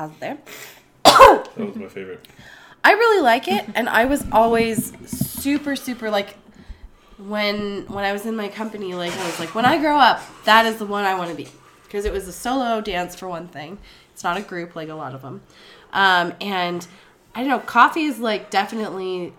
Pause 0.00 0.18
there. 0.20 0.38
That 1.04 1.58
was 1.58 1.76
my 1.76 1.88
favorite. 1.88 2.26
I 2.82 2.92
really 2.92 3.22
like 3.22 3.48
it, 3.48 3.66
and 3.74 3.88
I 3.88 4.06
was 4.06 4.24
always 4.32 4.92
super, 5.06 5.76
super 5.76 6.10
like 6.10 6.36
when 7.18 7.86
when 7.88 8.04
I 8.04 8.12
was 8.12 8.24
in 8.24 8.36
my 8.36 8.48
company. 8.48 8.94
Like 8.94 9.12
I 9.12 9.26
was 9.26 9.38
like, 9.38 9.54
when 9.54 9.66
I 9.66 9.78
grow 9.78 9.98
up, 9.98 10.22
that 10.44 10.64
is 10.64 10.78
the 10.78 10.86
one 10.86 11.04
I 11.04 11.14
want 11.14 11.30
to 11.30 11.36
be, 11.36 11.48
because 11.84 12.04
it 12.04 12.12
was 12.12 12.26
a 12.26 12.32
solo 12.32 12.80
dance 12.80 13.14
for 13.14 13.28
one 13.28 13.48
thing. 13.48 13.78
It's 14.12 14.24
not 14.24 14.36
a 14.38 14.40
group 14.40 14.74
like 14.74 14.88
a 14.88 14.94
lot 14.94 15.14
of 15.14 15.22
them, 15.22 15.42
um, 15.92 16.32
and 16.40 16.86
I 17.34 17.40
don't 17.40 17.48
know. 17.48 17.58
Coffee 17.58 18.04
is 18.04 18.18
like 18.18 18.50
definitely 18.50 19.34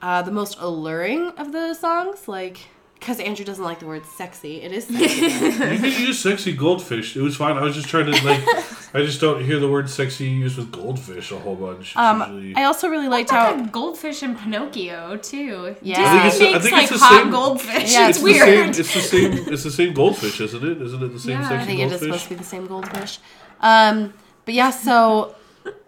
uh, 0.00 0.22
the 0.22 0.30
most 0.30 0.56
alluring 0.60 1.30
of 1.30 1.52
the 1.52 1.74
songs, 1.74 2.28
like. 2.28 2.58
Because 3.00 3.20
Andrew 3.20 3.44
doesn't 3.44 3.62
like 3.62 3.78
the 3.78 3.86
word 3.86 4.04
sexy. 4.04 4.60
It 4.60 4.72
is 4.72 4.88
sexy. 4.88 5.26
You 5.28 5.50
can 5.78 5.84
use 5.84 6.18
sexy 6.18 6.52
goldfish. 6.52 7.16
It 7.16 7.22
was 7.22 7.36
fine. 7.36 7.56
I 7.56 7.62
was 7.62 7.76
just 7.76 7.86
trying 7.86 8.06
to 8.06 8.24
like. 8.24 8.42
I 8.94 9.02
just 9.02 9.20
don't 9.20 9.44
hear 9.44 9.58
the 9.58 9.68
word 9.68 9.90
sexy 9.90 10.24
used 10.28 10.56
with 10.56 10.72
goldfish 10.72 11.30
a 11.30 11.38
whole 11.38 11.56
bunch. 11.56 11.88
It's 11.90 11.96
um, 11.96 12.20
usually- 12.20 12.56
I 12.56 12.64
also 12.64 12.88
really 12.88 13.08
liked 13.08 13.30
Like 13.30 13.56
how. 13.56 13.64
a 13.64 13.66
goldfish 13.66 14.22
in 14.22 14.34
Pinocchio 14.36 15.16
too. 15.18 15.76
Yeah. 15.82 15.96
I 16.00 16.30
think 16.30 16.32
Disney 16.32 16.46
it's- 16.48 16.56
I 16.56 16.58
think 16.62 16.72
like 16.72 16.82
it's 16.84 16.92
the 16.92 16.98
hot 16.98 17.22
same- 17.22 17.30
goldfish. 17.30 17.92
Yeah, 17.92 18.08
it's, 18.08 18.18
it's 18.18 18.24
weird. 18.24 18.74
The 18.74 18.84
same, 18.84 18.84
it's 18.84 18.94
the 18.94 19.00
same. 19.00 19.52
It's 19.52 19.64
the 19.64 19.70
same 19.70 19.92
goldfish, 19.94 20.40
isn't 20.40 20.64
it? 20.64 20.80
Isn't 20.82 21.02
it 21.02 21.08
the 21.12 21.18
same 21.20 21.32
Yeah, 21.40 21.46
I 21.46 21.48
sexy 21.48 21.62
I 21.62 21.66
think 21.66 21.80
it 21.80 21.92
is 21.92 22.00
supposed 22.00 22.22
to 22.24 22.28
be 22.30 22.34
the 22.36 22.44
same 22.44 22.66
goldfish. 22.66 23.18
Um, 23.60 24.14
but 24.44 24.54
yeah, 24.54 24.70
so 24.70 25.34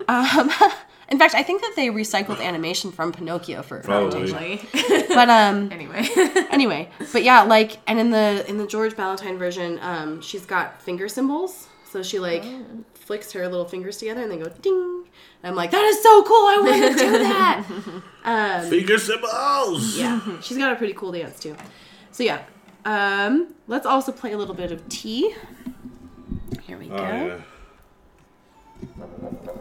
Um, 0.08 0.50
in 1.08 1.18
fact, 1.18 1.34
I 1.34 1.42
think 1.42 1.62
that 1.62 1.72
they 1.76 1.88
recycled 1.88 2.40
animation 2.40 2.92
from 2.92 3.12
Pinocchio 3.12 3.62
for 3.62 3.80
Probably. 3.80 4.60
But 5.08 5.28
um, 5.30 5.72
anyway. 5.72 6.06
anyway, 6.50 6.88
but 7.12 7.22
yeah, 7.24 7.42
like, 7.42 7.78
and 7.86 7.98
in 7.98 8.10
the 8.10 8.44
in 8.48 8.58
the 8.58 8.66
George 8.66 8.94
Balanchine 8.94 9.38
version, 9.38 9.78
um, 9.82 10.20
she's 10.20 10.44
got 10.46 10.80
finger 10.82 11.08
cymbals, 11.08 11.66
so 11.90 12.02
she 12.02 12.18
like 12.18 12.44
flicks 12.94 13.32
her 13.32 13.46
little 13.48 13.66
fingers 13.66 13.96
together 13.96 14.22
and 14.22 14.30
they 14.30 14.38
go 14.38 14.48
ding. 14.48 15.04
And 15.42 15.50
I'm 15.50 15.56
like, 15.56 15.70
that 15.72 15.82
is 15.84 16.02
so 16.02 16.22
cool! 16.22 16.36
I 16.36 16.58
want 16.60 16.98
to 16.98 17.04
do 17.04 17.10
that. 17.18 17.64
um, 18.62 18.70
Finger 18.70 18.98
cymbals. 18.98 19.98
yeah, 19.98 20.40
she's 20.40 20.56
got 20.58 20.72
a 20.72 20.76
pretty 20.76 20.94
cool 20.94 21.12
dance 21.12 21.40
too. 21.40 21.56
So 22.12 22.22
yeah, 22.22 22.42
um, 22.84 23.54
let's 23.66 23.86
also 23.86 24.12
play 24.12 24.32
a 24.32 24.38
little 24.38 24.54
bit 24.54 24.70
of 24.72 24.88
tea. 24.88 25.34
Here 26.62 26.78
we 26.78 26.88
go. 26.88 26.96
Oh 26.96 27.42
yeah. 28.98 29.52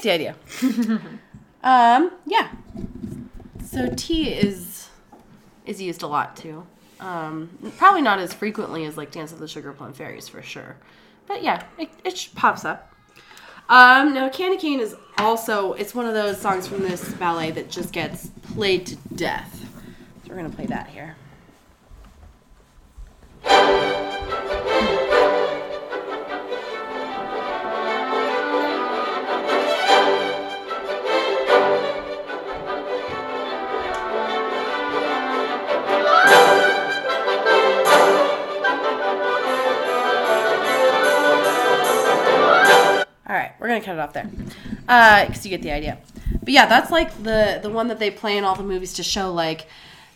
Get 0.00 0.18
the 0.18 0.28
idea. 0.64 1.00
um, 1.62 2.12
yeah. 2.26 2.50
So 3.64 3.92
tea 3.94 4.32
is 4.32 4.88
is 5.66 5.80
used 5.80 6.02
a 6.02 6.06
lot 6.06 6.36
too. 6.36 6.66
Um, 6.98 7.48
probably 7.78 8.02
not 8.02 8.18
as 8.18 8.34
frequently 8.34 8.84
as 8.84 8.96
like 8.96 9.10
Dance 9.10 9.32
of 9.32 9.38
the 9.38 9.48
Sugar 9.48 9.72
Plum 9.72 9.92
Fairies 9.92 10.28
for 10.28 10.42
sure, 10.42 10.76
but 11.26 11.42
yeah, 11.42 11.64
it, 11.78 11.88
it 12.04 12.28
pops 12.34 12.64
up. 12.64 12.92
Um, 13.68 14.14
now 14.14 14.28
Candy 14.28 14.58
Cane 14.58 14.80
is 14.80 14.96
also 15.16 15.74
it's 15.74 15.94
one 15.94 16.06
of 16.06 16.14
those 16.14 16.40
songs 16.40 16.66
from 16.66 16.82
this 16.82 17.12
ballet 17.14 17.52
that 17.52 17.70
just 17.70 17.92
gets 17.92 18.26
played 18.54 18.86
to 18.86 18.96
death. 19.14 19.64
So 20.24 20.30
we're 20.30 20.36
gonna 20.36 20.50
play 20.50 20.66
that 20.66 20.88
here. 20.88 21.16
Gonna 43.70 43.84
cut 43.84 43.94
it 43.94 44.00
off 44.00 44.12
there, 44.12 44.28
because 45.26 45.44
you 45.44 45.50
get 45.50 45.62
the 45.62 45.70
idea. 45.70 45.98
But 46.40 46.50
yeah, 46.50 46.66
that's 46.66 46.90
like 46.90 47.10
the 47.22 47.58
the 47.62 47.70
one 47.70 47.88
that 47.88 47.98
they 47.98 48.10
play 48.10 48.36
in 48.36 48.44
all 48.44 48.54
the 48.54 48.62
movies 48.62 48.92
to 48.94 49.02
show 49.02 49.32
like 49.32 49.66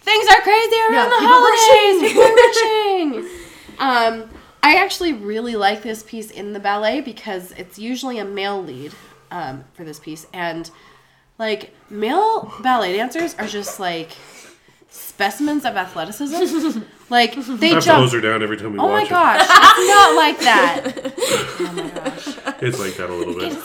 things 0.00 0.26
are 0.28 0.40
crazy 0.42 0.76
around 0.80 0.92
Yeah, 0.92 1.08
the 1.08 1.16
holidays. 1.20 2.12
People 2.12 3.24
rushing. 3.24 4.24
um, 4.24 4.30
I 4.62 4.76
actually 4.76 5.12
really 5.12 5.56
like 5.56 5.82
this 5.82 6.02
piece 6.02 6.30
in 6.30 6.52
the 6.52 6.60
ballet 6.60 7.00
because 7.00 7.52
it's 7.52 7.78
usually 7.78 8.18
a 8.18 8.24
male 8.24 8.62
lead 8.62 8.92
um, 9.30 9.64
for 9.74 9.84
this 9.84 9.98
piece, 9.98 10.26
and 10.32 10.70
like 11.38 11.74
male 11.90 12.52
ballet 12.62 12.96
dancers 12.96 13.34
are 13.38 13.46
just 13.46 13.80
like 13.80 14.12
specimens 14.94 15.64
of 15.64 15.76
athleticism. 15.76 16.80
like 17.10 17.34
they 17.46 17.70
I 17.70 17.74
have 17.74 17.84
jump. 17.84 17.98
hose 18.02 18.12
her 18.12 18.20
down 18.20 18.42
every 18.42 18.56
time 18.56 18.72
we 18.72 18.78
Oh 18.78 18.88
my 18.88 19.00
watch 19.00 19.08
gosh, 19.10 19.40
it's 19.40 19.88
not 19.88 20.16
like 20.16 20.38
that. 20.40 21.12
Oh 21.60 21.72
my 21.74 21.88
gosh. 21.90 22.28
It's 22.62 22.78
like 22.78 22.96
that 22.96 23.10
a 23.10 23.14
little 23.14 23.34
bit. 23.34 23.56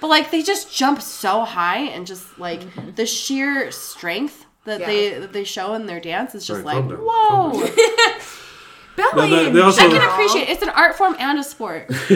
But 0.00 0.08
like 0.08 0.30
they 0.30 0.42
just 0.42 0.74
jump 0.74 1.00
so 1.02 1.42
high 1.44 1.78
and 1.94 2.06
just 2.06 2.38
like 2.38 2.60
mm-hmm. 2.60 2.90
the 2.94 3.06
sheer 3.06 3.70
strength 3.70 4.44
that 4.64 4.80
Yeah. 4.80 4.86
they 4.86 5.18
that 5.18 5.32
they 5.32 5.44
show 5.44 5.74
in 5.74 5.86
their 5.86 6.00
dance 6.00 6.34
is 6.34 6.46
just 6.46 6.60
Alright, 6.64 6.76
like 6.76 6.88
calm 6.88 6.88
down, 6.88 7.06
whoa. 7.06 7.52
calm 7.52 7.76
Ballet 8.96 9.30
No, 9.30 9.44
they- 9.44 9.50
they 9.52 9.60
also- 9.60 9.82
I 9.82 9.88
can 9.88 10.02
appreciate. 10.10 10.42
It. 10.48 10.50
it's 10.50 10.62
an 10.62 10.68
art 10.70 10.96
form 10.96 11.16
and 11.18 11.38
a 11.38 11.44
sport. 11.44 11.90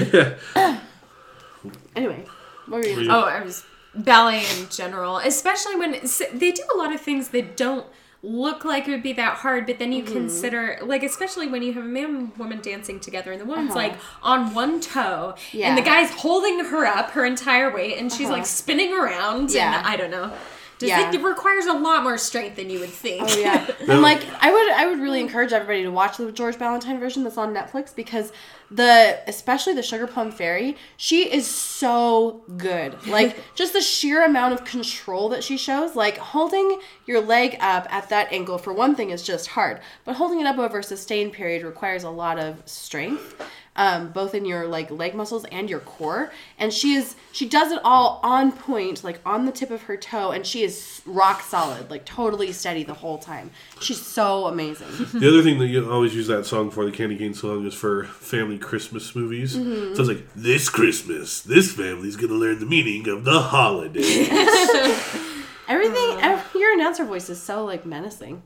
anyway, 1.97 2.25
what 2.67 2.81
were 2.83 2.87
you? 2.87 3.01
you- 3.01 3.11
Oh, 3.11 3.23
I 3.25 3.43
was 3.43 3.65
ballet 3.99 4.45
in 4.59 4.69
general, 4.69 5.19
especially 5.19 5.77
when 5.77 5.93
they 6.35 6.53
do 6.53 6.63
a 6.75 6.77
lot 6.77 6.93
of 6.95 7.01
things 7.01 7.29
that 7.29 7.57
don't 7.57 7.87
look 8.21 8.65
like 8.65 8.89
it 8.89 8.91
would 8.91 9.03
be 9.03 9.13
that 9.13 9.35
hard, 9.39 9.65
but 9.67 9.79
then 9.79 9.93
you 9.93 10.03
Mm-hmm. 10.03 10.13
consider 10.13 10.79
like 10.83 11.05
especially 11.05 11.47
when 11.47 11.63
you 11.63 11.73
have 11.75 11.85
a 11.85 11.89
man 11.89 12.05
and 12.17 12.37
woman 12.37 12.61
dancing 12.61 12.99
together 12.99 13.31
and 13.31 13.41
the 13.41 13.45
woman's 13.45 13.71
Uh-huh. 13.71 13.79
like 13.79 13.95
on 14.23 14.55
one 14.55 14.81
toe 14.81 15.35
Yeah. 15.53 15.69
and 15.69 15.79
the 15.79 15.83
guy's 15.83 16.11
holding 16.11 16.65
her 16.65 16.85
up 16.85 17.11
her 17.13 17.25
entire 17.25 17.73
weight 17.73 17.97
and 17.97 18.11
she's 18.13 18.27
Uh-huh. 18.27 18.39
like 18.39 18.47
spinning 18.47 18.93
around 18.93 19.53
Yeah. 19.53 19.79
and 19.79 19.87
I 19.87 19.97
don't 19.97 20.11
know. 20.11 20.33
Just 20.79 20.91
Yeah. 20.91 21.13
it 21.13 21.23
requires 21.23 21.67
a 21.67 21.73
lot 21.73 22.03
more 22.05 22.17
strength 22.19 22.57
than 22.57 22.71
you 22.71 22.79
would 22.81 22.91
think. 22.91 23.25
Oh 23.29 23.37
yeah, 23.37 23.69
and 23.89 24.01
like 24.01 24.25
I 24.41 24.53
would 24.53 24.71
I 24.73 24.87
would 24.87 25.01
really 25.01 25.21
encourage 25.21 25.53
everybody 25.53 25.83
to 25.83 25.91
watch 25.91 26.17
the 26.17 26.31
George 26.33 26.57
Balanchine 26.57 27.01
version 27.01 27.25
that's 27.25 27.37
on 27.37 27.53
Netflix 27.55 27.95
because 27.95 28.33
the 28.71 29.19
especially 29.27 29.73
the 29.73 29.83
Sugar 29.83 30.07
Plum 30.07 30.31
Fairy 30.31 30.77
she 30.99 31.23
is 31.33 31.47
so 31.47 32.43
good 32.59 33.07
like 33.07 33.35
just 33.55 33.73
the 33.73 33.81
sheer 33.81 34.23
amount 34.23 34.53
of 34.53 34.63
control 34.65 35.31
that 35.31 35.43
she 35.43 35.57
shows 35.57 35.97
like 35.97 36.19
holding 36.19 36.79
your 37.07 37.19
leg 37.19 37.57
up 37.61 37.87
at 37.91 38.11
that 38.11 38.31
angle 38.31 38.59
for 38.59 38.75
one 38.75 38.95
thing 38.95 39.09
is 39.09 39.23
just 39.23 39.47
hard 39.47 39.81
but 40.05 40.17
holding 40.17 40.39
it 40.41 40.47
up 40.47 40.59
over 40.59 40.81
a 40.81 40.83
sustained 40.83 41.33
period 41.33 41.63
requires 41.63 42.05
a 42.05 42.11
lot 42.11 42.39
of 42.39 42.63
strength 42.67 43.41
um, 43.79 44.11
both 44.11 44.35
in 44.35 44.45
your 44.45 44.67
like 44.67 44.91
leg 44.91 45.15
muscles 45.15 45.47
and 45.47 45.71
your 45.71 45.81
core 45.81 46.31
and 46.59 46.73
she 46.73 46.93
is 46.93 47.17
she 47.33 47.49
does 47.49 47.73
it 47.73 47.81
all 47.83 48.21
on 48.23 48.53
point 48.53 49.03
like 49.03 49.21
on 49.25 49.47
the 49.47 49.53
tip 49.53 49.71
of 49.71 49.83
her 49.85 49.97
toe 49.97 50.33
and 50.33 50.47
she 50.47 50.63
is 50.63 51.01
rock 51.07 51.41
solid 51.41 51.89
like 51.91 52.05
totally 52.05 52.53
steady 52.53 52.83
the 52.83 52.93
whole 52.93 53.19
time 53.19 53.51
she's 53.81 54.05
so 54.05 54.47
amazing 54.47 54.89
The 55.15 55.29
other 55.29 55.43
thing 55.43 55.59
that 55.59 55.67
you 55.69 55.91
always 55.91 56.15
use 56.15 56.27
that 56.27 56.47
song 56.47 56.71
for, 56.71 56.85
the 56.85 56.91
Candy 56.91 57.17
Cane 57.17 57.35
song, 57.35 57.67
is 57.67 57.75
for 57.75 58.05
family 58.05 58.59
Christmas 58.59 59.15
movies. 59.15 59.57
Mm-hmm. 59.57 59.95
So 59.95 60.03
it's 60.03 60.09
like, 60.09 60.27
this 60.35 60.69
Christmas, 60.69 61.41
this 61.41 61.73
family's 61.73 62.17
to 62.17 62.27
learn 62.29 62.59
the 62.59 62.67
meaning 62.67 63.09
of 63.09 63.25
the 63.25 63.41
holiday. 63.41 64.01
everything 65.69 66.19
ev- 66.21 66.51
your 66.55 66.73
announcer 66.75 67.05
voice 67.05 67.29
is 67.29 67.41
so 67.41 67.65
like 67.65 67.85
menacing 67.85 68.43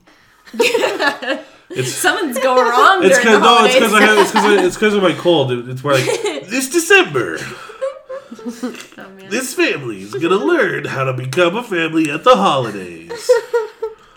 It's 0.54 1.92
Something's 1.94 2.38
going 2.38 2.68
wrong 2.68 3.02
it's 3.04 3.18
because 3.18 3.40
no, 3.40 3.64
it's 3.64 3.74
because 3.74 3.94
I 3.94 4.02
have, 4.02 4.18
it's 4.18 4.32
because 4.32 4.64
it's 4.66 4.76
because 4.76 4.94
of 4.94 5.02
my 5.02 5.12
cold. 5.14 5.52
It- 5.52 5.68
It's 5.68 5.82
where 5.82 5.94
like 5.96 6.04
this 6.48 6.68
December, 6.70 7.38
Oh, 8.44 8.74
this 9.30 9.54
family's 9.54 10.12
gonna 10.14 10.36
learn 10.36 10.84
how 10.86 11.04
to 11.04 11.12
become 11.12 11.56
a 11.56 11.62
family 11.62 12.10
at 12.10 12.24
the 12.24 12.36
holidays. 12.36 13.30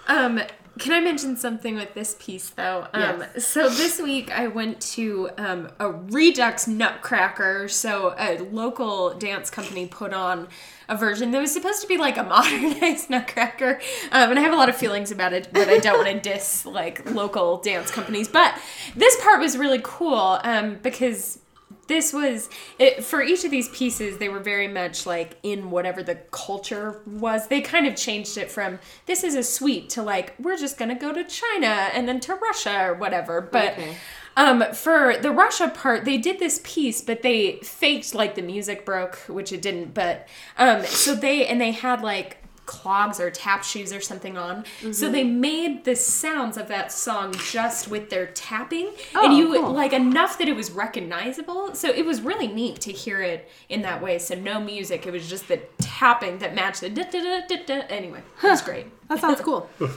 Um, 0.07 0.39
can 0.79 0.91
I 0.93 0.99
mention 0.99 1.37
something 1.37 1.75
with 1.75 1.93
this 1.93 2.15
piece 2.19 2.49
though? 2.49 2.87
Um, 2.93 3.19
Yes. 3.21 3.45
so 3.47 3.69
this 3.69 3.99
week 4.01 4.31
I 4.31 4.47
went 4.47 4.81
to 4.93 5.29
um, 5.37 5.69
a 5.79 5.89
Redux 5.91 6.67
Nutcracker. 6.67 7.67
So 7.67 8.13
a 8.17 8.39
local 8.39 9.13
dance 9.13 9.49
company 9.49 9.87
put 9.87 10.13
on 10.13 10.47
a 10.87 10.95
version 10.95 11.31
that 11.31 11.39
was 11.39 11.51
supposed 11.51 11.81
to 11.81 11.87
be 11.87 11.97
like 11.97 12.17
a 12.17 12.23
modernized 12.23 13.09
Nutcracker, 13.09 13.79
um, 14.11 14.29
and 14.29 14.37
I 14.37 14.41
have 14.43 14.53
a 14.53 14.55
lot 14.55 14.69
of 14.69 14.75
feelings 14.75 15.09
about 15.11 15.33
it, 15.33 15.47
but 15.51 15.67
I 15.67 15.79
don't 15.79 15.97
want 15.97 16.09
to 16.09 16.19
diss 16.33 16.63
like 16.65 17.09
local 17.11 17.57
dance 17.57 17.89
companies. 17.89 18.27
But 18.27 18.55
this 18.95 19.19
part 19.21 19.39
was 19.39 19.57
really 19.57 19.79
cool 19.83 20.39
um, 20.43 20.77
because 20.83 21.39
this 21.87 22.11
was 22.13 22.49
it, 22.79 23.03
for 23.03 23.21
each 23.21 23.43
of 23.45 23.51
these 23.51 23.69
pieces 23.69 24.17
they 24.17 24.29
were 24.29 24.39
very 24.39 24.67
much 24.67 25.05
like 25.05 25.37
in 25.43 25.69
whatever 25.71 26.01
the 26.01 26.15
culture 26.31 27.01
was 27.05 27.47
they 27.47 27.61
kind 27.61 27.85
of 27.87 27.95
changed 27.95 28.37
it 28.37 28.49
from 28.51 28.79
this 29.05 29.23
is 29.23 29.35
a 29.35 29.43
suite 29.43 29.89
to 29.89 30.01
like 30.01 30.33
we're 30.39 30.57
just 30.57 30.77
gonna 30.77 30.97
go 30.97 31.13
to 31.13 31.23
china 31.23 31.67
and 31.93 32.07
then 32.07 32.19
to 32.19 32.33
russia 32.35 32.87
or 32.89 32.93
whatever 32.95 33.39
but 33.41 33.73
Okay. 33.73 33.95
um, 34.37 34.63
for 34.73 35.15
the 35.17 35.31
russia 35.31 35.69
part 35.69 36.05
they 36.05 36.17
did 36.17 36.39
this 36.39 36.59
piece 36.63 37.01
but 37.01 37.21
they 37.21 37.57
faked 37.63 38.15
like 38.15 38.35
the 38.35 38.41
music 38.41 38.85
broke 38.85 39.15
which 39.27 39.51
it 39.53 39.61
didn't 39.61 39.93
but 39.93 40.27
um, 40.57 40.83
so 40.85 41.13
they 41.15 41.45
and 41.45 41.61
they 41.61 41.71
had 41.71 42.01
like 42.01 42.37
clogs 42.65 43.19
or 43.19 43.29
tap 43.29 43.63
shoes 43.63 43.93
or 43.93 44.01
something 44.01 44.37
on. 44.37 44.63
Mm-hmm. 44.63 44.91
So 44.91 45.09
they 45.09 45.23
made 45.23 45.83
the 45.85 45.95
sounds 45.95 46.57
of 46.57 46.67
that 46.67 46.91
song 46.91 47.33
just 47.51 47.87
with 47.87 48.09
their 48.09 48.27
tapping. 48.27 48.91
Oh, 49.13 49.25
and 49.25 49.37
you 49.37 49.53
cool. 49.53 49.71
like 49.71 49.93
enough 49.93 50.37
that 50.37 50.47
it 50.47 50.55
was 50.55 50.71
recognizable. 50.71 51.75
So 51.75 51.89
it 51.89 52.05
was 52.05 52.21
really 52.21 52.47
neat 52.47 52.81
to 52.81 52.91
hear 52.91 53.21
it 53.21 53.49
in 53.69 53.81
that 53.83 54.01
way. 54.01 54.19
So 54.19 54.35
no 54.35 54.59
music, 54.59 55.05
it 55.05 55.11
was 55.11 55.29
just 55.29 55.47
the 55.47 55.61
tapping 55.79 56.39
that 56.39 56.55
matched 56.55 56.81
the 56.81 56.89
da 56.89 57.03
da 57.03 57.41
da 57.47 57.57
da. 57.65 57.85
Anyway, 57.89 58.21
it 58.43 58.47
was 58.47 58.61
great. 58.61 58.87
that 59.07 59.19
sounds 59.19 59.41
cool 59.41 59.69
all 59.81 59.89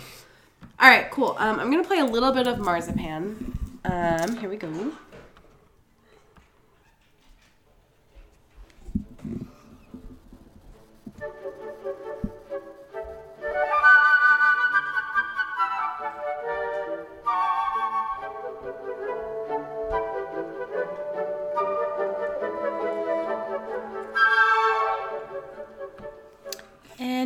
right 0.80 1.10
cool 1.10 1.34
um, 1.38 1.58
i'm 1.58 1.70
gonna 1.70 1.84
play 1.84 1.98
a 1.98 2.04
little 2.04 2.32
bit 2.32 2.46
of 2.46 2.58
marzipan 2.58 3.58
um, 3.84 4.36
here 4.36 4.48
we 4.48 4.56
go 4.56 4.92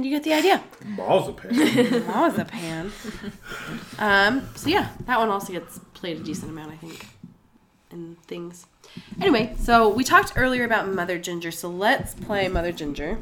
get 0.00 0.22
the 0.22 0.32
idea. 0.32 0.62
Marzipan. 0.84 2.06
Marzipan. 2.06 2.92
um, 3.98 4.48
so 4.54 4.68
yeah, 4.68 4.88
that 5.06 5.18
one 5.18 5.28
also 5.28 5.52
gets 5.52 5.78
played 5.94 6.20
a 6.20 6.22
decent 6.22 6.50
amount, 6.50 6.72
I 6.72 6.76
think, 6.76 7.06
in 7.90 8.16
things. 8.26 8.66
Anyway, 9.20 9.54
so 9.58 9.88
we 9.88 10.04
talked 10.04 10.32
earlier 10.36 10.64
about 10.64 10.88
Mother 10.88 11.18
Ginger, 11.18 11.50
so 11.50 11.68
let's 11.68 12.14
play 12.14 12.48
Mother 12.48 12.72
Ginger, 12.72 13.18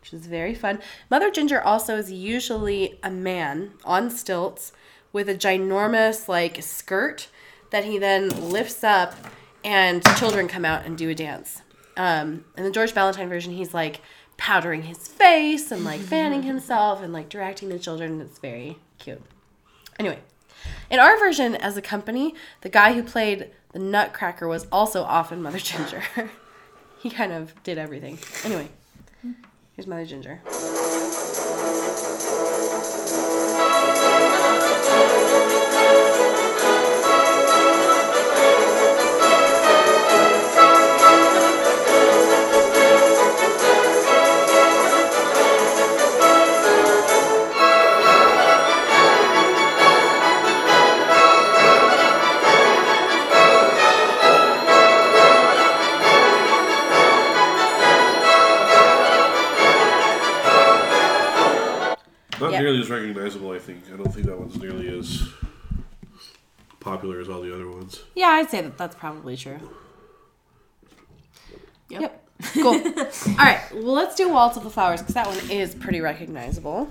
which 0.00 0.12
is 0.12 0.26
very 0.26 0.54
fun. 0.54 0.80
Mother 1.10 1.30
Ginger 1.30 1.60
also 1.60 1.96
is 1.96 2.10
usually 2.10 2.98
a 3.02 3.10
man 3.10 3.72
on 3.84 4.10
stilts 4.10 4.72
with 5.12 5.28
a 5.28 5.34
ginormous 5.34 6.28
like 6.28 6.62
skirt 6.62 7.28
that 7.70 7.84
he 7.84 7.98
then 7.98 8.50
lifts 8.50 8.82
up, 8.82 9.14
and 9.64 10.04
children 10.16 10.48
come 10.48 10.64
out 10.64 10.84
and 10.84 10.98
do 10.98 11.08
a 11.10 11.14
dance. 11.14 11.62
Um, 11.96 12.44
in 12.56 12.64
the 12.64 12.70
George 12.70 12.92
Balanchine 12.92 13.28
version, 13.28 13.52
he's 13.52 13.74
like 13.74 14.00
powdering 14.40 14.84
his 14.84 15.06
face 15.06 15.70
and 15.70 15.84
like 15.84 16.00
fanning 16.00 16.40
mm-hmm. 16.40 16.48
himself 16.48 17.02
and 17.02 17.12
like 17.12 17.28
directing 17.28 17.68
the 17.68 17.78
children. 17.78 18.22
It's 18.22 18.38
very 18.38 18.78
cute. 18.98 19.22
Anyway, 19.98 20.18
in 20.90 20.98
our 20.98 21.18
version 21.18 21.54
as 21.54 21.76
a 21.76 21.82
company, 21.82 22.34
the 22.62 22.70
guy 22.70 22.94
who 22.94 23.02
played 23.02 23.50
the 23.72 23.78
Nutcracker 23.78 24.48
was 24.48 24.66
also 24.72 25.02
often 25.02 25.42
Mother 25.42 25.58
Ginger. 25.58 26.02
he 26.98 27.10
kind 27.10 27.32
of 27.32 27.62
did 27.62 27.76
everything. 27.76 28.18
Anyway, 28.42 28.68
here's 29.76 29.86
Mother 29.86 30.06
Ginger. 30.06 30.40
Recognizable, 63.12 63.50
I 63.50 63.58
think. 63.58 63.84
I 63.92 63.96
don't 63.96 64.12
think 64.12 64.26
that 64.26 64.38
one's 64.38 64.56
nearly 64.56 64.88
as 64.96 65.22
popular 66.78 67.20
as 67.20 67.28
all 67.28 67.40
the 67.40 67.54
other 67.54 67.70
ones. 67.70 68.02
Yeah, 68.14 68.28
I'd 68.28 68.50
say 68.50 68.60
that 68.62 68.78
that's 68.78 68.96
probably 68.96 69.36
true. 69.36 69.58
Yep. 71.88 72.00
Yep. 72.00 72.26
Cool. 72.54 72.74
All 72.74 73.36
right. 73.36 73.60
Well, 73.72 73.92
let's 73.92 74.14
do 74.14 74.28
Waltz 74.30 74.56
of 74.56 74.62
the 74.64 74.70
Flowers 74.70 75.00
because 75.00 75.14
that 75.14 75.26
one 75.26 75.38
is 75.50 75.74
pretty 75.74 76.00
recognizable. 76.00 76.88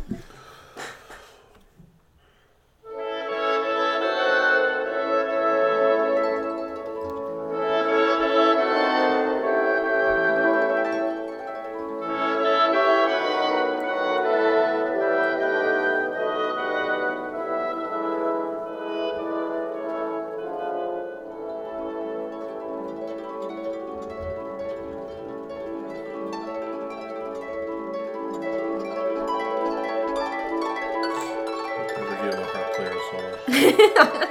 I 33.52 34.26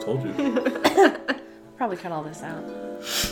told 0.00 0.24
you. 0.24 0.32
Probably 1.76 1.96
cut 1.96 2.10
all 2.10 2.24
this 2.24 2.42
out. 2.42 3.31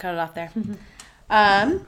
Cut 0.00 0.14
it 0.14 0.18
off 0.18 0.34
there. 0.34 0.50
um, 1.30 1.86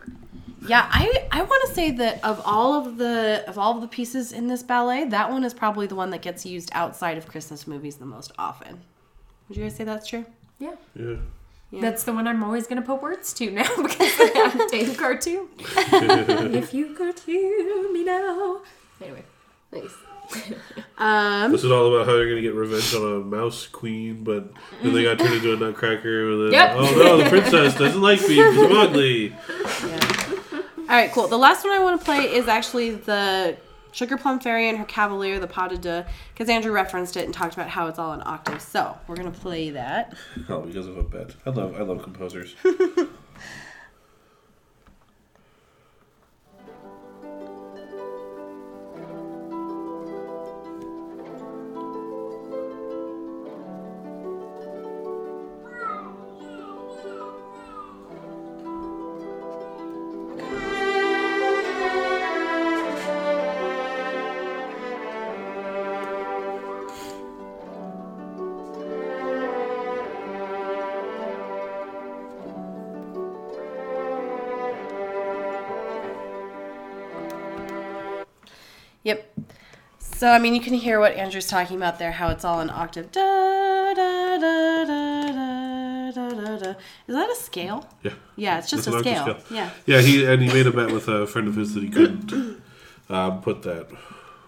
yeah, 0.67 0.87
I 0.91 1.27
I 1.33 1.43
want 1.43 1.69
to 1.69 1.75
say 1.75 1.91
that 1.93 2.23
of 2.23 2.41
all 2.45 2.75
of 2.75 2.97
the 2.99 3.45
of 3.49 3.59
all 3.59 3.75
of 3.75 3.81
the 3.81 3.89
pieces 3.89 4.33
in 4.33 4.47
this 4.47 4.63
ballet, 4.63 5.05
that 5.09 5.31
one 5.31 5.43
is 5.45 5.55
probably 5.55 5.87
the 5.87 5.97
one 5.97 6.11
that 6.11 6.23
gets 6.23 6.47
used 6.47 6.71
outside 6.73 7.19
of 7.19 7.27
Christmas 7.27 7.67
movies 7.67 7.97
the 7.97 8.07
most 8.07 8.33
often. 8.39 8.81
Would 9.49 9.59
you 9.59 9.65
guys 9.65 9.77
say 9.77 9.85
that's 9.85 10.07
true? 10.07 10.25
Yeah. 10.59 10.77
Yeah. 10.95 11.81
That's 11.81 12.05
the 12.05 12.13
one 12.13 12.29
I'm 12.29 12.45
always 12.45 12.67
gonna 12.67 12.83
put 12.83 13.03
words 13.03 13.33
to 13.35 13.51
now 13.51 13.69
because 13.77 14.13
I 14.21 14.33
have 14.35 14.71
Dave 14.71 14.97
cartoon. 14.97 15.49
if 15.59 16.73
you 16.75 16.95
could 16.95 17.19
hear 17.21 17.91
me 17.93 18.05
now. 18.05 18.61
Anyway. 19.01 19.25
Nice. 19.73 19.95
um, 21.03 21.53
This 21.53 21.65
is 21.65 21.71
all 21.71 21.95
about 21.95 22.07
how 22.07 22.13
they're 22.15 22.29
gonna 22.29 22.41
get 22.41 22.55
revenge 22.55 22.95
on 22.95 23.03
a 23.03 23.25
mouse 23.25 23.67
queen, 23.67 24.23
but 24.25 24.53
then 24.83 24.93
they 24.93 25.03
got 25.05 25.19
turned 25.19 25.35
into 25.35 25.53
a 25.53 25.57
nutcracker. 25.57 26.31
And 26.33 26.45
then, 26.47 26.53
Yep. 26.53 26.77
Oh 26.77 26.95
no, 26.97 27.17
the 27.19 27.29
princess 27.29 27.75
doesn't 27.77 28.01
like 28.01 28.21
me 28.23 28.37
because 28.37 28.59
I'm 28.71 28.77
ugly. 28.77 29.35
all 30.89 30.97
right, 30.97 31.11
cool. 31.13 31.29
The 31.29 31.39
last 31.39 31.65
one 31.65 31.73
I 31.73 31.79
want 31.83 32.01
to 32.01 32.05
play 32.05 32.33
is 32.35 32.49
actually 32.49 32.91
the 32.91 33.57
Sugar 33.93 34.17
Plum 34.17 34.41
Fairy 34.41 34.69
and 34.69 34.79
her 34.79 34.85
Cavalier, 34.87 35.39
the 35.39 35.47
pas 35.47 35.69
de 35.71 35.77
deux, 35.77 36.05
because 36.33 36.49
Andrew 36.49 36.73
referenced 36.73 37.17
it 37.17 37.25
and 37.27 37.35
talked 37.35 37.55
about 37.55 37.69
how 37.69 37.89
it's 37.89 37.99
all 37.99 38.13
in 38.15 38.23
octaves. 38.25 38.65
So 38.65 38.97
we're 39.07 39.17
gonna 39.17 39.31
play 39.31 39.71
that. 39.71 40.15
Oh, 40.49 40.61
because 40.63 40.87
of 40.87 40.97
a 40.97 41.03
bet. 41.03 41.35
I 41.45 41.51
love 41.51 41.75
I 41.77 41.83
love 41.83 42.03
composers. 42.03 42.55
Yep. 79.05 79.39
So 79.99 80.29
I 80.31 80.39
mean, 80.39 80.55
you 80.55 80.61
can 80.61 80.75
hear 80.75 81.01
what 81.01 81.13
Andrew's 81.15 81.47
talking 81.49 81.77
about 81.77 81.99
there. 81.99 82.13
How 82.13 82.29
it's 82.29 82.45
all 82.45 82.61
in 82.61 82.71
octave. 82.71 83.11
Da 83.13 83.95
da 83.95 84.39
da 84.39 84.85
da 84.85 84.85
da 84.85 86.11
da 86.11 86.31
da. 86.31 86.57
da. 86.59 86.71
Is 87.09 87.15
that 87.15 87.31
a 87.31 87.35
scale? 87.37 87.89
Yeah. 88.03 88.13
Yeah, 88.37 88.59
it's 88.59 88.71
just 88.71 88.87
It's 88.87 88.97
a 88.97 89.01
scale. 89.01 89.23
scale. 89.23 89.39
Yeah. 89.51 89.71
Yeah, 89.87 90.01
he 90.01 90.25
and 90.25 90.43
he 90.43 90.49
made 90.53 90.67
a 90.67 90.71
bet 90.73 90.91
with 90.93 91.09
a 91.09 91.27
friend 91.27 91.49
of 91.49 91.57
his 91.57 91.75
that 91.75 91.83
he 91.83 91.89
couldn't 91.89 92.61
um, 93.09 93.41
put 93.43 93.63
that 93.63 93.89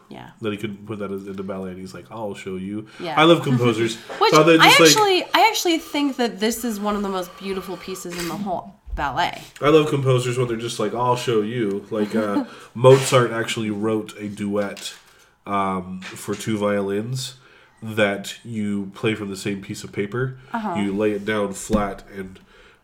Yeah. 0.08 0.30
that 0.40 0.52
he 0.52 0.58
couldn't 0.58 0.86
put 0.86 0.98
that 1.00 1.10
in 1.10 1.34
the 1.36 1.42
ballet, 1.42 1.70
and 1.70 1.78
he's 1.80 1.94
like, 1.94 2.06
"I'll 2.10 2.34
show 2.34 2.56
you." 2.56 2.86
Yeah. 3.00 3.20
I 3.20 3.24
love 3.24 3.42
composers. 3.42 3.96
Which 4.20 4.32
So 4.32 4.42
I 4.42 4.56
just 4.56 4.80
like- 4.80 4.88
actually, 4.88 5.24
I 5.34 5.48
actually 5.50 5.78
think 5.78 6.16
that 6.16 6.38
this 6.40 6.64
is 6.64 6.78
one 6.78 6.94
of 6.96 7.02
the 7.02 7.08
most 7.08 7.36
beautiful 7.38 7.76
pieces 7.76 8.16
in 8.18 8.28
the 8.28 8.36
whole 8.36 8.74
ballet. 8.94 9.42
I 9.60 9.68
love 9.68 9.88
composers 9.88 10.38
when 10.38 10.48
they're 10.48 10.56
just 10.56 10.78
like, 10.78 10.94
"I'll 10.94 11.16
show 11.16 11.42
you." 11.42 11.86
Like 11.90 12.14
uh, 12.14 12.44
Mozart 12.74 13.30
actually 13.30 13.70
wrote 13.70 14.14
a 14.18 14.28
duet 14.28 14.94
um, 15.46 16.00
for 16.00 16.34
two 16.34 16.58
violins 16.58 17.36
that 17.82 18.38
you 18.44 18.90
play 18.94 19.14
from 19.14 19.28
the 19.28 19.36
same 19.36 19.60
piece 19.60 19.84
of 19.84 19.92
paper. 19.92 20.38
You 20.76 20.96
lay 20.96 21.12
it 21.12 21.24
down 21.24 21.52
flat 21.52 22.02
and 22.14 22.38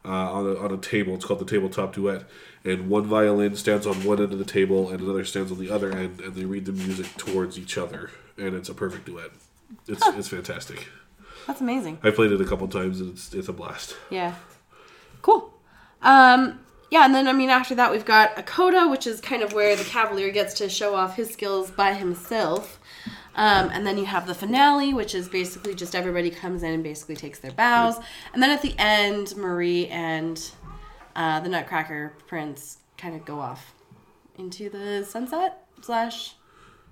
uh, 0.04 0.08
on 0.08 0.46
a, 0.46 0.56
on 0.56 0.72
a 0.72 0.76
table. 0.76 1.14
It's 1.14 1.24
called 1.24 1.40
the 1.40 1.44
tabletop 1.44 1.94
duet. 1.94 2.24
And 2.64 2.90
one 2.90 3.06
violin 3.06 3.56
stands 3.56 3.86
on 3.86 4.04
one 4.04 4.20
end 4.20 4.32
of 4.32 4.38
the 4.38 4.44
table, 4.44 4.90
and 4.90 5.00
another 5.00 5.24
stands 5.24 5.50
on 5.50 5.58
the 5.58 5.70
other 5.70 5.90
end, 5.92 6.20
and 6.20 6.34
they 6.34 6.44
read 6.44 6.66
the 6.66 6.72
music 6.72 7.06
towards 7.16 7.58
each 7.58 7.78
other, 7.78 8.10
and 8.36 8.54
it's 8.54 8.68
a 8.68 8.74
perfect 8.74 9.06
duet. 9.06 9.30
It's 9.88 10.06
it's 10.08 10.28
fantastic. 10.28 10.88
That's 11.46 11.62
amazing. 11.62 11.98
I 12.02 12.10
played 12.10 12.32
it 12.32 12.40
a 12.40 12.44
couple 12.44 12.68
times, 12.68 13.00
and 13.00 13.12
it's 13.12 13.32
it's 13.32 13.48
a 13.48 13.52
blast. 13.54 13.96
Yeah. 14.10 14.34
Cool. 15.22 15.54
Um, 16.02 16.60
yeah, 16.90 17.04
and 17.04 17.14
then 17.14 17.28
I 17.28 17.32
mean 17.32 17.50
after 17.50 17.74
that 17.76 17.90
we've 17.90 18.04
got 18.04 18.38
a 18.38 18.42
coda, 18.42 18.88
which 18.88 19.06
is 19.06 19.20
kind 19.20 19.42
of 19.42 19.52
where 19.52 19.76
the 19.76 19.84
Cavalier 19.84 20.30
gets 20.30 20.54
to 20.54 20.68
show 20.68 20.94
off 20.94 21.16
his 21.16 21.30
skills 21.30 21.70
by 21.70 21.94
himself. 21.94 22.80
Um, 23.36 23.70
and 23.72 23.86
then 23.86 23.96
you 23.96 24.06
have 24.06 24.26
the 24.26 24.34
finale, 24.34 24.92
which 24.92 25.14
is 25.14 25.28
basically 25.28 25.74
just 25.74 25.94
everybody 25.94 26.30
comes 26.30 26.62
in 26.64 26.72
and 26.74 26.82
basically 26.82 27.14
takes 27.16 27.38
their 27.38 27.52
bows. 27.52 27.96
And 28.34 28.42
then 28.42 28.50
at 28.50 28.60
the 28.60 28.74
end, 28.76 29.36
Marie 29.36 29.86
and 29.86 30.42
uh, 31.14 31.40
the 31.40 31.48
Nutcracker 31.48 32.14
Prince 32.26 32.78
kind 32.98 33.14
of 33.14 33.24
go 33.24 33.38
off 33.38 33.72
into 34.36 34.68
the 34.68 35.04
sunset 35.04 35.64
slash 35.80 36.34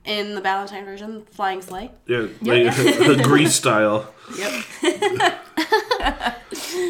in 0.04 0.34
the 0.34 0.40
Balanchine 0.40 0.84
version, 0.84 1.24
flying 1.26 1.60
sleigh. 1.60 1.90
Yeah, 2.06 2.28
like, 2.40 2.74
the 2.76 3.20
Grease 3.22 3.54
style. 3.54 4.12
Yep. 4.38 4.64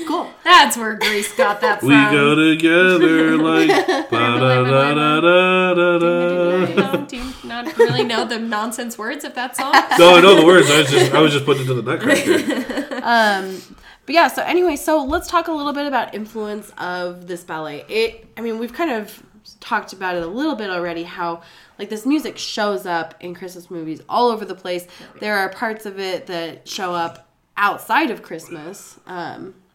cool. 0.07 0.31
That's 0.45 0.77
where 0.77 0.95
Grease 0.95 1.35
got 1.35 1.61
that 1.61 1.81
from. 1.81 1.89
We 1.89 1.95
go 1.95 2.35
together 2.35 3.37
like 3.37 3.69
ba 4.11 4.39
da 4.39 4.63
da 4.65 4.95
da 4.95 5.21
da 5.21 5.75
da 5.75 5.99
da. 5.99 6.97
Do 6.97 7.17
you 7.17 7.33
not 7.45 7.77
really 7.79 8.05
know 8.05 8.25
the 8.25 8.39
nonsense 8.39 8.99
words 8.99 9.25
of 9.25 9.35
that 9.35 9.57
song? 9.57 9.73
No, 9.99 10.17
I 10.17 10.21
know 10.21 10.35
the 10.35 10.47
words. 10.47 10.71
I 10.71 10.79
was 10.79 10.91
just 10.91 11.13
I 11.13 11.21
was 11.21 11.33
just 11.33 11.45
putting 11.45 11.65
it 11.65 11.67
to 11.67 11.75
the 11.75 11.83
Nutcracker. 11.83 12.85
Um, 13.09 13.63
but 14.05 14.15
yeah, 14.15 14.29
so 14.29 14.43
anyway, 14.43 14.77
so 14.77 15.03
let's 15.03 15.29
talk 15.29 15.49
a 15.49 15.53
little 15.53 15.73
bit 15.73 15.87
about 15.87 16.15
influence 16.15 16.73
of 16.77 17.27
this 17.27 17.43
ballet. 17.43 17.85
It, 17.89 18.27
I 18.37 18.43
mean, 18.43 18.59
we've 18.59 18.73
kind 18.73 18.91
of 18.91 19.23
talked 19.61 19.93
about 19.93 20.17
it 20.17 20.23
a 20.23 20.27
little 20.27 20.57
bit 20.57 20.69
already. 20.69 21.05
How 21.05 21.43
like 21.79 21.89
this 21.89 22.05
music 22.05 22.37
shows 22.37 22.87
up 22.87 23.15
in 23.21 23.35
Christmas 23.35 23.71
movies 23.71 24.03
all 24.09 24.29
over 24.29 24.45
the 24.45 24.55
place. 24.55 24.87
There 25.21 25.37
are 25.37 25.49
parts 25.49 25.87
of 25.87 25.99
it 25.99 26.27
that 26.27 26.69
show 26.69 26.95
up 26.95 27.29
outside 27.57 28.11
of 28.11 28.23
Christmas. 28.23 28.99
Um, 29.07 29.55
but 29.59 29.68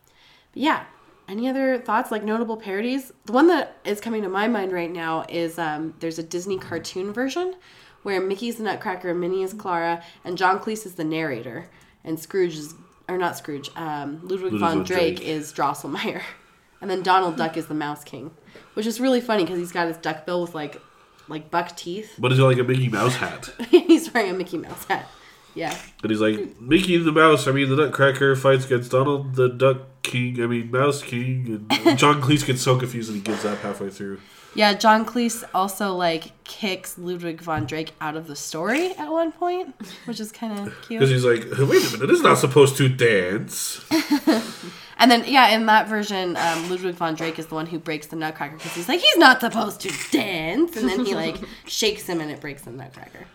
yeah. 0.54 0.86
Any 1.28 1.48
other 1.48 1.80
thoughts, 1.80 2.12
like 2.12 2.24
notable 2.24 2.58
parodies? 2.58 3.14
The 3.26 3.32
one 3.32 3.48
that 3.48 3.78
is 3.86 4.02
coming 4.02 4.24
to 4.24 4.30
my 4.30 4.48
mind 4.48 4.74
right 4.74 4.92
now 4.92 5.26
is 5.30 5.58
um, 5.58 5.94
there's 6.00 6.20
a 6.20 6.24
Disney 6.24 6.58
cartoon 6.58 7.14
version 7.14 7.56
where 8.04 8.22
Mickey's 8.22 8.58
the 8.58 8.64
Nutcracker, 8.64 9.14
Minnie 9.14 9.44
is 9.44 9.54
Clara, 9.54 10.04
and 10.24 10.38
John 10.38 10.60
Cleese 10.60 10.86
is 10.86 10.96
the 10.96 11.06
narrator, 11.06 11.70
and 12.04 12.20
Scrooge 12.20 12.56
is, 12.56 12.76
or 13.08 13.18
not 13.18 13.38
Scrooge, 13.38 13.72
um, 13.78 14.20
Ludwig, 14.24 14.42
Ludwig 14.42 14.60
von 14.60 14.60
von 14.60 14.84
Drake, 14.84 15.16
Drake. 15.18 15.28
is 15.28 15.54
Drosselmeyer, 15.54 16.22
and 16.82 16.92
then 16.92 17.02
Donald 17.02 17.38
Duck 17.38 17.56
is 17.56 17.68
the 17.68 17.74
Mouse 17.74 18.04
King, 18.04 18.32
which 18.74 18.86
is 18.86 19.00
really 19.00 19.22
funny 19.22 19.44
because 19.44 19.58
he's 19.58 19.72
got 19.72 19.88
his 19.88 19.98
duck 19.98 20.26
bill 20.26 20.42
with 20.42 20.54
like, 20.54 20.82
like 21.30 21.50
buck 21.50 21.76
teeth. 21.78 22.16
But 22.20 22.34
is 22.34 22.40
it 22.40 22.44
like 22.44 22.58
a 22.58 22.64
Mickey 22.64 22.90
Mouse 22.90 23.16
hat? 23.16 23.54
he's 23.70 24.14
wearing 24.14 24.32
a 24.32 24.34
Mickey 24.34 24.58
Mouse 24.58 24.84
hat. 24.86 25.08
Yeah. 25.56 25.78
And 26.02 26.12
he's 26.12 26.22
like, 26.22 26.60
Mickey 26.60 26.98
the 26.98 27.12
Mouse, 27.12 27.48
I 27.48 27.52
mean, 27.52 27.70
the 27.70 27.76
Nutcracker 27.76 28.36
fights 28.36 28.66
against 28.66 28.92
Donald 28.92 29.36
the 29.36 29.50
Duck 29.50 29.78
King, 30.02 30.42
I 30.42 30.48
mean, 30.48 30.72
Mouse 30.72 31.02
King. 31.02 31.68
And 31.70 31.98
John 32.00 32.22
Cleese 32.22 32.46
gets 32.46 32.62
so 32.62 32.78
confused 32.78 33.10
and 33.10 33.18
he 33.18 33.24
gives 33.24 33.46
up 33.46 33.60
halfway 33.60 33.90
through. 33.90 34.20
Yeah, 34.56 34.74
John 34.74 35.04
Cleese 35.06 35.44
also 35.54 35.96
like 35.96 36.32
kicks 36.44 36.98
Ludwig 36.98 37.42
von 37.42 37.66
Drake 37.66 37.92
out 38.00 38.16
of 38.16 38.28
the 38.28 38.36
story 38.36 38.92
at 38.98 39.12
one 39.12 39.32
point, 39.32 39.74
which 40.06 40.20
is 40.20 40.32
kind 40.32 40.60
of 40.60 40.74
cute. 40.88 41.00
Because 41.00 41.10
he's 41.10 41.26
like, 41.26 41.46
wait 41.58 41.88
a 41.88 41.92
minute, 41.98 42.10
it's 42.10 42.22
not 42.22 42.38
supposed 42.38 42.78
to 42.78 42.90
dance. 42.90 43.84
And 45.04 45.12
then 45.12 45.26
yeah, 45.28 45.50
in 45.50 45.66
that 45.66 45.90
version, 45.90 46.38
um, 46.38 46.70
Ludwig 46.70 46.96
von 46.96 47.16
Drake 47.16 47.38
is 47.38 47.48
the 47.48 47.56
one 47.56 47.66
who 47.66 47.78
breaks 47.78 48.08
the 48.08 48.16
Nutcracker 48.16 48.56
because 48.56 48.74
he's 48.74 48.88
like 48.88 49.02
he's 49.02 49.18
not 49.18 49.42
supposed 49.42 49.82
to 49.82 49.92
dance, 50.12 50.78
and 50.78 50.88
then 50.88 51.04
he 51.06 51.14
like 51.14 51.36
shakes 51.66 52.08
him 52.08 52.22
and 52.22 52.32
it 52.32 52.40
breaks 52.40 52.62
the 52.62 52.72
Nutcracker. 52.72 53.26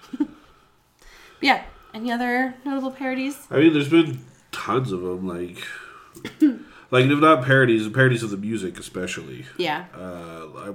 yeah, 1.43 1.65
any 1.95 2.11
other 2.13 2.55
notable 2.65 2.91
parodies? 2.91 3.37
I 3.51 3.59
mean, 3.59 3.73
there's 3.73 3.89
been 3.89 4.21
tons 4.53 4.93
of 4.93 5.01
them, 5.03 5.27
like, 5.27 5.59
like 6.91 7.05
if 7.07 7.19
not 7.19 7.45
parodies, 7.45 7.89
parodies 7.89 8.23
of 8.23 8.31
the 8.31 8.37
music, 8.37 8.79
especially. 8.79 9.47
Yeah, 9.57 9.87
Uh, 9.95 10.75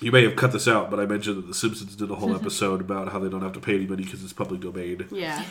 you 0.00 0.12
may 0.12 0.22
have 0.24 0.36
cut 0.36 0.52
this 0.52 0.68
out, 0.68 0.90
but 0.90 1.00
I 1.00 1.06
mentioned 1.06 1.38
that 1.38 1.46
The 1.46 1.54
Simpsons 1.54 1.96
did 1.96 2.10
a 2.10 2.14
whole 2.16 2.34
episode 2.40 2.80
about 2.80 3.12
how 3.12 3.18
they 3.18 3.28
don't 3.30 3.42
have 3.42 3.52
to 3.54 3.60
pay 3.60 3.74
any 3.76 3.86
money 3.86 4.04
because 4.04 4.22
it's 4.22 4.32
public 4.32 4.60
domain. 4.60 5.06
yeah, 5.10 5.44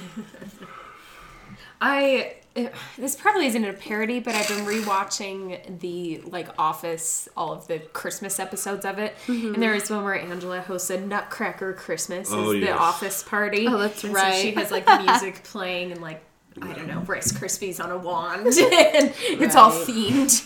I 1.82 2.36
it, 2.56 2.74
this 2.98 3.16
probably 3.16 3.48
isn't 3.48 3.66
a 3.66 3.74
parody, 3.74 4.20
but 4.20 4.34
I've 4.34 4.48
been 4.48 4.66
rewatching 4.66 5.80
the 5.82 6.22
like 6.26 6.48
Office, 6.58 7.28
all 7.36 7.52
of 7.54 7.68
the 7.68 7.80
Christmas 7.80 8.40
episodes 8.40 8.86
of 8.86 8.98
it, 8.98 9.14
and 9.28 9.62
there 9.62 9.74
is 9.76 9.90
one 9.90 10.04
where 10.04 10.16
Angela 10.20 10.62
hosts 10.62 10.90
a 10.90 11.00
Nutcracker 11.00 11.74
Christmas 11.74 12.30
Oh, 12.32 12.54
as 12.54 12.62
the. 12.62 12.72
Office 12.72 13.24
party. 13.24 13.68
Oh, 13.68 13.78
that's 13.78 14.04
And 14.04 14.16
So 14.16 14.32
she 14.32 14.52
has 14.54 14.72
like 14.72 14.86
the 14.86 15.00
music 15.04 15.44
playing 15.44 15.92
and 15.92 16.02
like. 16.02 16.24
I 16.62 16.72
don't 16.72 16.88
know, 16.88 17.02
Rice 17.02 17.34
Krispies 17.34 17.84
on 17.84 17.92
a 17.92 17.98
wand, 17.98 18.46
and 18.48 18.56
it's 18.58 19.58
all 19.58 19.72
themed. 19.72 20.42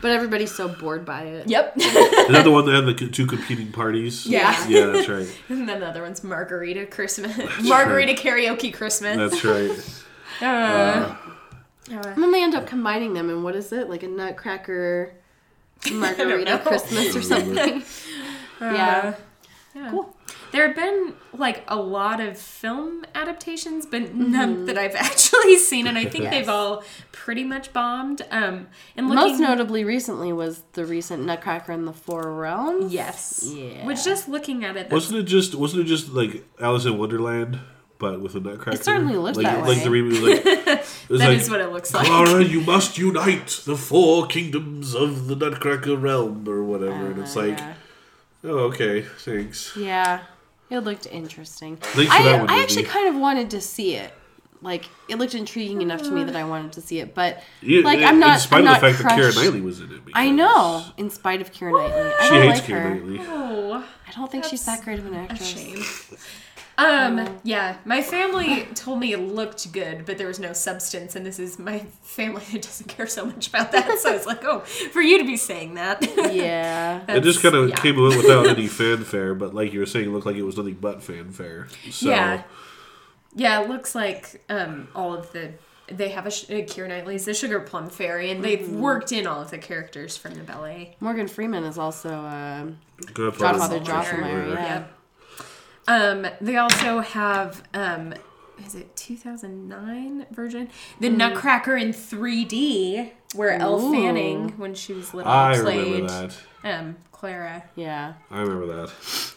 but 0.00 0.10
everybody's 0.10 0.54
so 0.56 0.68
bored 0.68 1.04
by 1.04 1.24
it. 1.24 1.50
Yep. 1.50 1.74
Is 1.76 1.92
that 1.92 2.44
the 2.44 2.50
one 2.50 2.64
that 2.64 2.72
had 2.74 2.86
the 2.86 3.08
two 3.10 3.26
competing 3.26 3.70
parties? 3.70 4.26
Yeah. 4.26 4.56
Yeah, 4.68 4.86
that's 4.86 5.06
right. 5.10 5.28
and 5.50 5.68
then 5.68 5.80
the 5.80 5.86
other 5.86 6.00
one's 6.00 6.24
Margarita 6.24 6.86
Christmas, 6.86 7.36
Margarita 7.62 8.14
karaoke 8.14 8.72
Christmas. 8.72 9.18
That's 9.18 9.44
right. 9.44 10.02
Uh, 10.40 11.14
Uh, 11.92 11.96
And 12.08 12.22
then 12.22 12.30
they 12.32 12.42
end 12.42 12.54
up 12.54 12.66
combining 12.66 13.14
them, 13.14 13.28
and 13.30 13.42
what 13.44 13.56
is 13.56 13.72
it 13.72 13.88
like 13.90 14.02
a 14.02 14.08
Nutcracker 14.08 15.12
margarita. 15.92 16.58
Christmas 16.64 17.16
or 17.16 17.22
something? 17.22 17.82
yeah, 18.60 19.14
Yeah. 19.74 19.90
Cool. 19.90 20.16
There 20.52 20.66
have 20.66 20.74
been 20.74 21.14
like 21.32 21.62
a 21.68 21.76
lot 21.76 22.18
of 22.20 22.36
film 22.36 23.04
adaptations, 23.14 23.86
but 23.86 24.14
none 24.16 24.64
that 24.66 24.76
I've 24.76 24.94
actually 25.08 25.56
seen, 25.58 25.86
and 25.86 25.96
I 25.96 26.04
think 26.06 26.24
Yes. 26.24 26.32
they've 26.34 26.48
all 26.48 26.82
pretty 27.12 27.44
much 27.44 27.72
bombed. 27.72 28.22
Um, 28.32 28.66
and 28.96 29.08
looking, 29.08 29.30
most 29.30 29.38
notably 29.40 29.84
recently 29.84 30.32
was 30.32 30.62
the 30.72 30.84
recent 30.84 31.24
Nutcracker 31.24 31.70
in 31.70 31.84
the 31.84 31.92
Four 31.92 32.32
Realms. 32.34 32.92
yes, 32.92 33.44
Yeah. 33.46 33.86
Which 33.86 34.04
just 34.04 34.28
looking 34.28 34.64
at 34.64 34.70
it, 34.76 34.90
that's, 34.90 34.92
wasn't 34.92 35.20
it 35.20 35.24
just 35.24 35.54
wasn't 35.54 35.82
it 35.82 35.86
just 35.86 36.08
like 36.08 36.44
Alice 36.60 36.84
in 36.84 36.98
Wonderland, 36.98 37.60
but 38.00 38.20
with 38.20 38.34
a 38.34 38.40
Nutcracker? 38.40 38.76
It 38.78 38.84
certainly 38.84 39.16
looks 39.16 39.36
like, 39.36 39.46
that 39.46 39.60
Like 39.60 39.78
way. 39.78 39.84
the 39.84 39.90
reboot, 39.90 40.22
like 40.66 41.08
was 41.08 41.20
that 41.20 41.28
like, 41.28 41.38
is 41.38 41.48
what 41.50 41.60
it 41.60 41.70
looks 41.70 41.94
like. 41.94 42.06
Clara, 42.06 42.42
you 42.42 42.60
must 42.62 42.98
unite 42.98 43.60
the 43.64 43.76
four 43.76 44.26
kingdoms 44.26 44.94
of 44.94 45.28
the 45.28 45.36
Nutcracker 45.36 45.96
realm, 45.96 46.48
or 46.48 46.64
whatever. 46.64 47.12
and 47.12 47.20
it's 47.20 47.36
Uh, 47.36 47.40
like, 47.42 47.58
yeah. 47.58 47.74
oh, 48.44 48.58
okay, 48.70 49.02
thanks. 49.02 49.76
Yeah, 49.76 50.22
it 50.70 50.80
looked 50.80 51.06
interesting. 51.06 51.76
Thanks 51.76 52.10
for 52.12 52.18
I, 52.18 52.22
that 52.24 52.40
one, 52.40 52.50
I 52.50 52.62
actually 52.62 52.82
Disney. 52.82 53.00
kind 53.00 53.08
of 53.14 53.20
wanted 53.20 53.50
to 53.50 53.60
see 53.60 53.94
it. 53.96 54.12
Like 54.62 54.84
it 55.08 55.16
looked 55.16 55.34
intriguing 55.34 55.80
enough 55.80 56.02
to 56.02 56.10
me 56.10 56.22
that 56.24 56.36
I 56.36 56.44
wanted 56.44 56.72
to 56.72 56.82
see 56.82 56.98
it, 56.98 57.14
but 57.14 57.42
Yeah, 57.62 57.80
like 57.82 58.00
in- 58.00 58.04
I'm 58.04 58.18
not. 58.20 58.34
In 58.34 58.40
spite 58.40 58.66
I'm 58.66 58.74
of 58.74 58.80
the 58.82 58.92
fact 58.92 59.02
that 59.02 59.12
Keira. 59.18 59.34
Knightley 59.34 59.62
was 59.62 59.80
in 59.80 59.90
it. 59.90 60.00
I 60.12 60.28
know, 60.28 60.84
in 60.98 61.08
spite 61.08 61.40
of 61.40 61.50
Keira 61.50 61.72
Knightley, 61.88 62.12
I 62.20 62.24
She 62.24 62.28
don't 62.34 62.42
hates 62.42 62.60
like 62.60 62.68
Keira 62.68 62.82
her. 62.82 62.94
Knightley. 62.94 63.18
Oh, 63.26 63.84
I 64.06 64.12
don't 64.12 64.30
think 64.30 64.44
she's 64.44 64.62
that 64.66 64.82
great 64.84 64.98
of 64.98 65.06
an 65.06 65.14
a 65.14 65.18
actress. 65.20 65.48
shame. 65.50 65.82
Um, 66.80 67.38
yeah, 67.42 67.76
my 67.84 68.00
family 68.00 68.64
told 68.74 69.00
me 69.00 69.12
it 69.12 69.18
looked 69.18 69.70
good, 69.72 70.06
but 70.06 70.16
there 70.16 70.26
was 70.26 70.40
no 70.40 70.54
substance, 70.54 71.14
and 71.14 71.26
this 71.26 71.38
is 71.38 71.58
my 71.58 71.80
family 72.02 72.42
that 72.52 72.62
doesn't 72.62 72.88
care 72.88 73.06
so 73.06 73.26
much 73.26 73.48
about 73.48 73.72
that. 73.72 73.98
So 73.98 74.10
I 74.10 74.12
was 74.14 74.24
like, 74.24 74.42
oh, 74.44 74.60
for 74.60 75.02
you 75.02 75.18
to 75.18 75.24
be 75.24 75.36
saying 75.36 75.74
that. 75.74 76.02
Yeah. 76.32 77.04
It 77.08 77.22
just 77.22 77.42
kind 77.42 77.54
of 77.54 77.68
yeah. 77.68 77.76
came 77.76 77.96
in 77.96 78.16
without 78.16 78.46
any 78.46 78.66
fanfare, 78.68 79.34
but 79.34 79.54
like 79.54 79.72
you 79.72 79.80
were 79.80 79.86
saying, 79.86 80.06
it 80.06 80.12
looked 80.12 80.26
like 80.26 80.36
it 80.36 80.42
was 80.42 80.56
nothing 80.56 80.78
but 80.80 81.02
fanfare. 81.02 81.68
So, 81.90 82.08
Yeah. 82.08 82.42
Yeah, 83.34 83.62
it 83.62 83.68
looks 83.68 83.94
like 83.94 84.42
um, 84.48 84.88
all 84.94 85.14
of 85.14 85.30
the 85.32 85.52
they 85.90 86.10
have 86.10 86.26
a 86.26 86.30
sh- 86.30 86.44
uh, 86.44 86.54
Keira 86.54 86.88
Knightley's 86.88 87.24
the 87.24 87.34
Sugar 87.34 87.60
Plum 87.60 87.90
Fairy, 87.90 88.30
and 88.30 88.44
they've 88.44 88.68
worked 88.70 89.12
in 89.12 89.26
all 89.26 89.42
of 89.42 89.50
the 89.50 89.58
characters 89.58 90.16
from 90.16 90.34
the 90.34 90.44
ballet. 90.44 90.96
Morgan 91.00 91.26
Freeman 91.26 91.64
is 91.64 91.78
also 91.78 92.14
um, 92.14 92.78
Godfather, 93.12 93.58
Godfather 93.58 93.80
Drosselmeyer, 93.80 94.46
Drosselmeyer. 94.46 94.54
Yeah. 94.54 94.84
Yep. 95.88 96.00
Um, 96.26 96.26
they 96.40 96.56
also 96.56 97.00
have 97.00 97.62
um, 97.74 98.14
is 98.64 98.74
it 98.74 98.94
2009 98.96 100.26
version 100.30 100.68
the 101.00 101.08
Nutcracker 101.08 101.76
in 101.76 101.92
3D, 101.92 103.10
where 103.34 103.52
Elle 103.52 103.92
Fanning, 103.92 104.50
when 104.58 104.74
she 104.74 104.92
was 104.92 105.14
little, 105.14 105.30
I 105.30 105.58
played 105.58 105.86
remember 105.92 106.06
that. 106.08 106.36
um 106.64 106.96
Clara. 107.12 107.64
Yeah. 107.76 108.14
I 108.30 108.40
remember 108.40 108.66
that. 108.76 108.92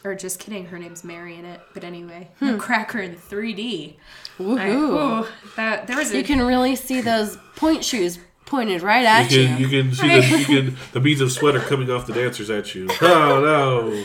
Or 0.05 0.15
just 0.15 0.39
kidding, 0.39 0.67
her 0.67 0.79
name's 0.79 1.03
Mary 1.03 1.35
in 1.35 1.43
it. 1.43 1.59
But 1.73 1.83
anyway, 1.83 2.29
Nutcracker 2.39 2.99
in 2.99 3.13
3D. 3.15 3.95
Woohoo. 4.39 5.23
ooh, 5.25 5.27
that 5.57 5.87
there 5.87 5.97
was 5.97 6.11
a 6.13 6.17
You 6.17 6.23
can 6.23 6.41
really 6.41 6.77
see 6.77 7.01
those 7.01 7.37
pointe 7.57 7.83
shoes 7.83 8.19
pointed 8.45 8.81
right 8.83 9.03
at 9.05 9.31
You 9.31 9.41
you. 9.41 9.47
can, 9.47 9.59
you 9.59 9.67
can 9.67 9.93
see 9.93 10.07
the, 10.07 10.37
you 10.37 10.45
can, 10.45 10.77
the 10.93 10.99
beads 11.01 11.19
of 11.19 11.31
sweat 11.33 11.55
are 11.57 11.59
coming 11.59 11.89
off 11.91 12.07
the 12.07 12.13
dancers 12.13 12.49
at 12.49 12.73
you. 12.73 12.87
Oh 13.01 13.41
no! 13.41 14.03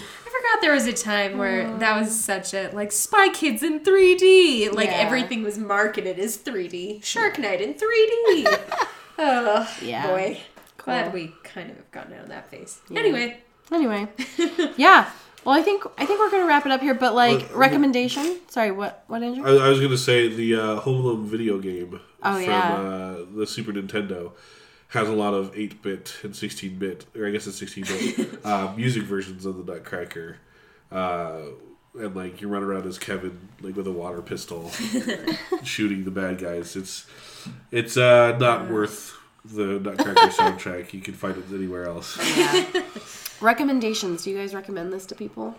I 0.49 0.55
forgot 0.57 0.63
there 0.63 0.73
was 0.75 0.87
a 0.87 0.93
time 0.93 1.39
where 1.39 1.77
that 1.79 2.01
was 2.01 2.19
such 2.19 2.55
a 2.55 2.71
like 2.73 2.93
Spy 2.93 3.29
Kids 3.31 3.63
in 3.63 3.81
3D. 3.81 4.73
Like 4.73 4.89
Yeah. 4.89 4.95
everything 4.97 5.43
was 5.43 5.59
marketed 5.59 6.19
as 6.19 6.37
3D. 6.39 7.03
Shark 7.05 7.39
Night 7.39 7.61
in 7.61 7.75
3D. 7.75 8.47
oh 9.19 9.77
Yeah. 9.83 10.07
boy. 10.07 10.41
Glad 10.79 11.05
Cool. 11.07 11.13
we 11.13 11.35
kind 11.45 11.71
of 11.71 11.77
have 11.77 11.91
gotten 11.91 12.15
out 12.15 12.23
of 12.23 12.29
that 12.29 12.51
phase. 12.51 12.81
Anyway, 12.95 13.39
Anyway, 13.71 14.09
yeah. 14.79 15.11
Well, 15.45 15.55
I 15.55 15.61
think 15.63 15.85
I 15.99 16.07
think 16.07 16.19
we're 16.19 16.31
gonna 16.31 16.47
wrap 16.47 16.65
it 16.67 16.73
up 16.73 16.81
here. 16.81 16.95
But 16.95 17.15
like 17.15 17.49
Well, 17.51 17.59
recommendation. 17.59 18.39
Sorry, 18.49 18.71
what 18.71 19.05
what 19.09 19.23
Andrew? 19.23 19.45
I, 19.47 19.67
I 19.67 19.69
was 19.69 19.81
gonna 19.81 19.99
say 19.99 20.29
the 20.29 20.55
uh, 20.57 20.77
Home 20.81 21.05
Alone 21.05 21.27
video 21.27 21.59
game 21.59 22.01
Oh, 22.23 22.33
from 22.35 22.43
yeah. 22.43 22.73
uh, 22.75 23.17
the 23.35 23.47
Super 23.47 23.73
Nintendo. 23.73 24.33
Has 24.89 25.09
a 25.09 25.13
lot 25.13 25.35
of 25.35 25.57
8 25.57 25.83
bit 25.83 26.17
and 26.23 26.35
16 26.35 26.79
bit, 26.79 27.07
or 27.17 27.27
I 27.27 27.31
guess 27.31 27.47
it's 27.47 27.59
16 27.59 27.85
bit, 27.85 28.41
uh, 28.45 28.73
music 28.77 29.05
versions 29.05 29.45
of 29.45 29.65
the 29.65 29.73
Nutcracker. 29.73 30.39
Uh, 30.91 31.41
and 31.99 32.15
like 32.15 32.41
you 32.41 32.49
run 32.49 32.63
around 32.63 32.87
as 32.87 32.99
Kevin, 32.99 33.49
like 33.61 33.77
with 33.77 33.87
a 33.87 33.93
water 33.93 34.23
pistol, 34.23 34.71
shooting 35.63 36.05
the 36.05 36.11
bad 36.11 36.39
guys. 36.39 36.77
It's 36.77 37.07
it's 37.71 37.97
uh, 37.97 38.37
not 38.39 38.71
worth 38.71 39.17
the 39.45 39.81
Nutcracker 39.81 40.29
soundtrack. 40.29 40.93
You 40.93 41.01
can 41.01 41.15
find 41.15 41.37
it 41.37 41.45
anywhere 41.53 41.87
else. 41.87 42.19
Yeah. 42.37 42.83
Recommendations. 43.41 44.25
Do 44.25 44.31
you 44.31 44.37
guys 44.37 44.53
recommend 44.53 44.93
this 44.93 45.07
to 45.07 45.15
people? 45.15 45.55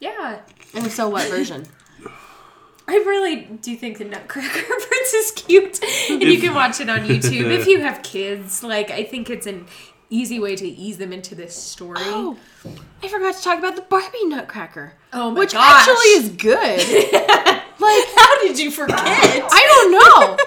Yeah. 0.00 0.40
And 0.74 0.84
if 0.84 0.92
so, 0.92 1.08
what 1.08 1.28
version? 1.28 1.64
I 2.88 2.94
really 2.94 3.36
do 3.60 3.76
think 3.76 3.98
the 3.98 4.06
Nutcracker 4.06 4.62
Prince 4.62 5.14
is 5.14 5.30
cute, 5.32 5.80
and 6.10 6.22
you 6.22 6.40
can 6.40 6.54
watch 6.54 6.80
it 6.80 6.88
on 6.88 7.00
YouTube 7.00 7.50
if 7.52 7.66
you 7.66 7.80
have 7.80 8.02
kids. 8.02 8.62
Like, 8.62 8.90
I 8.90 9.04
think 9.04 9.28
it's 9.28 9.46
an 9.46 9.66
easy 10.08 10.40
way 10.40 10.56
to 10.56 10.66
ease 10.66 10.96
them 10.96 11.12
into 11.12 11.34
this 11.34 11.54
story. 11.54 12.00
Oh, 12.00 12.38
I 13.02 13.08
forgot 13.08 13.36
to 13.36 13.42
talk 13.42 13.58
about 13.58 13.76
the 13.76 13.82
Barbie 13.82 14.24
Nutcracker. 14.24 14.94
Oh 15.12 15.30
my 15.30 15.34
gosh. 15.34 15.38
which 15.38 15.52
gosh. 15.52 15.88
actually 15.88 16.06
is 16.06 16.28
good. 16.30 17.12
like 17.78 18.04
How 18.16 18.40
did 18.40 18.58
you 18.58 18.70
forget? 18.70 18.96
I 18.98 19.66
don't 19.68 19.92
know. 19.92 20.36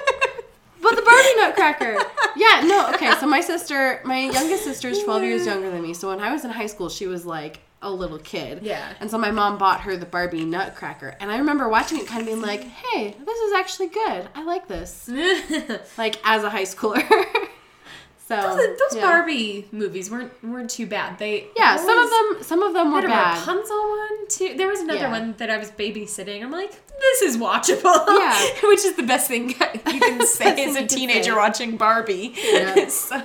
But 0.81 0.95
the 0.95 1.03
Barbie 1.03 1.35
Nutcracker. 1.37 1.95
Yeah, 2.35 2.61
no, 2.65 2.89
okay. 2.95 3.13
So 3.19 3.27
my 3.27 3.39
sister, 3.39 4.01
my 4.03 4.21
youngest 4.21 4.63
sister 4.63 4.89
is 4.89 5.03
12 5.03 5.21
years 5.21 5.45
younger 5.45 5.69
than 5.69 5.83
me. 5.83 5.93
So 5.93 6.09
when 6.09 6.19
I 6.19 6.33
was 6.33 6.43
in 6.43 6.49
high 6.49 6.65
school, 6.65 6.89
she 6.89 7.05
was 7.05 7.23
like 7.23 7.59
a 7.81 7.89
little 7.91 8.19
kid. 8.19 8.59
Yeah. 8.61 8.93
And 8.99 9.09
so 9.09 9.17
my 9.17 9.31
mom 9.31 9.57
bought 9.57 9.81
her 9.81 9.97
the 9.97 10.05
Barbie 10.05 10.45
Nutcracker. 10.45 11.15
And 11.19 11.31
I 11.31 11.37
remember 11.37 11.67
watching 11.67 11.97
it 11.99 12.07
kind 12.07 12.21
of 12.21 12.27
being 12.27 12.41
like, 12.41 12.63
hey, 12.63 13.15
this 13.25 13.39
is 13.39 13.53
actually 13.53 13.87
good. 13.87 14.27
I 14.35 14.43
like 14.43 14.67
this. 14.67 15.09
Like 15.97 16.19
as 16.23 16.43
a 16.43 16.49
high 16.49 16.63
schooler. 16.63 17.01
so 18.27 18.35
those 18.35 18.79
those 18.79 18.95
yeah. 18.95 19.01
Barbie 19.01 19.67
movies 19.71 20.09
weren't 20.11 20.31
weren't 20.43 20.69
too 20.69 20.85
bad. 20.87 21.17
They 21.17 21.47
Yeah, 21.57 21.75
some 21.77 21.97
of 21.97 22.09
them 22.09 22.43
some 22.43 22.63
of 22.63 22.73
them 22.73 22.93
were 22.93 23.01
bad. 23.01 23.39
Rapunzel 23.39 23.89
one 23.89 24.27
too. 24.29 24.53
There 24.57 24.67
was 24.67 24.79
another 24.79 25.01
Yeah. 25.01 25.11
one 25.11 25.35
that 25.37 25.49
I 25.49 25.57
was 25.57 25.71
babysitting. 25.71 26.41
I'm 26.43 26.51
like, 26.51 26.71
this 26.99 27.21
is 27.23 27.37
watchable. 27.37 28.05
Yeah. 28.07 28.51
which 28.69 28.85
is 28.85 28.95
the 28.95 29.03
best 29.03 29.27
thing 29.27 29.49
you 29.49 29.55
can 29.55 30.25
say 30.25 30.63
as 30.65 30.75
a 30.75 30.85
teenager 30.85 31.35
watching 31.35 31.77
Barbie. 31.77 32.33
Yeah. 32.41 32.87
So- 32.89 33.23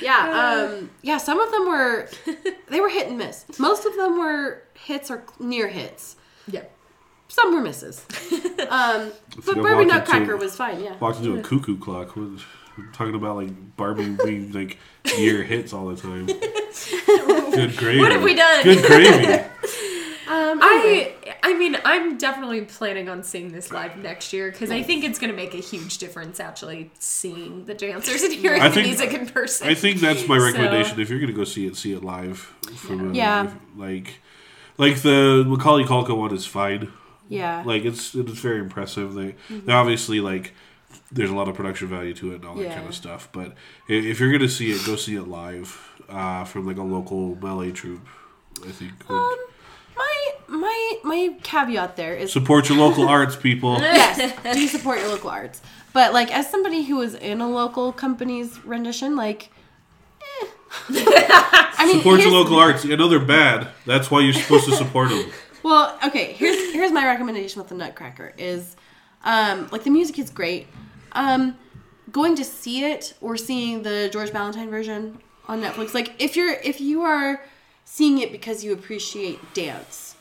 Yeah, 0.00 0.68
um, 0.70 0.90
yeah. 1.02 1.18
Some 1.18 1.40
of 1.40 1.50
them 1.50 1.68
were, 1.68 2.08
they 2.68 2.80
were 2.80 2.88
hit 2.88 3.08
and 3.08 3.18
miss. 3.18 3.44
Most 3.58 3.84
of 3.86 3.96
them 3.96 4.18
were 4.18 4.62
hits 4.74 5.10
or 5.10 5.24
near 5.38 5.68
hits. 5.68 6.16
yeah. 6.46 6.64
Some 7.28 7.54
were 7.54 7.60
misses. 7.60 8.04
Um, 8.70 9.12
but 9.46 9.54
Barbie 9.56 9.86
Nutcracker 9.86 10.36
was 10.36 10.54
fine. 10.56 10.82
Yeah. 10.82 10.96
Walked 10.98 11.18
into 11.20 11.38
a 11.38 11.42
cuckoo 11.42 11.78
clock. 11.78 12.16
We're 12.16 12.36
we're 12.76 12.90
talking 12.92 13.14
about 13.14 13.36
like 13.36 13.76
Barbie 13.76 14.16
being 14.24 14.52
like 14.52 14.78
near 15.16 15.42
hits 15.42 15.72
all 15.72 15.86
the 15.86 15.96
time. 15.96 16.26
Good 17.52 17.76
gravy. 17.76 18.00
What 18.00 18.12
have 18.12 18.22
we 18.22 18.34
done? 18.34 18.62
Good 18.64 18.84
gravy. 18.84 19.32
Um, 20.28 20.58
I 20.60 21.14
I 21.42 21.54
mean 21.54 21.76
I'm 21.84 22.18
definitely 22.18 22.62
planning 22.62 23.08
on 23.08 23.22
seeing 23.22 23.52
this 23.52 23.70
live 23.72 23.96
next 23.96 24.32
year 24.32 24.50
because 24.50 24.70
I 24.70 24.82
think 24.82 25.04
it's 25.04 25.18
going 25.18 25.30
to 25.30 25.36
make 25.36 25.54
a 25.54 25.58
huge 25.58 25.98
difference 25.98 26.40
actually 26.40 26.90
seeing 26.98 27.64
the 27.64 27.74
dancers 27.74 28.22
and 28.22 28.32
hearing 28.34 28.60
I 28.62 28.68
the 28.68 28.74
think- 28.74 28.86
music 28.88 29.12
in 29.14 29.26
person. 29.26 29.68
I 29.68 29.74
think 29.74 30.00
that's 30.00 30.26
my 30.28 30.38
So- 30.38 30.44
recommendation. 30.44 31.00
If 31.00 31.10
you're 31.10 31.20
gonna 31.20 31.32
go 31.32 31.44
see 31.44 31.66
it, 31.66 31.76
see 31.76 31.92
it 31.92 32.02
live. 32.04 32.38
From 32.76 33.10
a, 33.10 33.14
Yeah. 33.14 33.50
Like, 33.76 34.20
like 34.76 35.02
the 35.02 35.44
Macaulay 35.46 35.84
Culkin 35.84 36.16
one 36.16 36.34
is 36.34 36.46
fine. 36.46 36.92
yeah. 37.28 37.62
Like 37.64 37.84
it's 37.84 38.14
it's 38.14 38.38
very 38.40 38.58
impressive. 38.60 39.14
They 39.14 39.34
they 39.50 39.72
obviously 39.72 40.20
like 40.20 40.54
there's 41.12 41.30
a 41.30 41.34
lot 41.34 41.48
of 41.48 41.54
production 41.54 41.88
value 41.88 42.14
to 42.14 42.32
it 42.32 42.36
and 42.36 42.44
all 42.46 42.54
that 42.56 42.64
Yeah. 42.64 42.74
kind 42.74 42.88
of 42.88 42.94
stuff. 42.94 43.28
But 43.32 43.54
if 43.88 44.18
you're 44.20 44.32
gonna 44.32 44.48
see 44.48 44.70
it, 44.70 44.84
go 44.86 44.96
see 44.96 45.16
it 45.16 45.28
live 45.28 45.78
uh, 46.08 46.44
from 46.44 46.66
like 46.66 46.78
a 46.78 46.82
local 46.82 47.34
ballet 47.34 47.72
troupe. 47.72 48.06
I 48.66 48.70
think. 48.70 48.92
would- 49.08 49.16
Um, 49.16 49.36
my 49.98 50.30
my 50.48 50.94
my 51.04 51.36
caveat 51.42 51.96
there 51.96 52.14
is 52.14 52.32
Support 52.32 52.68
your 52.68 52.78
local 52.78 53.08
arts, 53.16 53.36
people. 53.36 53.78
yes, 53.80 54.32
do 54.54 54.66
support 54.68 55.00
your 55.00 55.08
local 55.08 55.30
arts. 55.30 55.60
But 55.92 56.12
like 56.12 56.32
as 56.34 56.48
somebody 56.50 56.84
who 56.84 56.96
was 56.96 57.14
in 57.14 57.40
a 57.40 57.48
local 57.48 57.92
company's 57.92 58.64
rendition, 58.64 59.16
like. 59.16 59.50
eh. 60.42 60.46
I 61.80 61.84
mean, 61.86 61.98
Support 61.98 62.20
your 62.20 62.30
local 62.32 62.58
arts. 62.58 62.84
I 62.84 62.94
know 62.96 63.08
they're 63.08 63.18
bad. 63.20 63.68
That's 63.86 64.10
why 64.10 64.20
you're 64.20 64.32
supposed 64.32 64.66
to 64.66 64.72
support 64.76 65.10
them. 65.10 65.24
Well, 65.64 65.98
okay. 66.06 66.32
Here's 66.34 66.72
here's 66.72 66.92
my 66.92 67.04
recommendation 67.04 67.60
with 67.60 67.68
the 67.68 67.74
Nutcracker 67.74 68.32
is, 68.38 68.76
um, 69.24 69.68
like 69.72 69.82
the 69.82 69.90
music 69.90 70.16
is 70.20 70.30
great. 70.30 70.68
Um, 71.12 71.56
going 72.12 72.36
to 72.36 72.44
see 72.44 72.84
it 72.84 73.14
or 73.20 73.36
seeing 73.36 73.82
the 73.82 74.08
George 74.12 74.30
Balanchine 74.30 74.70
version 74.70 75.18
on 75.48 75.60
Netflix. 75.60 75.94
Like 75.94 76.12
if 76.20 76.36
you're 76.36 76.52
if 76.52 76.80
you 76.80 77.02
are 77.02 77.42
seeing 77.90 78.18
it 78.18 78.30
because 78.30 78.62
you 78.62 78.72
appreciate 78.72 79.54
dance, 79.54 80.14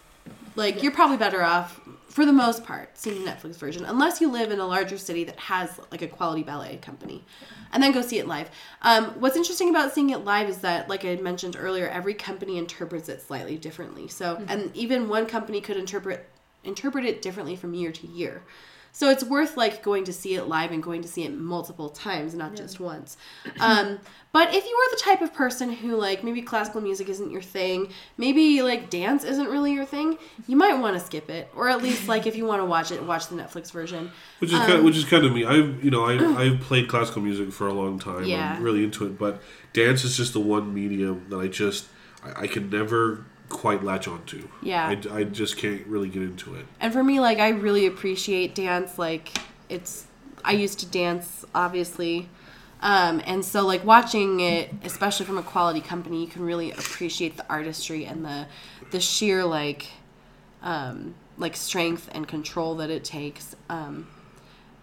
like 0.55 0.82
you're 0.82 0.91
probably 0.91 1.18
better 1.18 1.43
off 1.43 1.82
for 2.07 2.26
the 2.26 2.32
most 2.32 2.63
part 2.63 2.97
seeing 2.97 3.24
the 3.24 3.30
Netflix 3.30 3.57
version, 3.57 3.84
unless 3.84 4.22
you 4.22 4.32
live 4.32 4.51
in 4.51 4.59
a 4.59 4.65
larger 4.65 4.97
city 4.97 5.26
that 5.26 5.38
has 5.38 5.78
like 5.91 6.01
a 6.01 6.07
quality 6.07 6.43
ballet 6.43 6.78
company. 6.78 7.26
And 7.74 7.84
then 7.84 7.91
go 7.91 8.01
see 8.01 8.20
it 8.20 8.28
live. 8.28 8.49
Um, 8.82 9.07
what's 9.20 9.36
interesting 9.36 9.70
about 9.70 9.93
seeing 9.93 10.11
it 10.11 10.20
live 10.20 10.47
is 10.47 10.59
that, 10.59 10.88
like 10.88 11.03
I 11.03 11.15
mentioned 11.18 11.57
earlier, 11.59 11.89
every 11.89 12.13
company 12.13 12.57
interprets 12.57 13.09
it 13.09 13.22
slightly 13.22 13.57
differently. 13.57 14.07
So, 14.07 14.41
and 14.47 14.74
even 14.76 15.09
one 15.09 15.26
company 15.26 15.59
could 15.59 15.76
interpret 15.76 16.26
interpret 16.63 17.05
it 17.05 17.22
differently 17.22 17.57
from 17.57 17.74
year 17.74 17.91
to 17.91 18.07
year. 18.07 18.43
So 18.98 19.12
it's 19.12 19.24
worth 19.24 19.58
like 19.58 19.84
going 19.84 20.06
to 20.06 20.12
see 20.12 20.34
it 20.34 20.48
live 20.48 20.72
and 20.72 20.82
going 20.82 21.04
to 21.04 21.08
see 21.08 21.24
it 21.24 21.32
multiple 21.32 21.88
times, 21.88 22.34
not 22.34 22.56
just 22.56 22.80
once. 22.80 23.16
Um, 23.60 24.00
but 24.32 24.56
if 24.56 24.66
you 24.66 24.72
are 24.76 24.89
the 24.89 25.00
type 25.04 25.22
of 25.22 25.36
person 25.36 25.72
who 25.72 25.95
like 25.95 26.24
maybe 26.24 26.41
classical 26.41 26.82
music 26.82 27.08
isn't 27.08 27.30
your 27.30 27.43
thing, 27.43 27.93
maybe 28.18 28.64
like 28.64 28.89
dance 28.89 29.24
isn't 29.24 29.50
really 29.50 29.72
your 29.72 29.86
thing, 29.86 30.18
you 30.48 30.56
might 30.56 30.74
want 30.80 30.98
to 30.98 31.00
skip 31.00 31.30
it, 31.30 31.48
or 31.56 31.70
at 31.70 31.84
least 31.84 32.08
like 32.08 32.26
if 32.26 32.36
you 32.36 32.45
want 32.48 32.60
to 32.60 32.66
watch 32.66 32.89
it, 32.89 33.04
watch 33.04 33.28
the 33.28 33.36
Netflix 33.36 33.72
version. 33.72 34.10
Which 34.39 34.52
is 34.52 34.58
kind 34.58 34.74
of, 34.74 34.84
which 34.84 34.98
is 34.98 35.06
kind 35.06 35.24
of 35.24 35.32
me. 35.32 35.45
I've 35.45 35.84
you 35.84 35.91
know 35.91 36.04
I 36.04 36.16
I've 36.41 36.62
played 36.62 36.89
classical 36.89 37.22
music 37.22 37.52
for 37.52 37.68
a 37.68 37.74
long 37.74 38.00
time. 38.00 38.24
Yeah. 38.24 38.56
I'm 38.56 38.64
really 38.64 38.84
into 38.84 39.06
it, 39.06 39.20
but 39.20 39.43
dance 39.74 40.06
is 40.06 40.18
just 40.18 40.34
the 40.34 40.39
one 40.39 40.74
medium 40.74 41.28
that 41.30 41.38
I 41.38 41.50
just 41.50 41.86
I, 42.24 42.45
I 42.45 42.48
can 42.48 42.72
never 42.72 43.26
quite 43.50 43.84
latch 43.84 44.08
onto. 44.08 44.48
Yeah. 44.62 44.88
I, 44.88 45.18
I 45.18 45.24
just 45.24 45.58
can't 45.58 45.86
really 45.88 46.10
get 46.10 46.24
into 46.24 46.56
it. 46.56 46.66
And 46.80 46.91
for 46.91 47.04
me, 47.04 47.20
like 47.20 47.39
I 47.39 47.50
really 47.50 47.86
appreciate 47.86 48.56
dance. 48.56 48.98
Like 48.98 49.38
it's, 49.70 50.06
I 50.43 50.52
used 50.52 50.80
to 50.80 50.86
dance, 50.86 51.45
obviously, 51.54 52.30
um, 52.82 53.22
and 53.26 53.43
so 53.43 53.66
like 53.66 53.84
watching 53.84 54.39
it, 54.39 54.72
especially 54.84 55.26
from 55.26 55.38
a 55.38 55.43
quality 55.43 55.82
company, 55.82 56.22
you 56.22 56.28
can 56.28 56.43
really 56.43 56.72
appreciate 56.72 57.38
the 57.38 57.45
artistry 57.50 58.06
and 58.06 58.24
the, 58.24 58.48
the 58.91 59.00
sheer 59.00 59.43
like, 59.43 59.88
um, 60.62 61.16
like 61.38 61.56
strength 61.56 62.10
and 62.14 62.28
control 62.28 62.76
that 62.76 62.89
it 62.89 63.04
takes. 63.04 63.56
Um, 63.70 64.08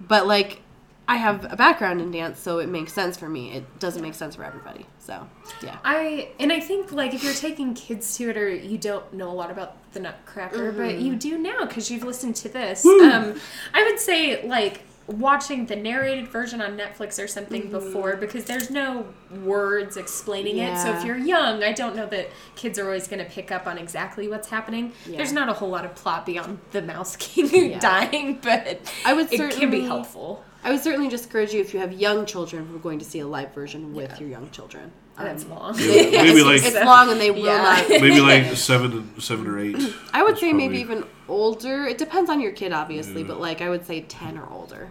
but 0.01 0.27
like, 0.27 0.63
I 1.07 1.17
have 1.17 1.53
a 1.53 1.57
background 1.57 2.01
in 2.01 2.11
dance, 2.11 2.41
so 2.41 2.59
it 2.61 2.69
makes 2.69 2.93
sense 2.93 3.17
for 3.17 3.29
me. 3.29 3.53
It 3.53 3.79
doesn't 3.79 4.01
make 4.01 4.15
sense 4.15 4.37
for 4.37 4.45
everybody. 4.45 4.87
So 5.05 5.27
yeah. 5.63 5.77
I 5.85 6.31
and 6.41 6.51
I 6.51 6.61
think 6.61 6.91
like 6.93 7.13
if 7.13 7.23
you're 7.23 7.35
taking 7.35 7.75
kids 7.75 8.17
to 8.17 8.31
it 8.31 8.37
or 8.39 8.49
you 8.49 8.79
don't 8.79 9.13
know 9.13 9.31
a 9.31 9.35
lot 9.35 9.51
about 9.51 9.77
the 9.93 10.01
Nutcracker, 10.01 10.73
but 10.73 10.83
Mm-hmm. 10.93 11.05
you 11.07 11.15
do 11.17 11.37
now 11.39 11.67
because 11.67 11.91
you've 11.91 12.05
listened 12.05 12.37
to 12.37 12.49
this. 12.49 12.85
Um, 12.87 13.39
I 13.75 13.83
would 13.85 13.99
say 14.01 14.47
like 14.49 14.81
watching 15.07 15.67
the 15.67 15.77
narrated 15.77 16.27
version 16.29 16.63
on 16.63 16.79
Netflix 16.79 17.23
or 17.23 17.29
something 17.29 17.71
before 17.71 18.17
because 18.17 18.47
there's 18.47 18.71
no 18.71 19.07
words 19.43 19.99
explaining 19.99 20.57
it. 20.57 20.79
So 20.79 20.89
if 20.89 20.97
Mm-hmm. 20.97 21.07
You're 21.07 21.19
young, 21.19 21.63
I 21.63 21.73
don't 21.73 21.95
know 21.95 22.07
that 22.07 22.31
kids 22.57 22.79
are 22.79 22.87
always 22.87 23.07
going 23.07 23.23
to 23.23 23.31
pick 23.31 23.53
up 23.53 23.67
on 23.67 23.77
exactly 23.77 24.29
what's 24.29 24.49
happening. 24.49 24.93
Yeah. 25.07 25.19
There's 25.19 25.33
not 25.35 25.51
a 25.51 25.53
whole 25.53 25.69
lot 25.69 25.85
of 25.85 25.95
plot 25.95 26.25
beyond 26.25 26.61
the 26.73 26.81
Mouse 26.81 27.17
King 27.17 27.51
Yeah. 27.73 27.79
dying, 27.79 28.39
but 28.43 28.81
I 29.05 29.13
would 29.13 29.31
it 29.31 29.51
can 29.53 29.71
be 29.71 29.83
helpful. 29.83 30.43
I 30.65 30.71
would 30.73 30.81
certainly 30.81 31.09
discourage 31.09 31.53
you 31.53 31.61
if 31.61 31.75
you 31.75 31.81
have 31.81 31.93
young 31.93 32.25
children 32.27 32.67
from 32.67 32.81
going 32.81 32.99
to 32.99 33.05
see 33.05 33.21
a 33.21 33.27
live 33.27 33.53
version 33.55 33.95
with 33.95 34.11
Yeah. 34.13 34.19
your 34.21 34.29
young 34.31 34.51
children. 34.51 34.91
And 35.19 35.29
it's 35.29 35.45
Um, 35.45 35.51
long. 35.51 35.77
Maybe 35.79 36.43
like 36.51 36.65
it's 36.65 36.75
long 36.75 37.11
and 37.11 37.21
they 37.21 37.31
will 37.31 37.45
Yeah. 37.45 37.59
not 37.63 37.89
maybe 37.89 38.21
like 38.21 38.57
seven 38.57 39.13
seven 39.21 39.47
or 39.47 39.59
eight. 39.59 39.77
I 40.13 40.23
would 40.23 40.33
That's 40.33 40.41
say 40.41 40.53
maybe 40.53 40.79
even 40.81 41.05
older. 41.29 41.85
It 41.87 41.99
depends 41.99 42.31
on 42.31 42.41
your 42.41 42.53
kid, 42.53 42.73
obviously, 42.73 43.23
but 43.23 43.39
like 43.41 43.61
I 43.61 43.69
would 43.71 43.85
say 43.87 44.01
ten 44.03 44.39
or 44.39 44.49
older. 44.51 44.91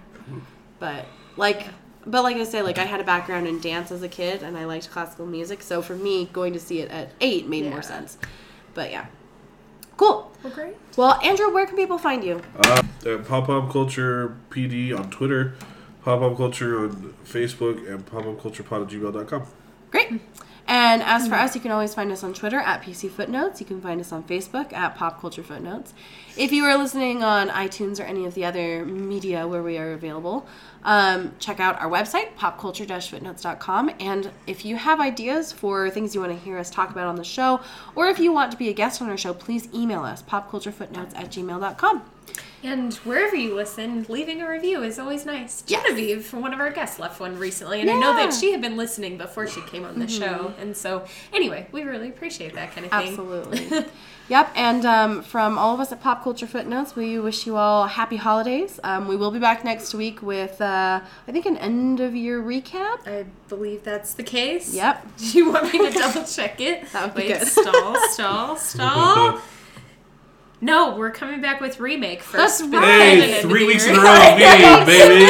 But 0.80 1.06
like, 1.38 1.68
but 2.06 2.24
like 2.24 2.38
I 2.38 2.44
say, 2.44 2.62
like 2.62 2.78
I 2.78 2.84
had 2.86 3.00
a 3.00 3.04
background 3.04 3.48
in 3.48 3.60
dance 3.60 3.92
as 3.92 4.04
a 4.04 4.08
kid, 4.10 4.44
and 4.44 4.58
I 4.58 4.66
liked 4.66 4.90
classical 4.92 5.26
music. 5.26 5.62
So 5.64 5.82
for 5.82 5.96
me, 5.96 6.30
going 6.32 6.54
to 6.54 6.60
see 6.60 6.80
it 6.82 6.92
at 6.92 7.10
eight 7.20 7.48
made 7.50 7.64
Yeah. 7.66 7.72
more 7.72 7.82
sense. 7.82 8.18
But 8.74 8.92
yeah, 8.92 9.06
cool. 9.98 10.32
Well, 10.44 10.54
great. 10.54 10.76
Well, 10.98 11.20
Andrew, 11.24 11.54
where 11.54 11.66
can 11.66 11.76
people 11.76 11.98
find 11.98 12.24
you? 12.24 12.42
Uh, 12.60 12.82
at 13.06 13.28
Pop 13.28 13.48
Pop 13.48 13.72
Culture 13.72 14.36
PD 14.50 14.98
on 14.98 15.10
Twitter, 15.10 15.56
Pop 16.04 16.20
Pop 16.20 16.38
Culture 16.38 16.80
on 16.80 17.14
Facebook, 17.26 17.90
and 17.90 18.06
Pop 18.06 18.24
Pop 18.24 18.42
Culture 18.42 18.64
Pod 18.64 18.84
at 18.84 18.88
gmail.com. 18.90 19.44
Great. 19.92 20.22
And 20.66 21.04
as 21.04 21.28
for 21.28 21.36
us, 21.36 21.56
you 21.56 21.62
can 21.62 21.72
always 21.72 21.94
find 21.94 22.12
us 22.12 22.24
on 22.24 22.34
Twitter 22.34 22.58
at 22.58 22.82
PC 22.82 23.10
Footnotes. 23.12 23.60
You 23.60 23.66
can 23.66 23.82
find 23.82 24.00
us 24.00 24.14
on 24.14 24.24
Facebook 24.24 24.72
at 24.72 24.96
Pop 24.96 25.20
Culture 25.20 25.44
Footnotes. 25.44 25.94
If 26.38 26.52
you 26.54 26.64
are 26.64 26.78
listening 26.78 27.22
on 27.22 27.50
iTunes 27.50 28.00
or 28.00 28.04
any 28.04 28.26
of 28.26 28.34
the 28.34 28.46
other 28.46 28.86
media 28.86 29.46
where 29.46 29.62
we 29.62 29.78
are 29.78 29.92
available, 29.92 30.48
um, 30.84 31.34
check 31.38 31.60
out 31.60 31.80
our 31.82 31.90
website, 31.90 32.36
popculture-footnotes.com. 32.38 33.92
And 34.00 34.32
if 34.48 34.64
you 34.64 34.78
have 34.78 35.02
ideas 35.02 35.52
for 35.52 35.90
things 35.90 36.16
you 36.16 36.22
want 36.22 36.32
to 36.32 36.40
hear 36.40 36.58
us 36.58 36.70
talk 36.70 36.90
about 36.92 37.08
on 37.08 37.18
the 37.18 37.26
show, 37.26 37.60
or 37.94 38.08
if 38.08 38.18
you 38.18 38.32
want 38.32 38.52
to 38.54 38.58
be 38.58 38.70
a 38.70 38.74
guest 38.74 39.02
on 39.02 39.10
our 39.10 39.18
show, 39.18 39.34
please 39.34 39.68
email 39.74 40.04
us, 40.04 40.24
popculturefootnotes 40.24 41.16
at 41.16 41.30
gmail.com. 41.30 42.04
And 42.64 42.94
wherever 42.94 43.36
you 43.36 43.56
listen, 43.56 44.06
leaving 44.08 44.42
a 44.42 44.50
review 44.50 44.84
is 44.84 44.98
always 44.98 45.26
nice. 45.26 45.62
Genevieve, 45.64 46.34
one 46.34 46.54
of 46.54 46.62
our 46.62 46.72
guests, 46.72 46.98
left 46.98 47.20
one 47.20 47.38
recently, 47.38 47.82
and 47.82 47.90
I 47.90 48.00
know 48.00 48.14
that 48.14 48.34
she 48.34 48.54
had 48.54 48.62
been 48.62 48.78
listening 48.78 49.18
before 49.18 49.48
she 49.48 49.62
came 49.64 49.84
on 49.84 50.00
the 50.00 50.08
show. 50.08 50.54
And 50.58 50.76
so, 50.76 51.06
anyway, 51.34 51.68
we 51.74 51.84
really 51.84 52.08
appreciate 52.08 52.54
that 52.54 52.72
kind 52.72 52.86
of 52.86 52.92
thing. 52.92 53.10
Absolutely. 53.10 53.86
yep. 54.30 54.50
And 54.56 54.86
um, 54.86 55.24
from 55.24 55.58
all 55.58 55.74
of 55.74 55.82
us 55.82 55.92
at 55.92 56.02
Pop 56.02 56.24
Culture 56.24 56.48
Footnotes, 56.48 56.96
we 56.96 57.20
wish 57.20 57.46
you 57.46 57.58
all 57.58 57.86
happy 57.88 58.16
holidays. 58.16 58.80
Um, 58.86 59.10
we 59.10 59.18
will 59.18 59.32
be 59.32 59.40
back 59.40 59.66
next 59.66 59.94
week 59.94 60.22
with, 60.22 60.62
uh, 60.62 61.02
I 61.28 61.32
think, 61.34 61.46
an 61.46 61.58
end 61.58 62.00
of 62.00 62.16
year 62.16 62.42
recap. 62.42 63.06
I 63.06 63.26
believe 63.50 63.84
that's 63.84 64.14
the 64.14 64.24
case. 64.24 64.74
Yep. 64.74 65.06
Do 65.18 65.38
you 65.38 65.52
want 65.52 65.74
me 65.74 65.90
to 65.90 65.92
double 65.92 66.24
check 66.24 66.62
it? 66.62 66.90
That 66.94 67.08
would 67.08 67.22
be 67.22 67.30
Wait, 67.30 67.40
good. 67.40 67.48
Stall, 67.48 67.98
stall, 68.10 68.56
stall. 68.58 69.42
No, 70.64 70.96
we're 70.96 71.12
coming 71.12 71.42
back 71.42 71.60
with 71.60 71.82
remake 71.82 72.24
first. 72.24 72.60
That's 72.60 72.74
right. 72.74 73.22
Hey, 73.22 73.42
three 73.42 73.60
the 73.62 73.66
weeks 73.66 73.86
in 73.86 73.96
a 73.96 74.00
row, 74.00 74.14
me, 74.14 74.86
baby. 74.86 75.26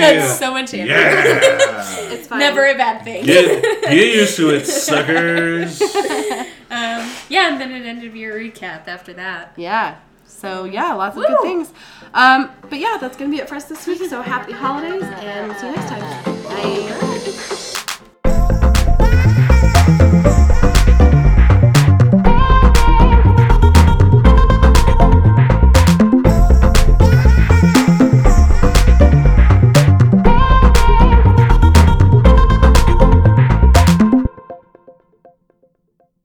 That's 0.00 0.38
so 0.40 0.50
much 0.50 0.74
energy. 0.74 0.90
Yeah. 0.90 1.88
It's 2.12 2.26
fine. 2.26 2.40
Never 2.40 2.66
a 2.66 2.74
bad 2.74 3.04
thing. 3.04 3.24
Get, 3.24 3.62
get 3.82 4.14
used 4.14 4.36
to 4.36 4.50
it, 4.50 4.66
suckers. 4.66 5.80
Um, 5.80 7.08
yeah, 7.28 7.50
and 7.50 7.60
then 7.60 7.72
an 7.72 7.84
end 7.84 8.04
of 8.04 8.14
year 8.14 8.34
recap 8.34 8.86
after 8.86 9.14
that. 9.14 9.52
Yeah. 9.56 9.98
So, 10.26 10.64
yeah, 10.64 10.92
lots 10.94 11.16
of 11.16 11.22
Woo. 11.22 11.28
good 11.28 11.40
things. 11.42 11.72
Um, 12.12 12.50
but 12.68 12.78
yeah, 12.78 12.98
that's 13.00 13.16
going 13.16 13.30
to 13.30 13.36
be 13.36 13.40
it 13.40 13.48
for 13.48 13.54
us 13.54 13.64
this 13.64 13.86
week. 13.86 14.02
So, 14.08 14.20
happy 14.20 14.52
holidays 14.52 15.02
and 15.04 15.56
see 15.56 15.68
you 15.68 15.74
next 15.74 15.88
time. 15.88 16.42
Bye. 16.44 17.78